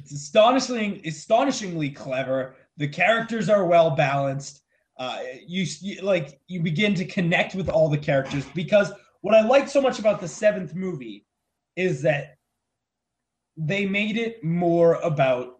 It's 0.00 0.12
astonishingly, 0.12 1.02
astonishingly 1.06 1.90
clever. 1.90 2.56
The 2.76 2.88
characters 2.88 3.48
are 3.48 3.66
well 3.66 3.90
balanced. 3.90 4.62
Uh, 4.98 5.20
you, 5.46 5.66
you 5.80 6.02
like 6.02 6.40
you 6.48 6.60
begin 6.60 6.94
to 6.94 7.04
connect 7.04 7.54
with 7.54 7.68
all 7.68 7.88
the 7.88 7.98
characters 7.98 8.44
because 8.54 8.92
what 9.20 9.34
I 9.34 9.42
like 9.42 9.68
so 9.68 9.80
much 9.80 9.98
about 9.98 10.20
the 10.20 10.28
seventh 10.28 10.74
movie 10.74 11.26
is 11.76 12.02
that 12.02 12.37
they 13.58 13.84
made 13.86 14.16
it 14.16 14.42
more 14.44 14.94
about 15.02 15.58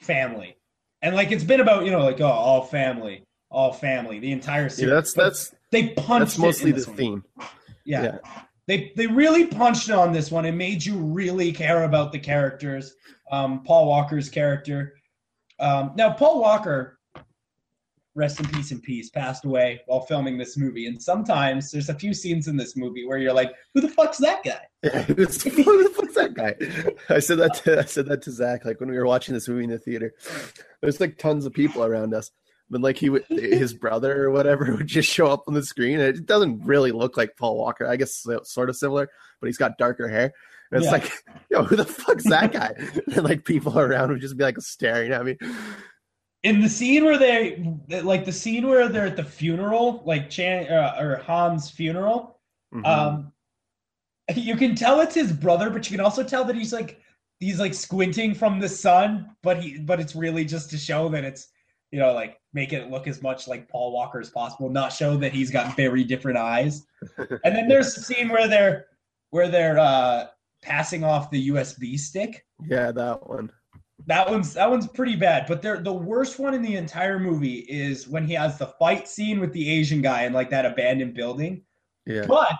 family, 0.00 0.56
and 1.00 1.14
like 1.14 1.30
it's 1.30 1.44
been 1.44 1.60
about 1.60 1.84
you 1.84 1.92
know 1.92 2.02
like 2.02 2.20
oh 2.20 2.26
all 2.26 2.62
family, 2.62 3.24
all 3.50 3.72
family, 3.72 4.18
the 4.18 4.32
entire 4.32 4.68
series. 4.68 4.90
Yeah, 4.90 4.94
that's 4.94 5.12
that's 5.12 5.54
they 5.70 5.90
punched. 5.90 6.36
That's 6.36 6.38
mostly 6.38 6.72
the 6.72 6.84
one. 6.86 6.96
theme. 6.96 7.24
Yeah. 7.84 8.02
yeah. 8.02 8.18
They 8.66 8.92
they 8.96 9.06
really 9.06 9.46
punched 9.46 9.90
on 9.90 10.12
this 10.12 10.30
one 10.30 10.44
and 10.44 10.58
made 10.58 10.84
you 10.84 10.96
really 10.96 11.52
care 11.52 11.84
about 11.84 12.12
the 12.12 12.18
characters. 12.18 12.94
Um, 13.30 13.62
Paul 13.62 13.86
Walker's 13.86 14.28
character. 14.28 14.94
Um, 15.60 15.92
now 15.96 16.12
Paul 16.12 16.40
Walker, 16.40 16.98
rest 18.14 18.40
in 18.40 18.46
peace 18.48 18.70
and 18.70 18.82
peace, 18.82 19.08
passed 19.08 19.44
away 19.44 19.80
while 19.86 20.02
filming 20.02 20.36
this 20.36 20.56
movie. 20.56 20.86
And 20.86 21.02
sometimes 21.02 21.70
there's 21.70 21.88
a 21.88 21.94
few 21.94 22.12
scenes 22.12 22.46
in 22.46 22.56
this 22.56 22.76
movie 22.76 23.06
where 23.06 23.18
you're 23.18 23.32
like, 23.32 23.52
"Who 23.72 23.80
the 23.80 23.88
fuck's 23.88 24.18
that 24.18 24.44
guy?" 24.44 24.67
Yeah, 24.84 25.02
who 25.02 25.14
the 25.14 25.92
fuck's 25.92 26.14
that 26.14 26.34
guy? 26.34 26.54
I 27.14 27.18
said 27.18 27.38
that 27.38 27.54
to 27.54 27.80
I 27.80 27.84
said 27.84 28.06
that 28.06 28.22
to 28.22 28.30
Zach 28.30 28.64
like 28.64 28.78
when 28.78 28.88
we 28.88 28.96
were 28.96 29.06
watching 29.06 29.34
this 29.34 29.48
movie 29.48 29.64
in 29.64 29.70
the 29.70 29.78
theater. 29.78 30.14
There's 30.80 31.00
like 31.00 31.18
tons 31.18 31.46
of 31.46 31.52
people 31.52 31.82
around 31.82 32.14
us 32.14 32.30
but 32.70 32.80
like 32.80 32.96
he 32.96 33.08
would 33.08 33.24
his 33.28 33.74
brother 33.80 34.24
or 34.24 34.30
whatever 34.30 34.74
would 34.76 34.86
just 34.86 35.10
show 35.10 35.26
up 35.26 35.44
on 35.46 35.54
the 35.54 35.62
screen 35.62 36.00
and 36.00 36.16
it 36.16 36.26
doesn't 36.26 36.64
really 36.64 36.92
look 36.92 37.16
like 37.16 37.36
paul 37.36 37.56
walker 37.56 37.86
i 37.86 37.96
guess 37.96 38.26
sort 38.44 38.68
of 38.68 38.76
similar 38.76 39.08
but 39.40 39.46
he's 39.46 39.58
got 39.58 39.78
darker 39.78 40.08
hair 40.08 40.32
and 40.70 40.82
it's 40.82 40.86
yeah. 40.86 40.92
like 40.92 41.12
yo 41.50 41.62
who 41.62 41.76
the 41.76 41.84
fuck's 41.84 42.28
that 42.28 42.52
guy 42.52 42.72
and 43.14 43.24
like 43.24 43.44
people 43.44 43.78
around 43.78 44.10
would 44.10 44.20
just 44.20 44.36
be 44.36 44.44
like 44.44 44.60
staring 44.60 45.12
at 45.12 45.24
me 45.24 45.36
in 46.42 46.60
the 46.60 46.68
scene 46.68 47.04
where 47.04 47.18
they 47.18 47.74
like 48.02 48.24
the 48.24 48.32
scene 48.32 48.66
where 48.66 48.88
they're 48.88 49.06
at 49.06 49.16
the 49.16 49.24
funeral 49.24 50.02
like 50.04 50.30
chan 50.30 50.70
uh, 50.70 50.96
or 51.00 51.16
han's 51.26 51.70
funeral 51.70 52.38
mm-hmm. 52.74 52.84
um 52.84 53.32
you 54.34 54.56
can 54.56 54.74
tell 54.74 55.00
it's 55.00 55.14
his 55.14 55.32
brother 55.32 55.70
but 55.70 55.90
you 55.90 55.96
can 55.96 56.04
also 56.04 56.22
tell 56.22 56.44
that 56.44 56.56
he's 56.56 56.72
like 56.72 57.00
he's 57.40 57.58
like 57.58 57.72
squinting 57.72 58.34
from 58.34 58.58
the 58.58 58.68
sun 58.68 59.30
but 59.42 59.62
he 59.62 59.78
but 59.78 60.00
it's 60.00 60.14
really 60.14 60.44
just 60.44 60.70
to 60.70 60.76
show 60.76 61.08
that 61.08 61.24
it's 61.24 61.48
you 61.90 61.98
know, 61.98 62.12
like 62.12 62.38
make 62.52 62.72
it 62.72 62.90
look 62.90 63.06
as 63.06 63.22
much 63.22 63.48
like 63.48 63.68
Paul 63.68 63.92
Walker 63.92 64.20
as 64.20 64.30
possible, 64.30 64.68
not 64.68 64.92
show 64.92 65.16
that 65.16 65.32
he's 65.32 65.50
got 65.50 65.76
very 65.76 66.04
different 66.04 66.38
eyes. 66.38 66.86
and 67.18 67.56
then 67.56 67.68
there's 67.68 67.96
a 67.96 68.02
scene 68.02 68.28
where 68.28 68.48
they're 68.48 68.86
where 69.30 69.48
they're 69.48 69.78
uh 69.78 70.26
passing 70.62 71.04
off 71.04 71.30
the 71.30 71.48
USB 71.48 71.98
stick. 71.98 72.44
Yeah, 72.66 72.92
that 72.92 73.26
one. 73.28 73.50
That 74.06 74.30
one's 74.30 74.54
that 74.54 74.70
one's 74.70 74.86
pretty 74.86 75.16
bad. 75.16 75.46
But 75.46 75.62
they're, 75.62 75.80
the 75.80 75.92
worst 75.92 76.38
one 76.38 76.54
in 76.54 76.62
the 76.62 76.76
entire 76.76 77.18
movie 77.18 77.60
is 77.68 78.06
when 78.08 78.26
he 78.26 78.34
has 78.34 78.58
the 78.58 78.66
fight 78.78 79.08
scene 79.08 79.40
with 79.40 79.52
the 79.52 79.70
Asian 79.70 80.02
guy 80.02 80.24
in 80.24 80.32
like 80.32 80.50
that 80.50 80.66
abandoned 80.66 81.14
building. 81.14 81.62
Yeah. 82.06 82.26
But 82.26 82.58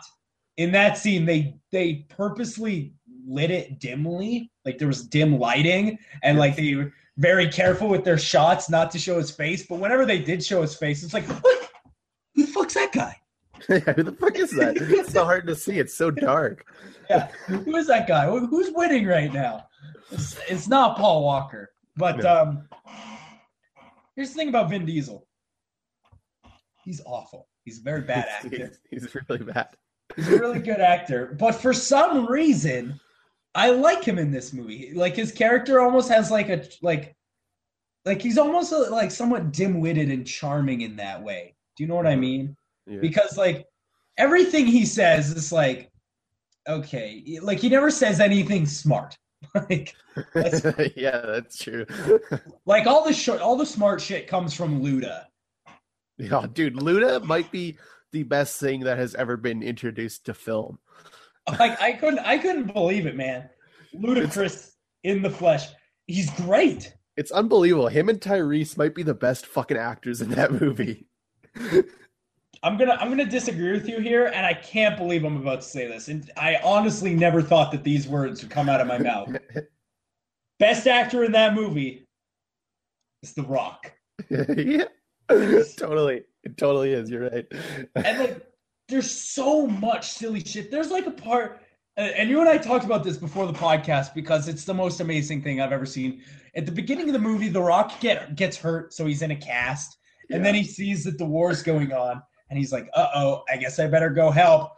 in 0.59 0.73
that 0.73 0.99
scene, 0.99 1.25
they 1.25 1.57
they 1.73 2.07
purposely 2.11 2.93
lit 3.27 3.51
it 3.51 3.79
dimly, 3.79 4.51
like 4.65 4.77
there 4.77 4.89
was 4.89 5.07
dim 5.07 5.39
lighting, 5.39 5.99
and 6.23 6.37
like 6.39 6.57
they 6.57 6.75
were 6.75 6.93
very 7.17 7.49
careful 7.49 7.89
with 7.89 8.05
their 8.05 8.19
shots 8.19 8.69
not 8.69 8.91
to 8.91 8.99
show 8.99 9.17
his 9.17 9.31
face. 9.31 9.67
But 9.67 9.79
whenever 9.79 10.05
they 10.05 10.19
did 10.19 10.45
show 10.45 10.61
his 10.61 10.75
face, 10.75 11.03
it's 11.03 11.15
like, 11.15 11.25
what? 11.25 11.71
Who 12.35 12.45
the 12.47 12.53
fuck's 12.53 12.75
that 12.75 12.93
guy? 12.93 13.17
yeah, 13.69 13.93
who 13.93 14.03
the 14.03 14.13
fuck 14.13 14.37
is 14.37 14.51
that? 14.53 14.77
It's 14.77 15.13
so 15.13 15.25
hard 15.25 15.47
to 15.47 15.55
see. 15.57 15.79
It's 15.79 15.95
so 15.95 16.11
dark. 16.11 16.67
Yeah, 17.11 17.29
who 17.47 17.75
is 17.77 17.87
that 17.87 18.07
guy? 18.07 18.27
Who's 18.29 18.71
winning 18.75 19.07
right 19.07 19.33
now? 19.33 19.65
It's, 20.11 20.39
it's 20.47 20.69
not 20.69 20.99
Paul 20.99 21.25
Walker. 21.25 21.71
But 21.97 22.19
No. 22.19 22.43
um, 22.43 22.69
here's 24.15 24.29
the 24.29 24.35
thing 24.35 24.51
about 24.51 24.69
Vin 24.69 24.85
Diesel. 24.85 25.27
He's 26.85 27.01
awful. 27.07 27.49
He's 27.65 27.79
a 27.79 27.83
very 27.83 28.03
bad 28.03 28.27
actor. 28.31 28.51
He's, 28.91 29.05
he's 29.05 29.15
really 29.15 29.43
bad. 29.43 29.69
He's 30.19 30.29
a 30.33 30.39
really 30.39 30.59
good 30.59 30.81
actor, 30.81 31.37
but 31.39 31.53
for 31.53 31.73
some 31.73 32.27
reason, 32.27 32.99
I 33.55 33.71
like 33.71 34.03
him 34.03 34.19
in 34.19 34.33
this 34.33 34.53
movie. 34.53 34.91
Like 34.95 35.15
his 35.15 35.31
character 35.31 35.81
almost 35.81 36.09
has 36.09 36.29
like 36.31 36.49
a 36.49 36.65
like, 36.83 37.15
like 38.05 38.21
he's 38.21 38.37
almost 38.37 38.73
uh, 38.73 38.91
like 38.91 39.13
somewhat 39.13 39.53
dim-witted 39.53 40.11
and 40.11 40.27
charming 40.27 40.81
in 40.81 40.97
that 40.97 41.23
way. 41.23 41.55
Do 41.77 41.85
you 41.85 41.89
know 41.89 41.95
what 41.95 42.07
I 42.09 42.17
mean? 42.17 42.57
Yeah. 42.87 42.99
Because 43.01 43.39
like 43.39 43.65
everything 44.17 44.67
he 44.67 44.85
says 44.85 45.31
is 45.31 45.53
like, 45.53 45.91
okay, 46.69 47.39
like 47.41 47.59
he 47.61 47.69
never 47.69 47.91
says 47.91 48.19
anything 48.19 48.67
smart. 48.67 49.17
like, 49.71 49.95
that's- 50.35 50.93
yeah, 50.97 51.21
that's 51.25 51.59
true. 51.63 51.87
like 52.67 52.89
all 52.89 53.05
the 53.05 53.13
sh- 53.13 53.29
all 53.29 53.55
the 53.57 53.65
smart 53.67 54.01
shit 54.01 54.27
comes 54.27 54.53
from 54.53 54.83
Luda. 54.83 55.27
yeah, 56.19 56.45
dude, 56.53 56.75
Luda 56.75 57.23
might 57.23 57.51
be 57.53 57.79
the 58.13 58.23
best 58.23 58.59
thing 58.59 58.81
that 58.81 58.99
has 58.99 59.15
ever 59.15 59.37
been 59.37 59.63
introduced 59.63 60.27
to 60.27 60.35
film. 60.35 60.79
Like 61.59 61.81
I 61.81 61.93
couldn't 61.93 62.21
I 62.21 62.39
couldn't 62.39 62.73
believe 62.73 63.07
it, 63.07 63.17
man. 63.17 63.49
Ludacris 63.95 64.73
in 65.05 65.23
the 65.23 65.31
flesh. 65.31 65.67
He's 66.07 66.31
great. 66.31 66.95
It's 67.17 67.33
unbelievable. 67.33 67.89
Him 67.89 68.09
and 68.09 68.21
Tyrese 68.21 68.77
might 68.77 68.95
be 68.95 69.03
the 69.03 69.15
best 69.15 69.47
fucking 69.47 69.77
actors 69.77 70.21
in 70.21 70.31
that 70.31 70.53
movie. 70.53 71.07
I'm 72.63 72.77
gonna 72.77 72.97
I'm 73.01 73.09
gonna 73.09 73.25
disagree 73.25 73.73
with 73.73 73.89
you 73.89 74.01
here, 74.01 74.27
and 74.27 74.45
I 74.45 74.55
can't 74.55 74.97
believe 74.97 75.25
I'm 75.25 75.37
about 75.37 75.61
to 75.61 75.67
say 75.67 75.87
this. 75.87 76.09
And 76.09 76.31
I 76.37 76.59
honestly 76.65 77.15
never 77.15 77.41
thought 77.41 77.71
that 77.73 77.85
these 77.85 78.09
words 78.09 78.43
would 78.43 78.51
come 78.51 78.69
out 78.69 78.81
of 78.81 78.87
my 78.87 78.99
mouth. 78.99 79.37
Best 80.59 80.87
actor 80.87 81.23
in 81.23 81.33
that 81.33 81.55
movie 81.55 82.07
is 83.23 83.33
The 83.35 83.43
Rock. 83.43 83.93
yeah, 84.31 84.85
totally. 85.77 86.25
It 86.49 86.57
totally 86.57 86.93
is. 86.93 87.11
You're 87.11 87.31
right. 87.31 87.47
And 87.95 88.19
like 88.19 88.47
there's 88.89 89.11
so 89.11 89.67
much 89.67 90.11
silly 90.11 90.41
shit. 90.41 90.71
There's 90.71 90.91
like 90.91 91.07
a 91.07 91.11
part 91.11 91.61
and 91.99 92.31
you 92.31 92.39
and 92.39 92.49
I 92.49 92.59
talked 92.59 92.85
about 92.85 93.03
this 93.03 93.17
before 93.17 93.47
the 93.47 93.53
podcast 93.53 94.15
because 94.15 94.47
it's 94.47 94.65
the 94.65 94.73
most 94.73 95.01
amazing 95.01 95.43
thing 95.43 95.61
I've 95.61 95.73
ever 95.73 95.85
seen. 95.85 96.23
At 96.55 96.65
the 96.65 96.73
beginning 96.73 97.09
of 97.09 97.13
the 97.13 97.19
movie, 97.19 97.49
The 97.49 97.61
Rock 97.61 97.99
get 98.01 98.37
gets 98.37 98.57
hurt, 98.57 98.95
so 98.95 99.05
he's 99.05 99.23
in 99.23 99.33
a 99.33 99.37
cast, 99.37 99.99
and 100.31 100.45
then 100.45 100.55
he 100.55 100.63
sees 100.63 101.03
that 101.05 101.19
the 101.19 101.25
war's 101.25 101.63
going 101.63 101.93
on, 101.93 102.23
and 102.51 102.59
he's 102.59 102.73
like, 102.73 102.89
"Uh 102.95 103.09
oh, 103.15 103.43
I 103.51 103.57
guess 103.57 103.81
I 103.81 103.89
better 103.89 104.11
go 104.11 104.31
help." 104.31 104.73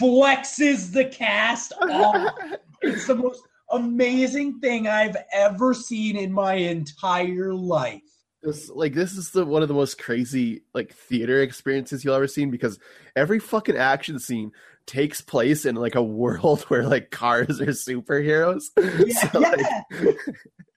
Flexes 0.00 0.92
the 0.92 1.04
cast 1.04 1.74
off. 1.82 2.34
It's 2.80 3.06
the 3.06 3.16
most 3.16 3.42
amazing 3.70 4.58
thing 4.60 4.88
I've 4.88 5.16
ever 5.32 5.74
seen 5.74 6.16
in 6.16 6.32
my 6.32 6.54
entire 6.54 7.52
life. 7.52 8.00
This 8.42 8.68
like 8.70 8.94
this 8.94 9.12
is 9.12 9.30
the 9.30 9.44
one 9.44 9.62
of 9.62 9.68
the 9.68 9.74
most 9.74 9.98
crazy 9.98 10.62
like 10.74 10.92
theater 10.92 11.40
experiences 11.40 12.04
you'll 12.04 12.14
ever 12.14 12.26
seen 12.26 12.50
because 12.50 12.78
every 13.14 13.38
fucking 13.38 13.76
action 13.76 14.18
scene 14.18 14.52
takes 14.86 15.20
place 15.20 15.64
in 15.64 15.76
like 15.76 15.94
a 15.94 16.02
world 16.02 16.62
where 16.68 16.86
like 16.86 17.10
cars 17.10 17.60
are 17.60 17.66
superheroes. 17.66 18.64
Yeah, 19.06 19.30
So, 19.30 19.38
like, 19.38 19.66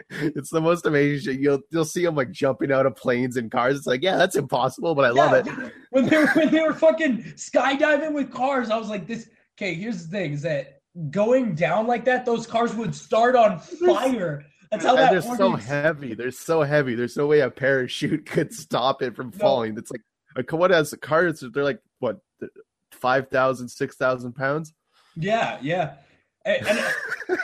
it's 0.10 0.52
the 0.52 0.62
most 0.62 0.86
amazing 0.86 1.34
shit. 1.34 1.42
You'll 1.42 1.62
you'll 1.72 1.86
see 1.86 2.04
them 2.04 2.16
like 2.16 2.32
jumping 2.32 2.72
out 2.72 2.86
of 2.86 2.96
planes 2.96 3.38
and 3.38 3.52
cars. 3.52 3.78
It's 3.78 3.88
like, 3.88 4.04
yeah, 4.04 4.18
that's 4.18 4.36
impossible, 4.36 4.96
but 4.96 5.06
I 5.06 5.10
love 5.10 5.34
it. 5.34 5.48
When 5.90 6.08
they 6.08 6.18
were 6.18 6.28
when 6.28 6.52
they 6.52 6.62
were 6.62 6.74
fucking 6.74 7.24
skydiving 7.36 8.14
with 8.14 8.32
cars, 8.32 8.70
I 8.70 8.78
was 8.78 8.90
like, 8.90 9.08
this. 9.08 9.30
Okay, 9.58 9.74
here's 9.74 10.06
the 10.06 10.12
thing: 10.12 10.34
is 10.34 10.42
that 10.42 10.82
going 11.10 11.56
down 11.56 11.88
like 11.88 12.06
that, 12.06 12.26
those 12.26 12.46
cars 12.46 12.76
would 12.76 12.94
start 12.94 13.36
on 13.36 13.60
fire. 13.60 14.46
That's 14.84 14.86
how 14.86 14.96
that 14.96 15.12
they're 15.12 15.22
so 15.38 15.52
heavy. 15.56 16.14
They're 16.14 16.32
so 16.32 16.62
heavy. 16.62 16.96
There's 16.96 17.18
no 17.18 17.28
way 17.28 17.40
a 17.42 17.50
parachute 17.50 18.26
could 18.34 18.54
stop 18.54 19.02
it 19.02 19.16
from 19.16 19.32
No. 19.32 19.38
falling. 19.38 19.78
It's 19.78 19.92
like 19.92 20.52
what 20.52 20.72
has 20.72 20.92
the 20.92 20.98
cars? 20.98 21.44
They're 21.54 21.64
like 21.64 21.80
what 22.00 22.20
five 22.92 23.30
thousand, 23.30 23.70
six 23.70 23.96
thousand 23.96 24.34
pounds. 24.34 24.74
Yeah, 25.16 25.58
yeah. 25.62 25.96
And, 26.46 26.68
and 26.68 27.40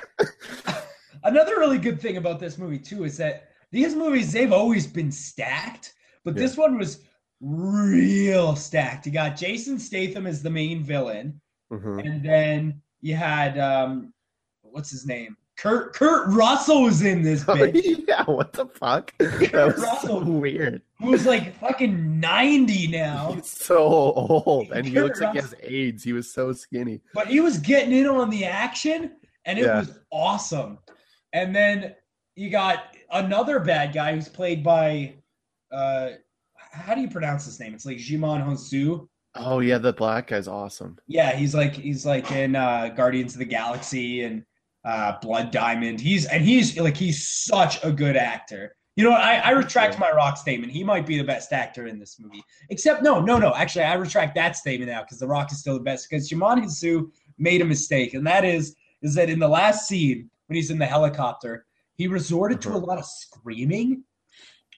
another 1.24 1.58
really 1.58 1.78
good 1.78 2.00
thing 2.02 2.18
about 2.18 2.40
this 2.40 2.58
movie 2.58 2.80
too 2.80 3.04
is 3.04 3.18
that 3.18 3.50
these 3.72 3.96
movies 3.96 4.32
they've 4.32 4.52
always 4.52 4.86
been 4.88 5.12
stacked, 5.12 5.94
but 6.26 6.36
this 6.36 6.58
one 6.58 6.78
was 6.78 7.00
real 7.40 8.56
stacked. 8.56 9.06
You 9.06 9.12
got 9.12 9.36
Jason 9.38 9.80
Statham 9.80 10.28
as 10.28 10.44
the 10.44 10.50
main 10.50 10.84
villain. 10.84 11.40
Mhm. 11.72 12.06
and 12.06 12.22
then 12.26 12.82
you 13.00 13.16
had 13.16 13.58
um 13.58 14.14
what's 14.62 14.92
his 14.92 15.06
name 15.06 15.38
kurt 15.62 15.94
kurt 15.94 16.28
russell 16.30 16.84
was 16.84 17.02
in 17.04 17.22
this 17.22 17.44
Oh, 17.48 17.54
bitch 17.56 18.08
yeah, 18.08 18.24
what 18.24 18.54
the 18.54 18.66
fuck? 18.66 19.14
That 19.20 19.74
was 19.76 19.76
so 19.76 19.82
Russell. 19.92 20.20
weird. 20.22 20.82
who's 21.00 21.26
like 21.26 21.56
fucking 21.60 22.20
90 22.20 22.88
now 22.88 23.34
He's 23.34 23.50
so 23.50 23.78
old, 23.78 24.72
and 24.72 24.86
he 24.88 24.94
Kurt 24.94 25.04
looks 25.04 25.22
like 25.22 25.34
he 25.34 25.40
has 25.40 25.54
AIDS. 25.62 26.04
He 26.04 26.14
was 26.14 26.32
so 26.34 26.52
skinny. 26.54 27.02
but 27.14 27.28
he 27.28 27.40
was 27.40 27.58
getting 27.60 27.94
in 27.94 28.08
on 28.08 28.30
the 28.30 28.46
action 28.46 29.12
and 29.46 29.60
it 29.60 29.66
Yeah. 29.66 29.80
was 29.80 30.00
awesome 30.12 30.80
and 31.34 31.56
then 31.56 31.96
you 32.36 32.50
got 32.50 32.96
another 33.12 33.60
bad 33.60 33.94
guy 33.94 34.14
who's 34.16 34.30
played 34.30 34.64
by 34.64 35.14
uh 35.72 36.10
how 36.72 36.96
do 36.96 37.02
you 37.02 37.10
pronounce 37.10 37.46
his 37.46 37.60
name 37.60 37.74
it's 37.74 37.86
like 37.86 37.98
Djimon 37.98 38.44
Hounsou 38.46 39.08
Oh 39.36 39.60
yeah, 39.60 39.78
the 39.78 39.94
black 39.94 40.28
guy's 40.28 40.50
awesome. 40.50 40.98
Yeah, 41.08 41.34
he's 41.38 41.56
like 41.56 41.74
he's 41.74 42.06
like 42.06 42.30
in 42.34 42.54
uh 42.56 42.90
Guardians 42.90 43.34
of 43.34 43.40
the 43.40 43.46
Galaxy 43.46 44.24
and 44.24 44.44
uh 44.84 45.14
Blood 45.22 45.52
Diamond. 45.52 46.00
He's 46.02 46.26
and 46.26 46.44
he's 46.44 46.78
like 46.80 46.98
he's 46.98 47.28
such 47.28 47.84
a 47.84 47.92
good 47.92 48.16
actor. 48.16 48.76
You 48.96 49.06
know 49.06 49.12
what? 49.12 49.22
I, 49.22 49.38
I 49.38 49.50
retract 49.52 49.98
my 50.00 50.12
rock 50.12 50.38
statement. 50.38 50.72
He 50.72 50.84
might 50.84 51.06
be 51.06 51.18
the 51.18 51.24
best 51.24 51.54
actor 51.54 51.88
in 51.88 51.98
this 51.98 52.20
movie. 52.20 52.44
Except 52.70 53.02
no, 53.02 53.22
no, 53.22 53.38
no. 53.38 53.54
Actually, 53.56 53.86
I 53.86 53.94
retract 53.94 54.36
that 54.36 54.58
statement 54.58 54.92
now 54.92 55.02
because 55.02 55.18
The 55.18 55.28
Rock 55.28 55.52
is 55.52 55.60
still 55.60 55.76
the 55.76 55.84
best. 55.84 56.08
Because 56.10 56.30
Djimon 56.30 56.64
Hounsou 56.64 57.10
made 57.38 57.62
a 57.62 57.66
mistake, 57.66 58.14
and 58.14 58.28
that 58.28 58.44
is 58.44 58.76
is 59.02 59.16
that 59.16 59.30
in 59.30 59.40
the 59.40 59.48
last 59.48 59.88
scene 59.88 60.30
when 60.48 60.56
he's 60.56 60.72
in 60.72 60.78
the 60.78 60.86
helicopter, 60.86 61.66
he 61.96 62.08
resorted 62.08 62.62
to 62.62 62.74
a 62.74 62.78
lot 62.78 62.98
of 62.98 63.06
screaming. 63.06 64.04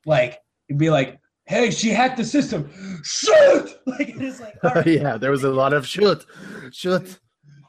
Like 0.05 0.39
he'd 0.67 0.77
be 0.77 0.91
like, 0.91 1.19
"Hey, 1.45 1.71
she 1.71 1.89
hacked 1.89 2.17
the 2.17 2.25
system! 2.25 2.69
Shoot!" 3.03 3.79
Like 3.87 4.09
it's 4.09 4.39
like, 4.39 4.63
right, 4.63 4.87
yeah, 5.01 5.17
there 5.17 5.31
was 5.31 5.43
a 5.43 5.49
lot 5.49 5.73
of 5.73 5.87
shoot, 5.87 6.25
shoot. 6.71 7.19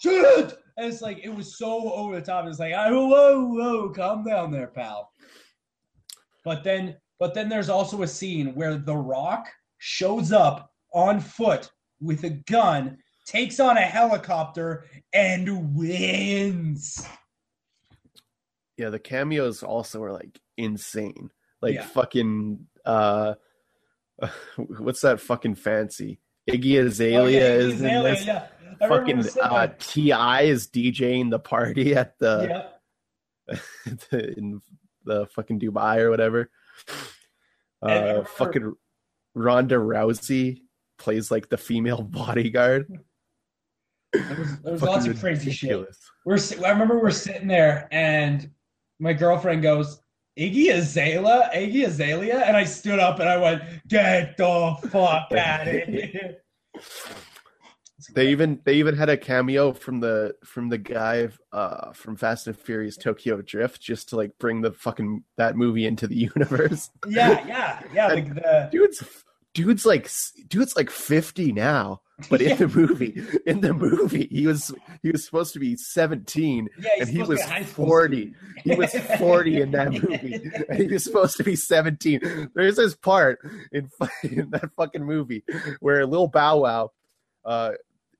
shoot! 0.00 0.54
And 0.76 0.86
it's 0.92 1.00
like 1.02 1.20
it 1.22 1.28
was 1.34 1.56
so 1.56 1.92
over 1.92 2.16
the 2.18 2.24
top. 2.26 2.46
It's 2.46 2.58
like, 2.58 2.74
oh, 2.76 3.06
whoa, 3.08 3.44
whoa, 3.44 3.90
calm 3.90 4.24
down 4.24 4.50
there, 4.50 4.66
pal. 4.66 5.10
But 6.44 6.64
then, 6.64 6.96
but 7.18 7.32
then 7.34 7.48
there's 7.48 7.68
also 7.68 8.02
a 8.02 8.08
scene 8.08 8.54
where 8.54 8.76
The 8.76 8.96
Rock 8.96 9.46
shows 9.78 10.32
up 10.32 10.72
on 10.92 11.20
foot 11.20 11.70
with 12.00 12.24
a 12.24 12.30
gun, 12.30 12.98
takes 13.24 13.60
on 13.60 13.76
a 13.76 13.82
helicopter, 13.82 14.84
and 15.12 15.74
wins. 15.76 17.06
Yeah, 18.76 18.90
the 18.90 18.98
cameos 18.98 19.62
also 19.62 20.02
are 20.02 20.12
like 20.12 20.40
insane. 20.56 21.30
Like 21.62 21.74
Yeah. 21.76 21.86
fucking 21.86 22.66
uh, 22.84 23.34
what's 24.56 25.00
that 25.02 25.20
fucking 25.20 25.54
fancy? 25.54 26.20
Iggy 26.50 26.82
Oh, 26.82 26.86
Azalea 26.86 27.40
yeah, 27.40 27.54
is 27.54 27.74
Azalea, 27.74 27.96
in 27.98 28.02
this. 28.04 28.26
yeah. 28.26 28.46
Fucking 28.78 29.24
uh. 29.40 29.68
T.I. 29.78 30.42
is 30.42 30.68
DJing 30.68 31.30
the 31.30 31.38
party 31.38 31.94
at 31.96 32.18
the 32.18 32.68
yeah. 33.48 33.58
in 34.12 34.60
the 35.04 35.26
fucking 35.26 35.60
Dubai 35.60 36.00
or 36.00 36.10
whatever. 36.10 36.50
Uh, 37.82 37.88
remember- 37.88 38.24
fucking 38.24 38.74
Ronda 39.34 39.76
Rousey 39.76 40.62
plays 40.98 41.30
like 41.30 41.48
the 41.48 41.58
female 41.58 42.02
bodyguard. 42.02 42.86
There 44.12 44.36
was, 44.38 44.60
there 44.60 44.72
was 44.72 44.82
lots 44.82 45.06
of 45.06 45.18
crazy 45.18 45.50
shit. 45.50 45.84
We're 46.24 46.38
I 46.64 46.70
remember 46.70 47.00
we're 47.00 47.10
sitting 47.10 47.48
there 47.48 47.88
and 47.90 48.48
my 49.00 49.12
girlfriend 49.12 49.62
goes, 49.62 50.00
Iggy 50.38 50.72
Azalea, 50.72 51.50
Iggy 51.54 51.86
Azalea, 51.86 52.44
and 52.44 52.56
I 52.56 52.64
stood 52.64 52.98
up 53.00 53.18
and 53.18 53.28
I 53.28 53.36
went, 53.36 53.62
"Get 53.88 54.36
the 54.36 54.76
fuck 54.90 55.32
out 55.32 55.68
of 55.68 55.82
here!" 55.84 56.38
They 58.12 58.28
even 58.28 58.60
they 58.64 58.74
even 58.74 58.96
had 58.96 59.08
a 59.08 59.16
cameo 59.16 59.72
from 59.72 60.00
the 60.00 60.34
from 60.44 60.68
the 60.68 60.78
guy 60.78 61.28
uh 61.52 61.92
from 61.92 62.16
Fast 62.16 62.46
and 62.46 62.58
Furious 62.58 62.96
Tokyo 62.96 63.40
Drift 63.42 63.80
just 63.80 64.10
to 64.10 64.16
like 64.16 64.32
bring 64.38 64.60
the 64.60 64.72
fucking 64.72 65.24
that 65.36 65.56
movie 65.56 65.86
into 65.86 66.06
the 66.06 66.16
universe. 66.34 66.90
Yeah, 67.06 67.46
yeah, 67.46 67.82
yeah. 67.92 68.14
The, 68.14 68.22
the... 68.22 68.68
Dude's 68.72 69.02
dude's 69.54 69.86
like 69.86 70.10
dude's 70.48 70.76
like 70.76 70.90
50 70.90 71.52
now 71.52 72.00
but 72.28 72.42
in 72.42 72.56
the 72.58 72.68
movie 72.68 73.22
in 73.46 73.60
the 73.60 73.72
movie 73.72 74.26
he 74.30 74.46
was 74.46 74.74
he 75.02 75.10
was 75.10 75.24
supposed 75.24 75.52
to 75.52 75.60
be 75.60 75.76
17 75.76 76.68
yeah, 76.78 76.90
and 77.00 77.08
he 77.08 77.22
was 77.22 77.40
40 77.42 78.34
he 78.62 78.74
was 78.74 78.92
40 79.18 79.60
in 79.62 79.70
that 79.70 79.92
movie 80.02 80.50
and 80.68 80.78
he 80.78 80.88
was 80.88 81.04
supposed 81.04 81.36
to 81.36 81.44
be 81.44 81.56
17 81.56 82.50
there's 82.54 82.76
this 82.76 82.96
part 82.96 83.38
in, 83.72 83.88
in 84.24 84.50
that 84.50 84.70
fucking 84.76 85.04
movie 85.04 85.44
where 85.80 86.04
Lil 86.04 86.26
Bow 86.26 86.58
Wow 86.58 86.90
uh 87.44 87.72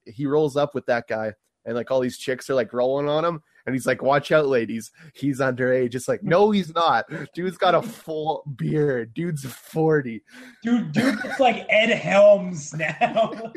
he 0.07 0.27
rolls 0.27 0.57
up 0.57 0.75
with 0.75 0.87
that 0.87 1.07
guy 1.09 1.33
and 1.65 1.75
like 1.75 1.91
all 1.91 2.01
these 2.01 2.19
chicks 2.19 2.51
are 2.51 2.55
like 2.55 2.73
rolling 2.73 3.09
on 3.09 3.25
him 3.25 3.43
and 3.67 3.75
he's 3.75 3.87
like, 3.87 4.03
"Watch 4.03 4.31
out, 4.33 4.47
ladies, 4.47 4.91
he's 5.15 5.41
underage." 5.41 5.95
It's 5.95 6.09
like, 6.09 6.23
no, 6.23 6.51
he's 6.51 6.75
not. 6.75 7.07
Dude's 7.35 7.57
got 7.57 7.75
a 7.75 7.83
full 7.83 8.45
beard. 8.57 9.15
Dude's 9.15 9.45
forty. 9.45 10.23
Dude, 10.63 10.93
dude, 10.93 11.25
it's 11.25 11.41
like 11.41 11.67
Ed 11.71 11.91
Helms 11.91 12.75
now. 12.75 13.53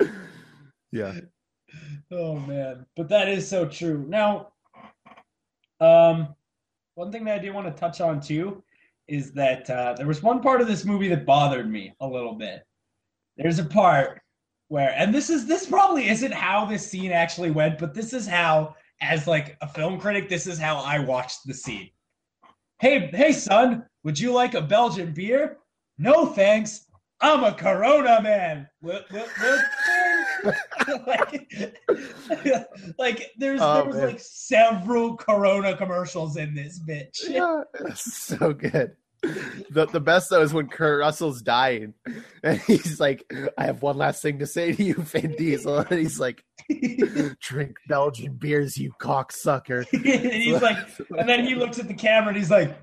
yeah. 0.92 1.20
Oh 2.10 2.38
man, 2.38 2.86
but 2.96 3.08
that 3.08 3.28
is 3.28 3.48
so 3.48 3.66
true. 3.66 4.04
Now, 4.08 4.52
um, 5.80 6.34
one 6.94 7.12
thing 7.12 7.24
that 7.24 7.40
I 7.40 7.42
did 7.42 7.52
want 7.54 7.66
to 7.66 7.78
touch 7.78 8.00
on 8.00 8.20
too 8.20 8.62
is 9.06 9.32
that 9.32 9.68
uh, 9.68 9.94
there 9.94 10.06
was 10.06 10.22
one 10.22 10.40
part 10.40 10.62
of 10.62 10.66
this 10.66 10.84
movie 10.84 11.08
that 11.08 11.26
bothered 11.26 11.70
me 11.70 11.94
a 12.00 12.06
little 12.06 12.34
bit. 12.34 12.62
There's 13.36 13.58
a 13.58 13.64
part 13.64 14.22
where, 14.74 14.92
and 14.96 15.14
this 15.14 15.30
is 15.30 15.46
this 15.46 15.66
probably 15.66 16.08
isn't 16.08 16.34
how 16.34 16.64
this 16.64 16.84
scene 16.84 17.12
actually 17.12 17.52
went, 17.52 17.78
but 17.78 17.94
this 17.94 18.12
is 18.12 18.26
how 18.26 18.74
as 19.00 19.28
like 19.28 19.56
a 19.60 19.68
film 19.68 20.00
critic, 20.00 20.28
this 20.28 20.48
is 20.48 20.58
how 20.58 20.78
I 20.78 20.98
watched 20.98 21.46
the 21.46 21.54
scene. 21.54 21.90
Hey, 22.80 23.06
hey, 23.06 23.30
son, 23.30 23.86
would 24.02 24.18
you 24.18 24.32
like 24.32 24.54
a 24.54 24.60
Belgian 24.60 25.14
beer? 25.14 25.58
No, 25.96 26.26
thanks. 26.26 26.86
I'm 27.20 27.44
a 27.44 27.52
Corona 27.52 28.20
man. 28.20 28.68
like, 28.82 29.06
like 32.98 33.30
there's 33.38 33.60
oh, 33.62 33.74
there 33.74 33.84
was 33.84 33.94
man. 33.94 34.06
like 34.08 34.18
several 34.18 35.16
Corona 35.16 35.76
commercials 35.76 36.36
in 36.36 36.52
this 36.52 36.80
bitch. 36.80 37.20
Yeah, 37.28 37.62
so 37.94 38.52
good 38.52 38.96
the 39.70 39.86
the 39.92 40.00
best 40.00 40.30
though 40.30 40.42
is 40.42 40.52
when 40.52 40.68
Kurt 40.68 41.00
Russell's 41.00 41.42
dying, 41.42 41.94
and 42.42 42.60
he's 42.60 43.00
like, 43.00 43.24
"I 43.58 43.66
have 43.66 43.82
one 43.82 43.96
last 43.96 44.22
thing 44.22 44.38
to 44.38 44.46
say 44.46 44.72
to 44.72 44.82
you, 44.82 44.94
Vin 44.94 45.34
Diesel," 45.36 45.78
and 45.78 45.98
he's 45.98 46.20
like, 46.20 46.44
"Drink 47.40 47.76
Belgian 47.88 48.34
beers, 48.34 48.76
you 48.76 48.92
cocksucker." 49.00 49.86
And 49.92 50.42
he's 50.42 50.62
like, 50.62 50.78
and 51.18 51.28
then 51.28 51.44
he 51.44 51.54
looks 51.54 51.78
at 51.78 51.88
the 51.88 51.94
camera 51.94 52.28
and 52.28 52.36
he's 52.36 52.50
like, 52.50 52.76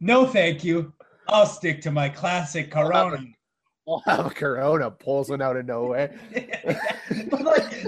"No, 0.00 0.26
thank 0.26 0.64
you. 0.64 0.92
I'll 1.28 1.46
stick 1.46 1.80
to 1.82 1.90
my 1.90 2.08
classic 2.08 2.70
Corona." 2.70 3.18
We'll 3.86 4.02
have 4.06 4.26
a 4.26 4.30
Corona 4.30 4.92
pulls 4.92 5.28
one 5.28 5.42
out 5.42 5.56
of 5.56 5.66
nowhere. 5.66 6.14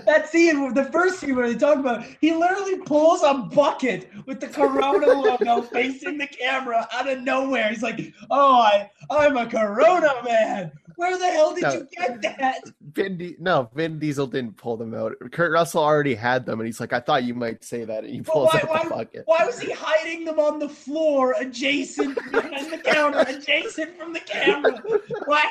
that 0.06 0.28
scene, 0.28 0.72
the 0.74 0.84
first 0.84 1.20
scene 1.20 1.36
where 1.36 1.48
they 1.50 1.58
talk 1.58 1.78
about, 1.78 2.04
he 2.20 2.32
literally 2.32 2.78
pulls 2.78 3.22
a 3.22 3.34
bucket 3.34 4.10
with 4.26 4.40
the 4.40 4.48
Corona 4.48 5.06
logo 5.06 5.62
facing 5.72 6.18
the 6.18 6.26
camera 6.26 6.88
out 6.92 7.10
of 7.10 7.20
nowhere. 7.20 7.68
He's 7.68 7.82
like, 7.82 8.12
"Oh, 8.30 8.60
I, 8.60 8.90
I'm 9.10 9.36
a 9.36 9.46
Corona 9.46 10.12
man. 10.24 10.72
Where 10.96 11.18
the 11.18 11.26
hell 11.26 11.54
did 11.54 11.62
no, 11.62 11.72
you 11.72 11.88
get 11.96 12.22
that?" 12.22 12.60
Vin 12.92 13.18
Di- 13.18 13.36
no, 13.38 13.70
Vin 13.74 13.98
Diesel 13.98 14.26
didn't 14.26 14.56
pull 14.56 14.76
them 14.76 14.94
out. 14.94 15.14
Kurt 15.32 15.52
Russell 15.52 15.82
already 15.82 16.14
had 16.14 16.46
them, 16.46 16.60
and 16.60 16.66
he's 16.66 16.80
like, 16.80 16.92
"I 16.92 17.00
thought 17.00 17.24
you 17.24 17.34
might 17.34 17.64
say 17.64 17.84
that." 17.84 18.04
And 18.04 18.12
he 18.12 18.20
pulls 18.22 18.52
why, 18.52 18.60
out 18.60 18.68
why, 18.68 18.84
the 18.84 18.90
bucket. 18.90 19.22
Why 19.26 19.44
was 19.44 19.58
he 19.58 19.72
hiding 19.72 20.24
them 20.24 20.38
on 20.38 20.58
the 20.58 20.68
floor, 20.68 21.34
adjacent 21.38 22.14
behind 22.30 22.72
the 22.72 22.78
counter, 22.78 23.24
adjacent 23.26 23.96
from 23.96 24.12
the 24.12 24.20
camera? 24.20 24.80
Why? 25.26 25.46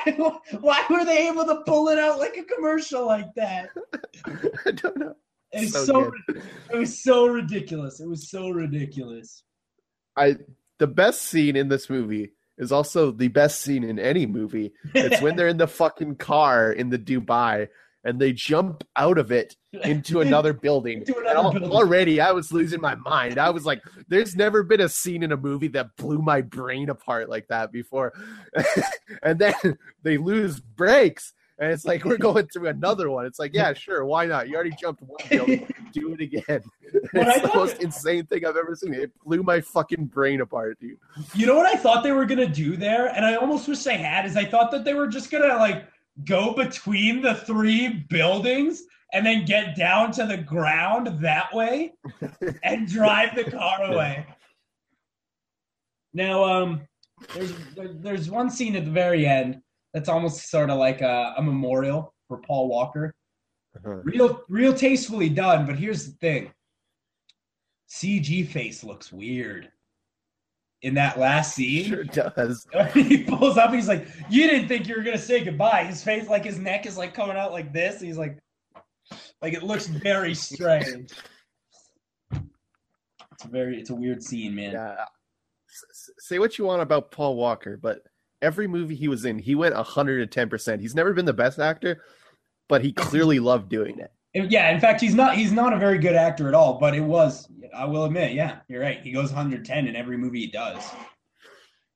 Why 0.60 0.84
were 0.90 1.04
they 1.04 1.28
able 1.28 1.44
to 1.46 1.62
pull 1.66 1.88
it 1.88 1.98
out 1.98 2.18
like 2.18 2.36
a 2.36 2.44
commercial 2.44 3.06
like 3.06 3.34
that? 3.34 3.70
I 4.66 4.70
don't 4.70 4.96
know. 4.96 5.14
It 5.52 5.60
was 5.60 5.72
so, 5.72 5.84
so 5.84 6.12
it 6.72 6.76
was 6.76 7.02
so 7.02 7.26
ridiculous. 7.26 8.00
It 8.00 8.08
was 8.08 8.28
so 8.28 8.50
ridiculous. 8.50 9.44
I 10.16 10.36
the 10.78 10.86
best 10.86 11.22
scene 11.22 11.56
in 11.56 11.68
this 11.68 11.88
movie 11.88 12.32
is 12.58 12.72
also 12.72 13.10
the 13.10 13.28
best 13.28 13.60
scene 13.60 13.84
in 13.84 13.98
any 13.98 14.26
movie. 14.26 14.72
It's 14.94 15.20
when 15.20 15.36
they're 15.36 15.48
in 15.48 15.56
the 15.58 15.66
fucking 15.66 16.16
car 16.16 16.72
in 16.72 16.90
the 16.90 16.98
Dubai 16.98 17.68
and 18.04 18.20
they 18.20 18.32
jump 18.32 18.84
out 18.96 19.18
of 19.18 19.32
it 19.32 19.56
into 19.72 20.20
another 20.20 20.52
building. 20.66 20.98
into 20.98 21.18
another 21.18 21.58
building. 21.58 21.76
Already, 21.76 22.20
I 22.20 22.32
was 22.32 22.52
losing 22.52 22.80
my 22.80 22.94
mind. 22.96 23.38
I 23.38 23.50
was 23.50 23.64
like, 23.64 23.82
"There's 24.08 24.36
never 24.36 24.62
been 24.62 24.80
a 24.82 24.88
scene 24.88 25.22
in 25.22 25.32
a 25.32 25.36
movie 25.36 25.68
that 25.68 25.96
blew 25.96 26.18
my 26.18 26.42
brain 26.42 26.90
apart 26.90 27.28
like 27.28 27.48
that 27.48 27.72
before." 27.72 28.12
and 29.22 29.38
then 29.38 29.54
they 30.02 30.18
lose 30.18 30.60
brakes, 30.60 31.32
and 31.58 31.70
it's 31.70 31.84
like 31.84 32.04
we're 32.04 32.16
going 32.18 32.46
through 32.48 32.68
another 32.68 33.10
one. 33.10 33.26
It's 33.26 33.38
like, 33.38 33.54
yeah, 33.54 33.72
sure, 33.74 34.04
why 34.04 34.26
not? 34.26 34.48
You 34.48 34.56
already 34.56 34.74
jumped 34.78 35.02
one 35.02 35.18
building, 35.30 35.72
do 35.92 36.12
it 36.14 36.20
again. 36.20 36.62
it's 36.82 37.12
the 37.12 37.50
most 37.54 37.80
insane 37.80 38.26
thing 38.26 38.44
I've 38.44 38.56
ever 38.56 38.74
seen. 38.74 38.94
It 38.94 39.12
blew 39.24 39.42
my 39.42 39.60
fucking 39.60 40.06
brain 40.06 40.40
apart, 40.40 40.78
dude. 40.80 40.98
You 41.34 41.46
know 41.46 41.56
what 41.56 41.66
I 41.66 41.76
thought 41.76 42.02
they 42.02 42.12
were 42.12 42.26
gonna 42.26 42.48
do 42.48 42.76
there, 42.76 43.06
and 43.08 43.24
I 43.24 43.36
almost 43.36 43.68
wish 43.68 43.82
they 43.84 43.96
had, 43.96 44.26
is 44.26 44.36
I 44.36 44.44
thought 44.44 44.70
that 44.72 44.84
they 44.84 44.94
were 44.94 45.06
just 45.06 45.30
gonna 45.30 45.56
like 45.56 45.86
go 46.24 46.54
between 46.54 47.22
the 47.22 47.34
three 47.34 48.04
buildings 48.08 48.82
and 49.12 49.24
then 49.24 49.44
get 49.44 49.76
down 49.76 50.10
to 50.12 50.26
the 50.26 50.36
ground 50.36 51.20
that 51.20 51.54
way 51.54 51.94
and 52.64 52.88
drive 52.88 53.34
the 53.36 53.48
car 53.48 53.84
away. 53.84 54.26
Now, 56.12 56.44
um, 56.44 56.80
there's 57.34 57.52
there's 57.76 58.30
one 58.30 58.50
scene 58.50 58.74
at 58.74 58.84
the 58.84 58.90
very 58.90 59.26
end 59.26 59.60
that's 59.94 60.08
almost 60.08 60.50
sort 60.50 60.68
of 60.68 60.78
like 60.78 61.00
a, 61.00 61.34
a 61.38 61.42
memorial 61.42 62.12
for 62.28 62.38
Paul 62.38 62.68
Walker. 62.68 63.14
Uh-huh. 63.76 64.00
Real, 64.02 64.42
real 64.48 64.74
tastefully 64.74 65.28
done. 65.28 65.64
But 65.66 65.76
here's 65.76 66.06
the 66.06 66.12
thing: 66.18 66.52
CG 67.88 68.46
face 68.48 68.84
looks 68.84 69.12
weird 69.12 69.70
in 70.82 70.94
that 70.94 71.18
last 71.18 71.54
scene. 71.54 71.86
Sure 71.86 72.04
does. 72.04 72.66
he 72.92 73.22
pulls 73.24 73.56
up. 73.56 73.72
He's 73.72 73.88
like, 73.88 74.06
"You 74.28 74.50
didn't 74.50 74.68
think 74.68 74.88
you 74.88 74.96
were 74.96 75.02
gonna 75.02 75.16
say 75.16 75.42
goodbye." 75.42 75.84
His 75.84 76.02
face, 76.02 76.28
like 76.28 76.44
his 76.44 76.58
neck, 76.58 76.86
is 76.86 76.98
like 76.98 77.14
coming 77.14 77.36
out 77.36 77.52
like 77.52 77.72
this. 77.72 78.00
He's 78.00 78.18
like, 78.18 78.38
like 79.40 79.54
it 79.54 79.62
looks 79.62 79.86
very 79.86 80.34
strange. 80.34 81.12
It's 82.32 83.44
a 83.44 83.48
very, 83.48 83.80
it's 83.80 83.90
a 83.90 83.94
weird 83.94 84.22
scene, 84.22 84.54
man. 84.54 84.72
Yeah. 84.72 85.04
Say 86.18 86.38
what 86.38 86.58
you 86.58 86.64
want 86.64 86.82
about 86.82 87.10
Paul 87.10 87.36
Walker, 87.36 87.76
but 87.76 88.00
every 88.44 88.68
movie 88.68 88.94
he 88.94 89.08
was 89.08 89.24
in, 89.24 89.38
he 89.38 89.54
went 89.54 89.74
hundred 89.74 90.20
and 90.20 90.30
ten 90.30 90.48
percent. 90.48 90.82
He's 90.82 90.94
never 90.94 91.12
been 91.12 91.24
the 91.24 91.32
best 91.32 91.58
actor, 91.58 92.02
but 92.68 92.84
he 92.84 92.92
clearly 92.92 93.40
loved 93.40 93.68
doing 93.70 93.98
it. 93.98 94.12
Yeah, 94.50 94.70
in 94.70 94.80
fact, 94.80 95.00
he's 95.00 95.14
not 95.14 95.36
he's 95.36 95.52
not 95.52 95.72
a 95.72 95.78
very 95.78 95.98
good 95.98 96.14
actor 96.14 96.48
at 96.48 96.54
all. 96.54 96.78
But 96.78 96.94
it 96.94 97.00
was, 97.00 97.48
I 97.74 97.84
will 97.84 98.04
admit, 98.04 98.32
yeah, 98.32 98.58
you're 98.68 98.82
right. 98.82 99.00
He 99.00 99.12
goes 99.12 99.30
110 99.30 99.86
in 99.86 99.96
every 99.96 100.16
movie 100.16 100.40
he 100.40 100.46
does. 100.48 100.82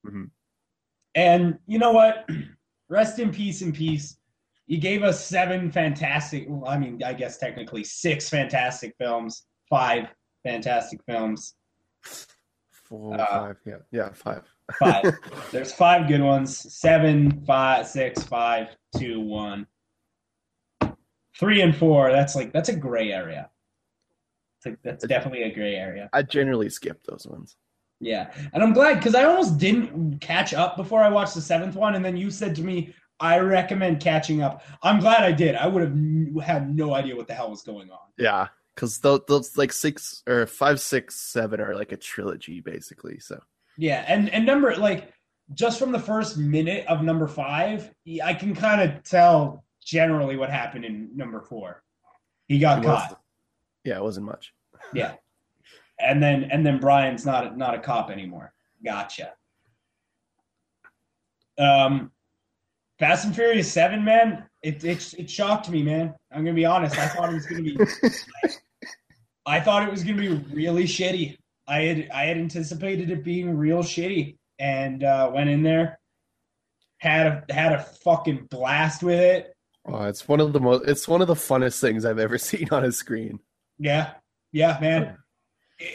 Mm-hmm. 0.07 0.25
And 1.15 1.59
you 1.67 1.79
know 1.79 1.93
what? 1.93 2.29
Rest 2.89 3.19
in 3.19 3.31
peace, 3.31 3.61
in 3.61 3.73
peace. 3.73 4.17
He 4.67 4.77
gave 4.77 5.03
us 5.03 5.25
seven 5.25 5.71
fantastic. 5.71 6.47
Well, 6.49 6.69
I 6.69 6.79
mean, 6.79 7.03
I 7.03 7.13
guess 7.13 7.39
technically 7.39 7.85
six 7.85 8.29
fantastic 8.29 8.95
films, 8.99 9.45
five 9.69 10.09
fantastic 10.45 11.01
films. 11.07 11.55
Four, 12.71 13.21
uh, 13.21 13.27
five, 13.27 13.57
yeah, 13.67 13.77
yeah, 13.91 14.11
five. 14.13 14.45
Five. 14.79 15.19
There's 15.53 15.73
five 15.73 16.09
good 16.09 16.23
ones. 16.23 16.57
Seven, 16.75 17.45
five, 17.45 17.87
six, 17.87 18.23
five, 18.23 18.69
two, 18.97 19.21
one 19.21 19.67
three 21.39 21.63
and 21.63 21.75
four, 21.75 22.11
that's 22.11 22.35
like 22.35 22.53
that's 22.53 22.69
a 22.69 22.77
gray 22.77 23.13
area. 23.13 23.51
Like, 24.65 24.79
that's 24.83 25.07
definitely 25.07 25.45
a 25.45 25.55
gray 25.55 25.77
area. 25.77 26.11
I 26.13 26.23
generally 26.23 26.69
skip 26.69 27.03
those 27.05 27.27
ones. 27.27 27.57
Yeah, 28.01 28.33
and 28.53 28.63
I'm 28.63 28.73
glad 28.73 28.97
because 28.97 29.15
I 29.15 29.25
almost 29.25 29.59
didn't 29.59 30.19
catch 30.19 30.53
up 30.53 30.77
before 30.77 31.03
I 31.03 31.09
watched 31.09 31.35
the 31.35 31.41
seventh 31.41 31.75
one, 31.75 31.95
and 31.95 32.05
then 32.05 32.17
you 32.17 32.31
said 32.31 32.55
to 32.57 32.63
me, 32.63 32.95
"I 33.21 33.39
recommend 33.39 34.01
catching 34.01 34.43
up." 34.43 34.63
I'm 34.83 35.01
glad 35.01 35.23
I 35.23 35.33
did. 35.33 35.55
I 35.55 35.67
would 35.67 35.83
have 35.83 36.45
had 36.45 36.75
no 36.75 36.95
idea 36.95 37.17
what 37.17 37.29
the 37.29 37.35
hell 37.35 37.51
was 37.51 37.63
going 37.63 37.91
on. 37.91 37.99
Yeah, 38.17 38.49
because 38.75 38.99
those, 38.99 39.21
those 39.29 39.57
like 39.57 39.73
six 39.73 40.23
or 40.27 40.47
five, 40.47 40.81
six, 40.81 41.17
seven 41.17 41.61
are 41.61 41.75
like 41.75 41.93
a 41.93 41.97
trilogy 41.97 42.61
basically. 42.61 43.21
So 43.21 43.41
yeah, 43.79 44.05
and 44.09 44.29
and 44.31 44.45
number 44.45 44.75
like 44.77 45.13
just 45.55 45.79
from 45.79 45.93
the 45.93 45.99
first 46.01 46.37
minute 46.37 46.85
of 46.89 47.03
number 47.03 47.29
five, 47.29 47.91
I 48.23 48.35
can 48.35 48.55
kind 48.55 48.83
of 48.83 49.03
tell 49.05 49.65
generally 49.83 50.37
what 50.37 50.51
happened 50.51 50.85
in 50.85 51.17
number 51.17 51.41
four. 51.41 51.83
He 52.49 52.59
got 52.59 52.83
caught. 52.83 53.21
Yeah, 53.85 53.97
it 53.97 54.03
wasn't 54.03 54.27
much. 54.27 54.53
yeah, 54.93 55.15
and 56.01 56.21
then 56.21 56.45
and 56.51 56.67
then 56.67 56.81
Brian's 56.81 57.25
not 57.25 57.57
not 57.57 57.75
a 57.75 57.79
cop 57.79 58.11
anymore. 58.11 58.53
Gotcha. 58.85 59.33
Um, 61.57 62.11
Fast 62.99 63.27
and 63.27 63.35
Furious 63.35 63.73
Seven, 63.73 64.05
man. 64.05 64.45
It, 64.63 64.83
it 64.83 65.15
it 65.17 65.31
shocked 65.31 65.71
me, 65.71 65.85
man. 65.85 66.15
I'm 66.33 66.45
gonna 66.45 66.53
be 66.53 66.67
honest. 66.67 66.99
I 66.99 67.07
thought 67.07 67.31
it 67.31 67.35
was 67.35 67.47
gonna 67.47 67.63
be. 67.63 67.79
I 69.47 69.61
thought 69.61 69.87
it 69.87 69.91
was 69.91 70.03
gonna 70.03 70.21
be 70.21 70.35
really 70.53 70.85
shitty. 70.85 71.39
I 71.69 71.83
had 71.83 72.09
I 72.13 72.25
had 72.25 72.39
anticipated 72.39 73.11
it 73.11 73.23
being 73.23 73.57
real 73.57 73.83
shitty, 73.83 74.39
and 74.59 75.05
uh, 75.05 75.31
went 75.33 75.51
in 75.51 75.63
there, 75.63 76.01
had 76.99 77.27
a 77.27 77.53
had 77.53 77.73
a 77.73 77.83
fucking 77.83 78.49
blast 78.51 79.03
with 79.03 79.21
it. 79.21 79.55
Oh, 79.85 80.05
it's 80.05 80.27
one 80.27 80.41
of 80.41 80.53
the 80.53 80.61
most. 80.61 80.89
It's 80.89 81.07
one 81.07 81.21
of 81.21 81.29
the 81.29 81.35
funnest 81.35 81.81
things 81.81 82.05
I've 82.05 82.19
ever 82.19 82.39
seen 82.39 82.69
on 82.71 82.85
a 82.85 82.93
screen. 82.93 83.39
Yeah, 83.79 84.15
yeah, 84.53 84.79
man. 84.81 85.19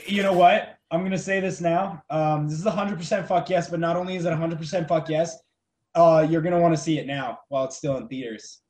You 0.06 0.24
know 0.24 0.34
what? 0.34 0.78
I'm 0.92 1.04
gonna 1.04 1.18
say 1.18 1.40
this 1.40 1.60
now. 1.60 2.04
Um, 2.12 2.48
this 2.48 2.60
is 2.60 2.66
100% 2.66 3.28
fuck 3.28 3.50
yes, 3.50 3.70
but 3.70 3.80
not 3.80 3.98
only 3.98 4.16
is 4.16 4.26
it 4.26 4.30
100% 4.30 4.88
fuck 4.88 5.10
yes, 5.10 5.38
uh, 5.96 6.26
you're 6.30 6.42
gonna 6.42 6.62
want 6.62 6.76
to 6.76 6.82
see 6.82 7.00
it 7.00 7.08
now 7.08 7.40
while 7.50 7.66
it's 7.66 7.78
still 7.78 7.98
in 7.98 8.08
theaters. 8.08 8.62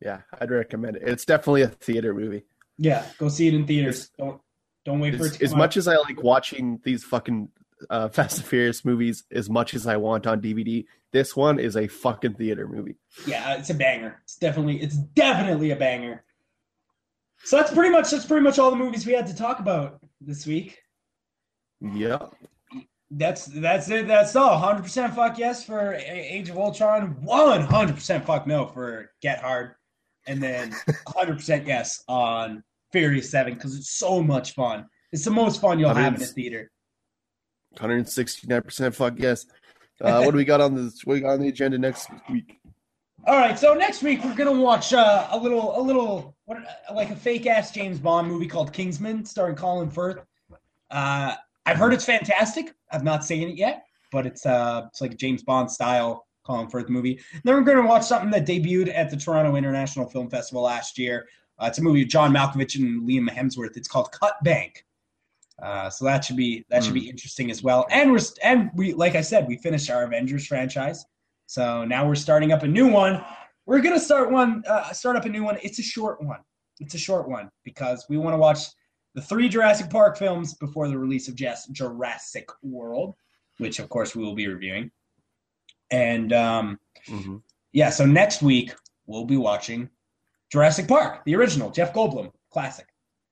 Yeah, 0.00 0.20
I'd 0.40 0.50
recommend 0.50 0.96
it. 0.96 1.02
It's 1.04 1.24
definitely 1.24 1.62
a 1.62 1.68
theater 1.68 2.14
movie. 2.14 2.44
Yeah, 2.78 3.04
go 3.18 3.28
see 3.28 3.48
it 3.48 3.54
in 3.54 3.66
theaters. 3.66 4.04
It's, 4.04 4.10
don't 4.16 4.40
don't 4.84 5.00
wait 5.00 5.16
for 5.16 5.26
it. 5.26 5.42
as 5.42 5.54
much 5.54 5.76
as 5.76 5.88
I 5.88 5.96
like 5.96 6.22
watching 6.22 6.80
these 6.84 7.04
fucking 7.04 7.48
uh, 7.90 8.08
Fast 8.10 8.38
and 8.38 8.46
Furious 8.46 8.84
movies, 8.84 9.24
as 9.30 9.48
much 9.48 9.74
as 9.74 9.86
I 9.86 9.96
want 9.96 10.26
on 10.26 10.40
DVD, 10.40 10.84
this 11.12 11.36
one 11.36 11.58
is 11.58 11.76
a 11.76 11.86
fucking 11.86 12.34
theater 12.34 12.68
movie. 12.68 12.96
Yeah, 13.26 13.54
it's 13.54 13.70
a 13.70 13.74
banger. 13.74 14.20
It's 14.24 14.36
definitely 14.36 14.80
it's 14.82 14.96
definitely 14.96 15.70
a 15.70 15.76
banger. 15.76 16.24
So 17.44 17.56
that's 17.56 17.72
pretty 17.72 17.90
much 17.90 18.10
that's 18.10 18.26
pretty 18.26 18.42
much 18.42 18.58
all 18.58 18.70
the 18.70 18.76
movies 18.76 19.06
we 19.06 19.12
had 19.12 19.26
to 19.26 19.36
talk 19.36 19.58
about 19.60 20.00
this 20.20 20.46
week. 20.46 20.78
Yeah. 21.80 22.18
That's 23.10 23.46
that's 23.46 23.88
it. 23.90 24.08
That's 24.08 24.34
all. 24.34 24.58
Hundred 24.58 24.82
percent 24.82 25.14
fuck 25.14 25.38
yes 25.38 25.64
for 25.64 25.94
Age 25.94 26.48
of 26.48 26.58
Ultron. 26.58 27.22
One 27.22 27.60
hundred 27.60 27.94
percent 27.94 28.24
fuck 28.24 28.46
no 28.46 28.66
for 28.66 29.12
Get 29.20 29.40
Hard, 29.40 29.74
and 30.26 30.42
then 30.42 30.74
hundred 31.06 31.36
percent 31.36 31.66
yes 31.66 32.02
on 32.08 32.64
Furious 32.94 33.28
Seven 33.28 33.54
because 33.54 33.76
it's 33.76 33.90
so 33.90 34.22
much 34.22 34.54
fun. 34.54 34.86
It's 35.10 35.24
the 35.24 35.32
most 35.32 35.60
fun 35.60 35.80
you'll 35.80 35.92
have 35.92 36.14
in 36.14 36.22
a 36.22 36.24
theater. 36.24 36.70
One 37.70 37.90
hundred 37.90 38.08
sixty 38.08 38.46
nine 38.46 38.62
percent 38.62 38.94
fuck 38.94 39.14
yes. 39.18 39.46
Uh, 40.00 40.22
what 40.22 40.30
do 40.30 40.36
we 40.36 40.44
got 40.44 40.60
on 40.60 40.76
the 40.76 40.82
What 41.02 41.14
we 41.14 41.20
got 41.20 41.32
on 41.32 41.40
the 41.40 41.48
agenda 41.48 41.76
next 41.76 42.08
week? 42.30 42.60
All 43.26 43.34
right, 43.34 43.58
so 43.58 43.74
next 43.74 44.04
week 44.04 44.22
we're 44.22 44.36
gonna 44.36 44.52
watch 44.52 44.92
uh, 44.92 45.26
a 45.32 45.36
little, 45.36 45.76
a 45.76 45.82
little, 45.82 46.36
what, 46.44 46.58
like 46.94 47.10
a 47.10 47.16
fake 47.16 47.46
ass 47.46 47.72
James 47.72 47.98
Bond 47.98 48.28
movie 48.28 48.46
called 48.46 48.72
Kingsman, 48.72 49.24
starring 49.24 49.56
Colin 49.56 49.90
Firth. 49.90 50.20
Uh, 50.90 51.34
I've 51.66 51.78
heard 51.78 51.92
it's 51.92 52.04
fantastic. 52.04 52.74
I've 52.92 53.02
not 53.02 53.24
seen 53.24 53.48
it 53.48 53.56
yet, 53.56 53.84
but 54.12 54.24
it's 54.24 54.46
uh 54.46 54.82
it's 54.88 55.00
like 55.00 55.14
a 55.14 55.16
James 55.16 55.42
Bond 55.42 55.68
style 55.68 56.28
Colin 56.44 56.68
Firth 56.68 56.88
movie. 56.88 57.18
Then 57.42 57.54
we're 57.54 57.62
going 57.62 57.82
to 57.82 57.88
watch 57.88 58.04
something 58.04 58.30
that 58.30 58.46
debuted 58.46 58.92
at 58.94 59.10
the 59.10 59.16
Toronto 59.16 59.56
International 59.56 60.08
Film 60.08 60.28
Festival 60.28 60.62
last 60.62 60.98
year. 60.98 61.26
Uh, 61.58 61.66
it's 61.66 61.78
a 61.78 61.82
movie 61.82 62.00
with 62.00 62.10
John 62.10 62.32
Malkovich 62.32 62.76
and 62.76 63.08
Liam 63.08 63.28
Hemsworth. 63.28 63.76
It's 63.76 63.88
called 63.88 64.10
Cut 64.12 64.42
Bank. 64.42 64.84
Uh, 65.62 65.88
so 65.88 66.04
that 66.04 66.24
should 66.24 66.36
be 66.36 66.64
that 66.68 66.82
should 66.82 66.94
be 66.94 67.04
hmm. 67.04 67.10
interesting 67.10 67.50
as 67.50 67.62
well. 67.62 67.86
And 67.90 68.10
we're 68.10 68.18
and 68.42 68.70
we 68.74 68.92
like 68.92 69.14
I 69.14 69.20
said, 69.20 69.46
we 69.46 69.56
finished 69.56 69.88
our 69.90 70.04
Avengers 70.04 70.46
franchise. 70.46 71.04
So 71.46 71.84
now 71.84 72.06
we're 72.06 72.16
starting 72.16 72.52
up 72.52 72.62
a 72.64 72.68
new 72.68 72.88
one. 72.88 73.24
We're 73.66 73.80
gonna 73.80 74.00
start 74.00 74.30
one, 74.30 74.64
uh, 74.66 74.92
start 74.92 75.16
up 75.16 75.26
a 75.26 75.28
new 75.28 75.44
one. 75.44 75.58
It's 75.62 75.78
a 75.78 75.82
short 75.82 76.22
one. 76.22 76.40
It's 76.80 76.94
a 76.94 76.98
short 76.98 77.28
one 77.28 77.50
because 77.62 78.06
we 78.08 78.16
want 78.16 78.34
to 78.34 78.38
watch 78.38 78.66
the 79.14 79.22
three 79.22 79.48
Jurassic 79.48 79.90
Park 79.90 80.18
films 80.18 80.54
before 80.54 80.88
the 80.88 80.98
release 80.98 81.28
of 81.28 81.36
Jurassic 81.36 82.48
World, 82.62 83.14
which 83.58 83.78
of 83.78 83.88
course 83.88 84.16
we 84.16 84.24
will 84.24 84.34
be 84.34 84.48
reviewing. 84.48 84.90
And 85.90 86.32
um, 86.32 86.80
mm-hmm. 87.08 87.36
yeah, 87.72 87.90
so 87.90 88.04
next 88.04 88.42
week 88.42 88.74
we'll 89.06 89.24
be 89.24 89.36
watching 89.36 89.88
Jurassic 90.54 90.86
Park, 90.86 91.24
the 91.24 91.34
original, 91.34 91.68
Jeff 91.68 91.92
Goldblum, 91.92 92.30
classic, 92.52 92.86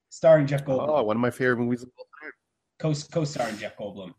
starring 0.08 0.44
Jeff 0.44 0.64
Goldblum. 0.64 0.88
Oh, 0.88 1.04
one 1.04 1.14
of 1.14 1.20
my 1.20 1.30
favorite 1.30 1.58
movies 1.58 1.84
of 1.84 1.90
all 1.96 2.06
time. 2.20 2.32
Co- 2.80 3.08
co-starring 3.12 3.56
Jeff 3.58 3.76
Goldblum, 3.76 4.12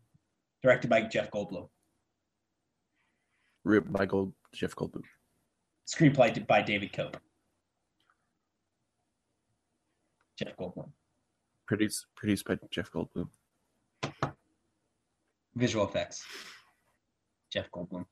directed 0.62 0.88
by 0.88 1.02
Jeff 1.02 1.30
Goldblum. 1.30 1.68
Rip 3.62 3.92
by 3.92 4.06
Gold, 4.06 4.32
Jeff 4.54 4.74
Goldblum. 4.74 5.02
Screenplay 5.86 6.46
by 6.46 6.62
David 6.62 6.94
Koepp. 6.94 7.16
Jeff 10.38 10.56
Goldblum. 10.56 10.88
Produced 11.66 12.06
produced 12.16 12.46
by 12.46 12.58
Jeff 12.70 12.90
Goldblum. 12.90 13.28
Visual 15.54 15.86
effects. 15.86 16.24
Jeff 17.52 17.70
Goldblum. 17.70 18.06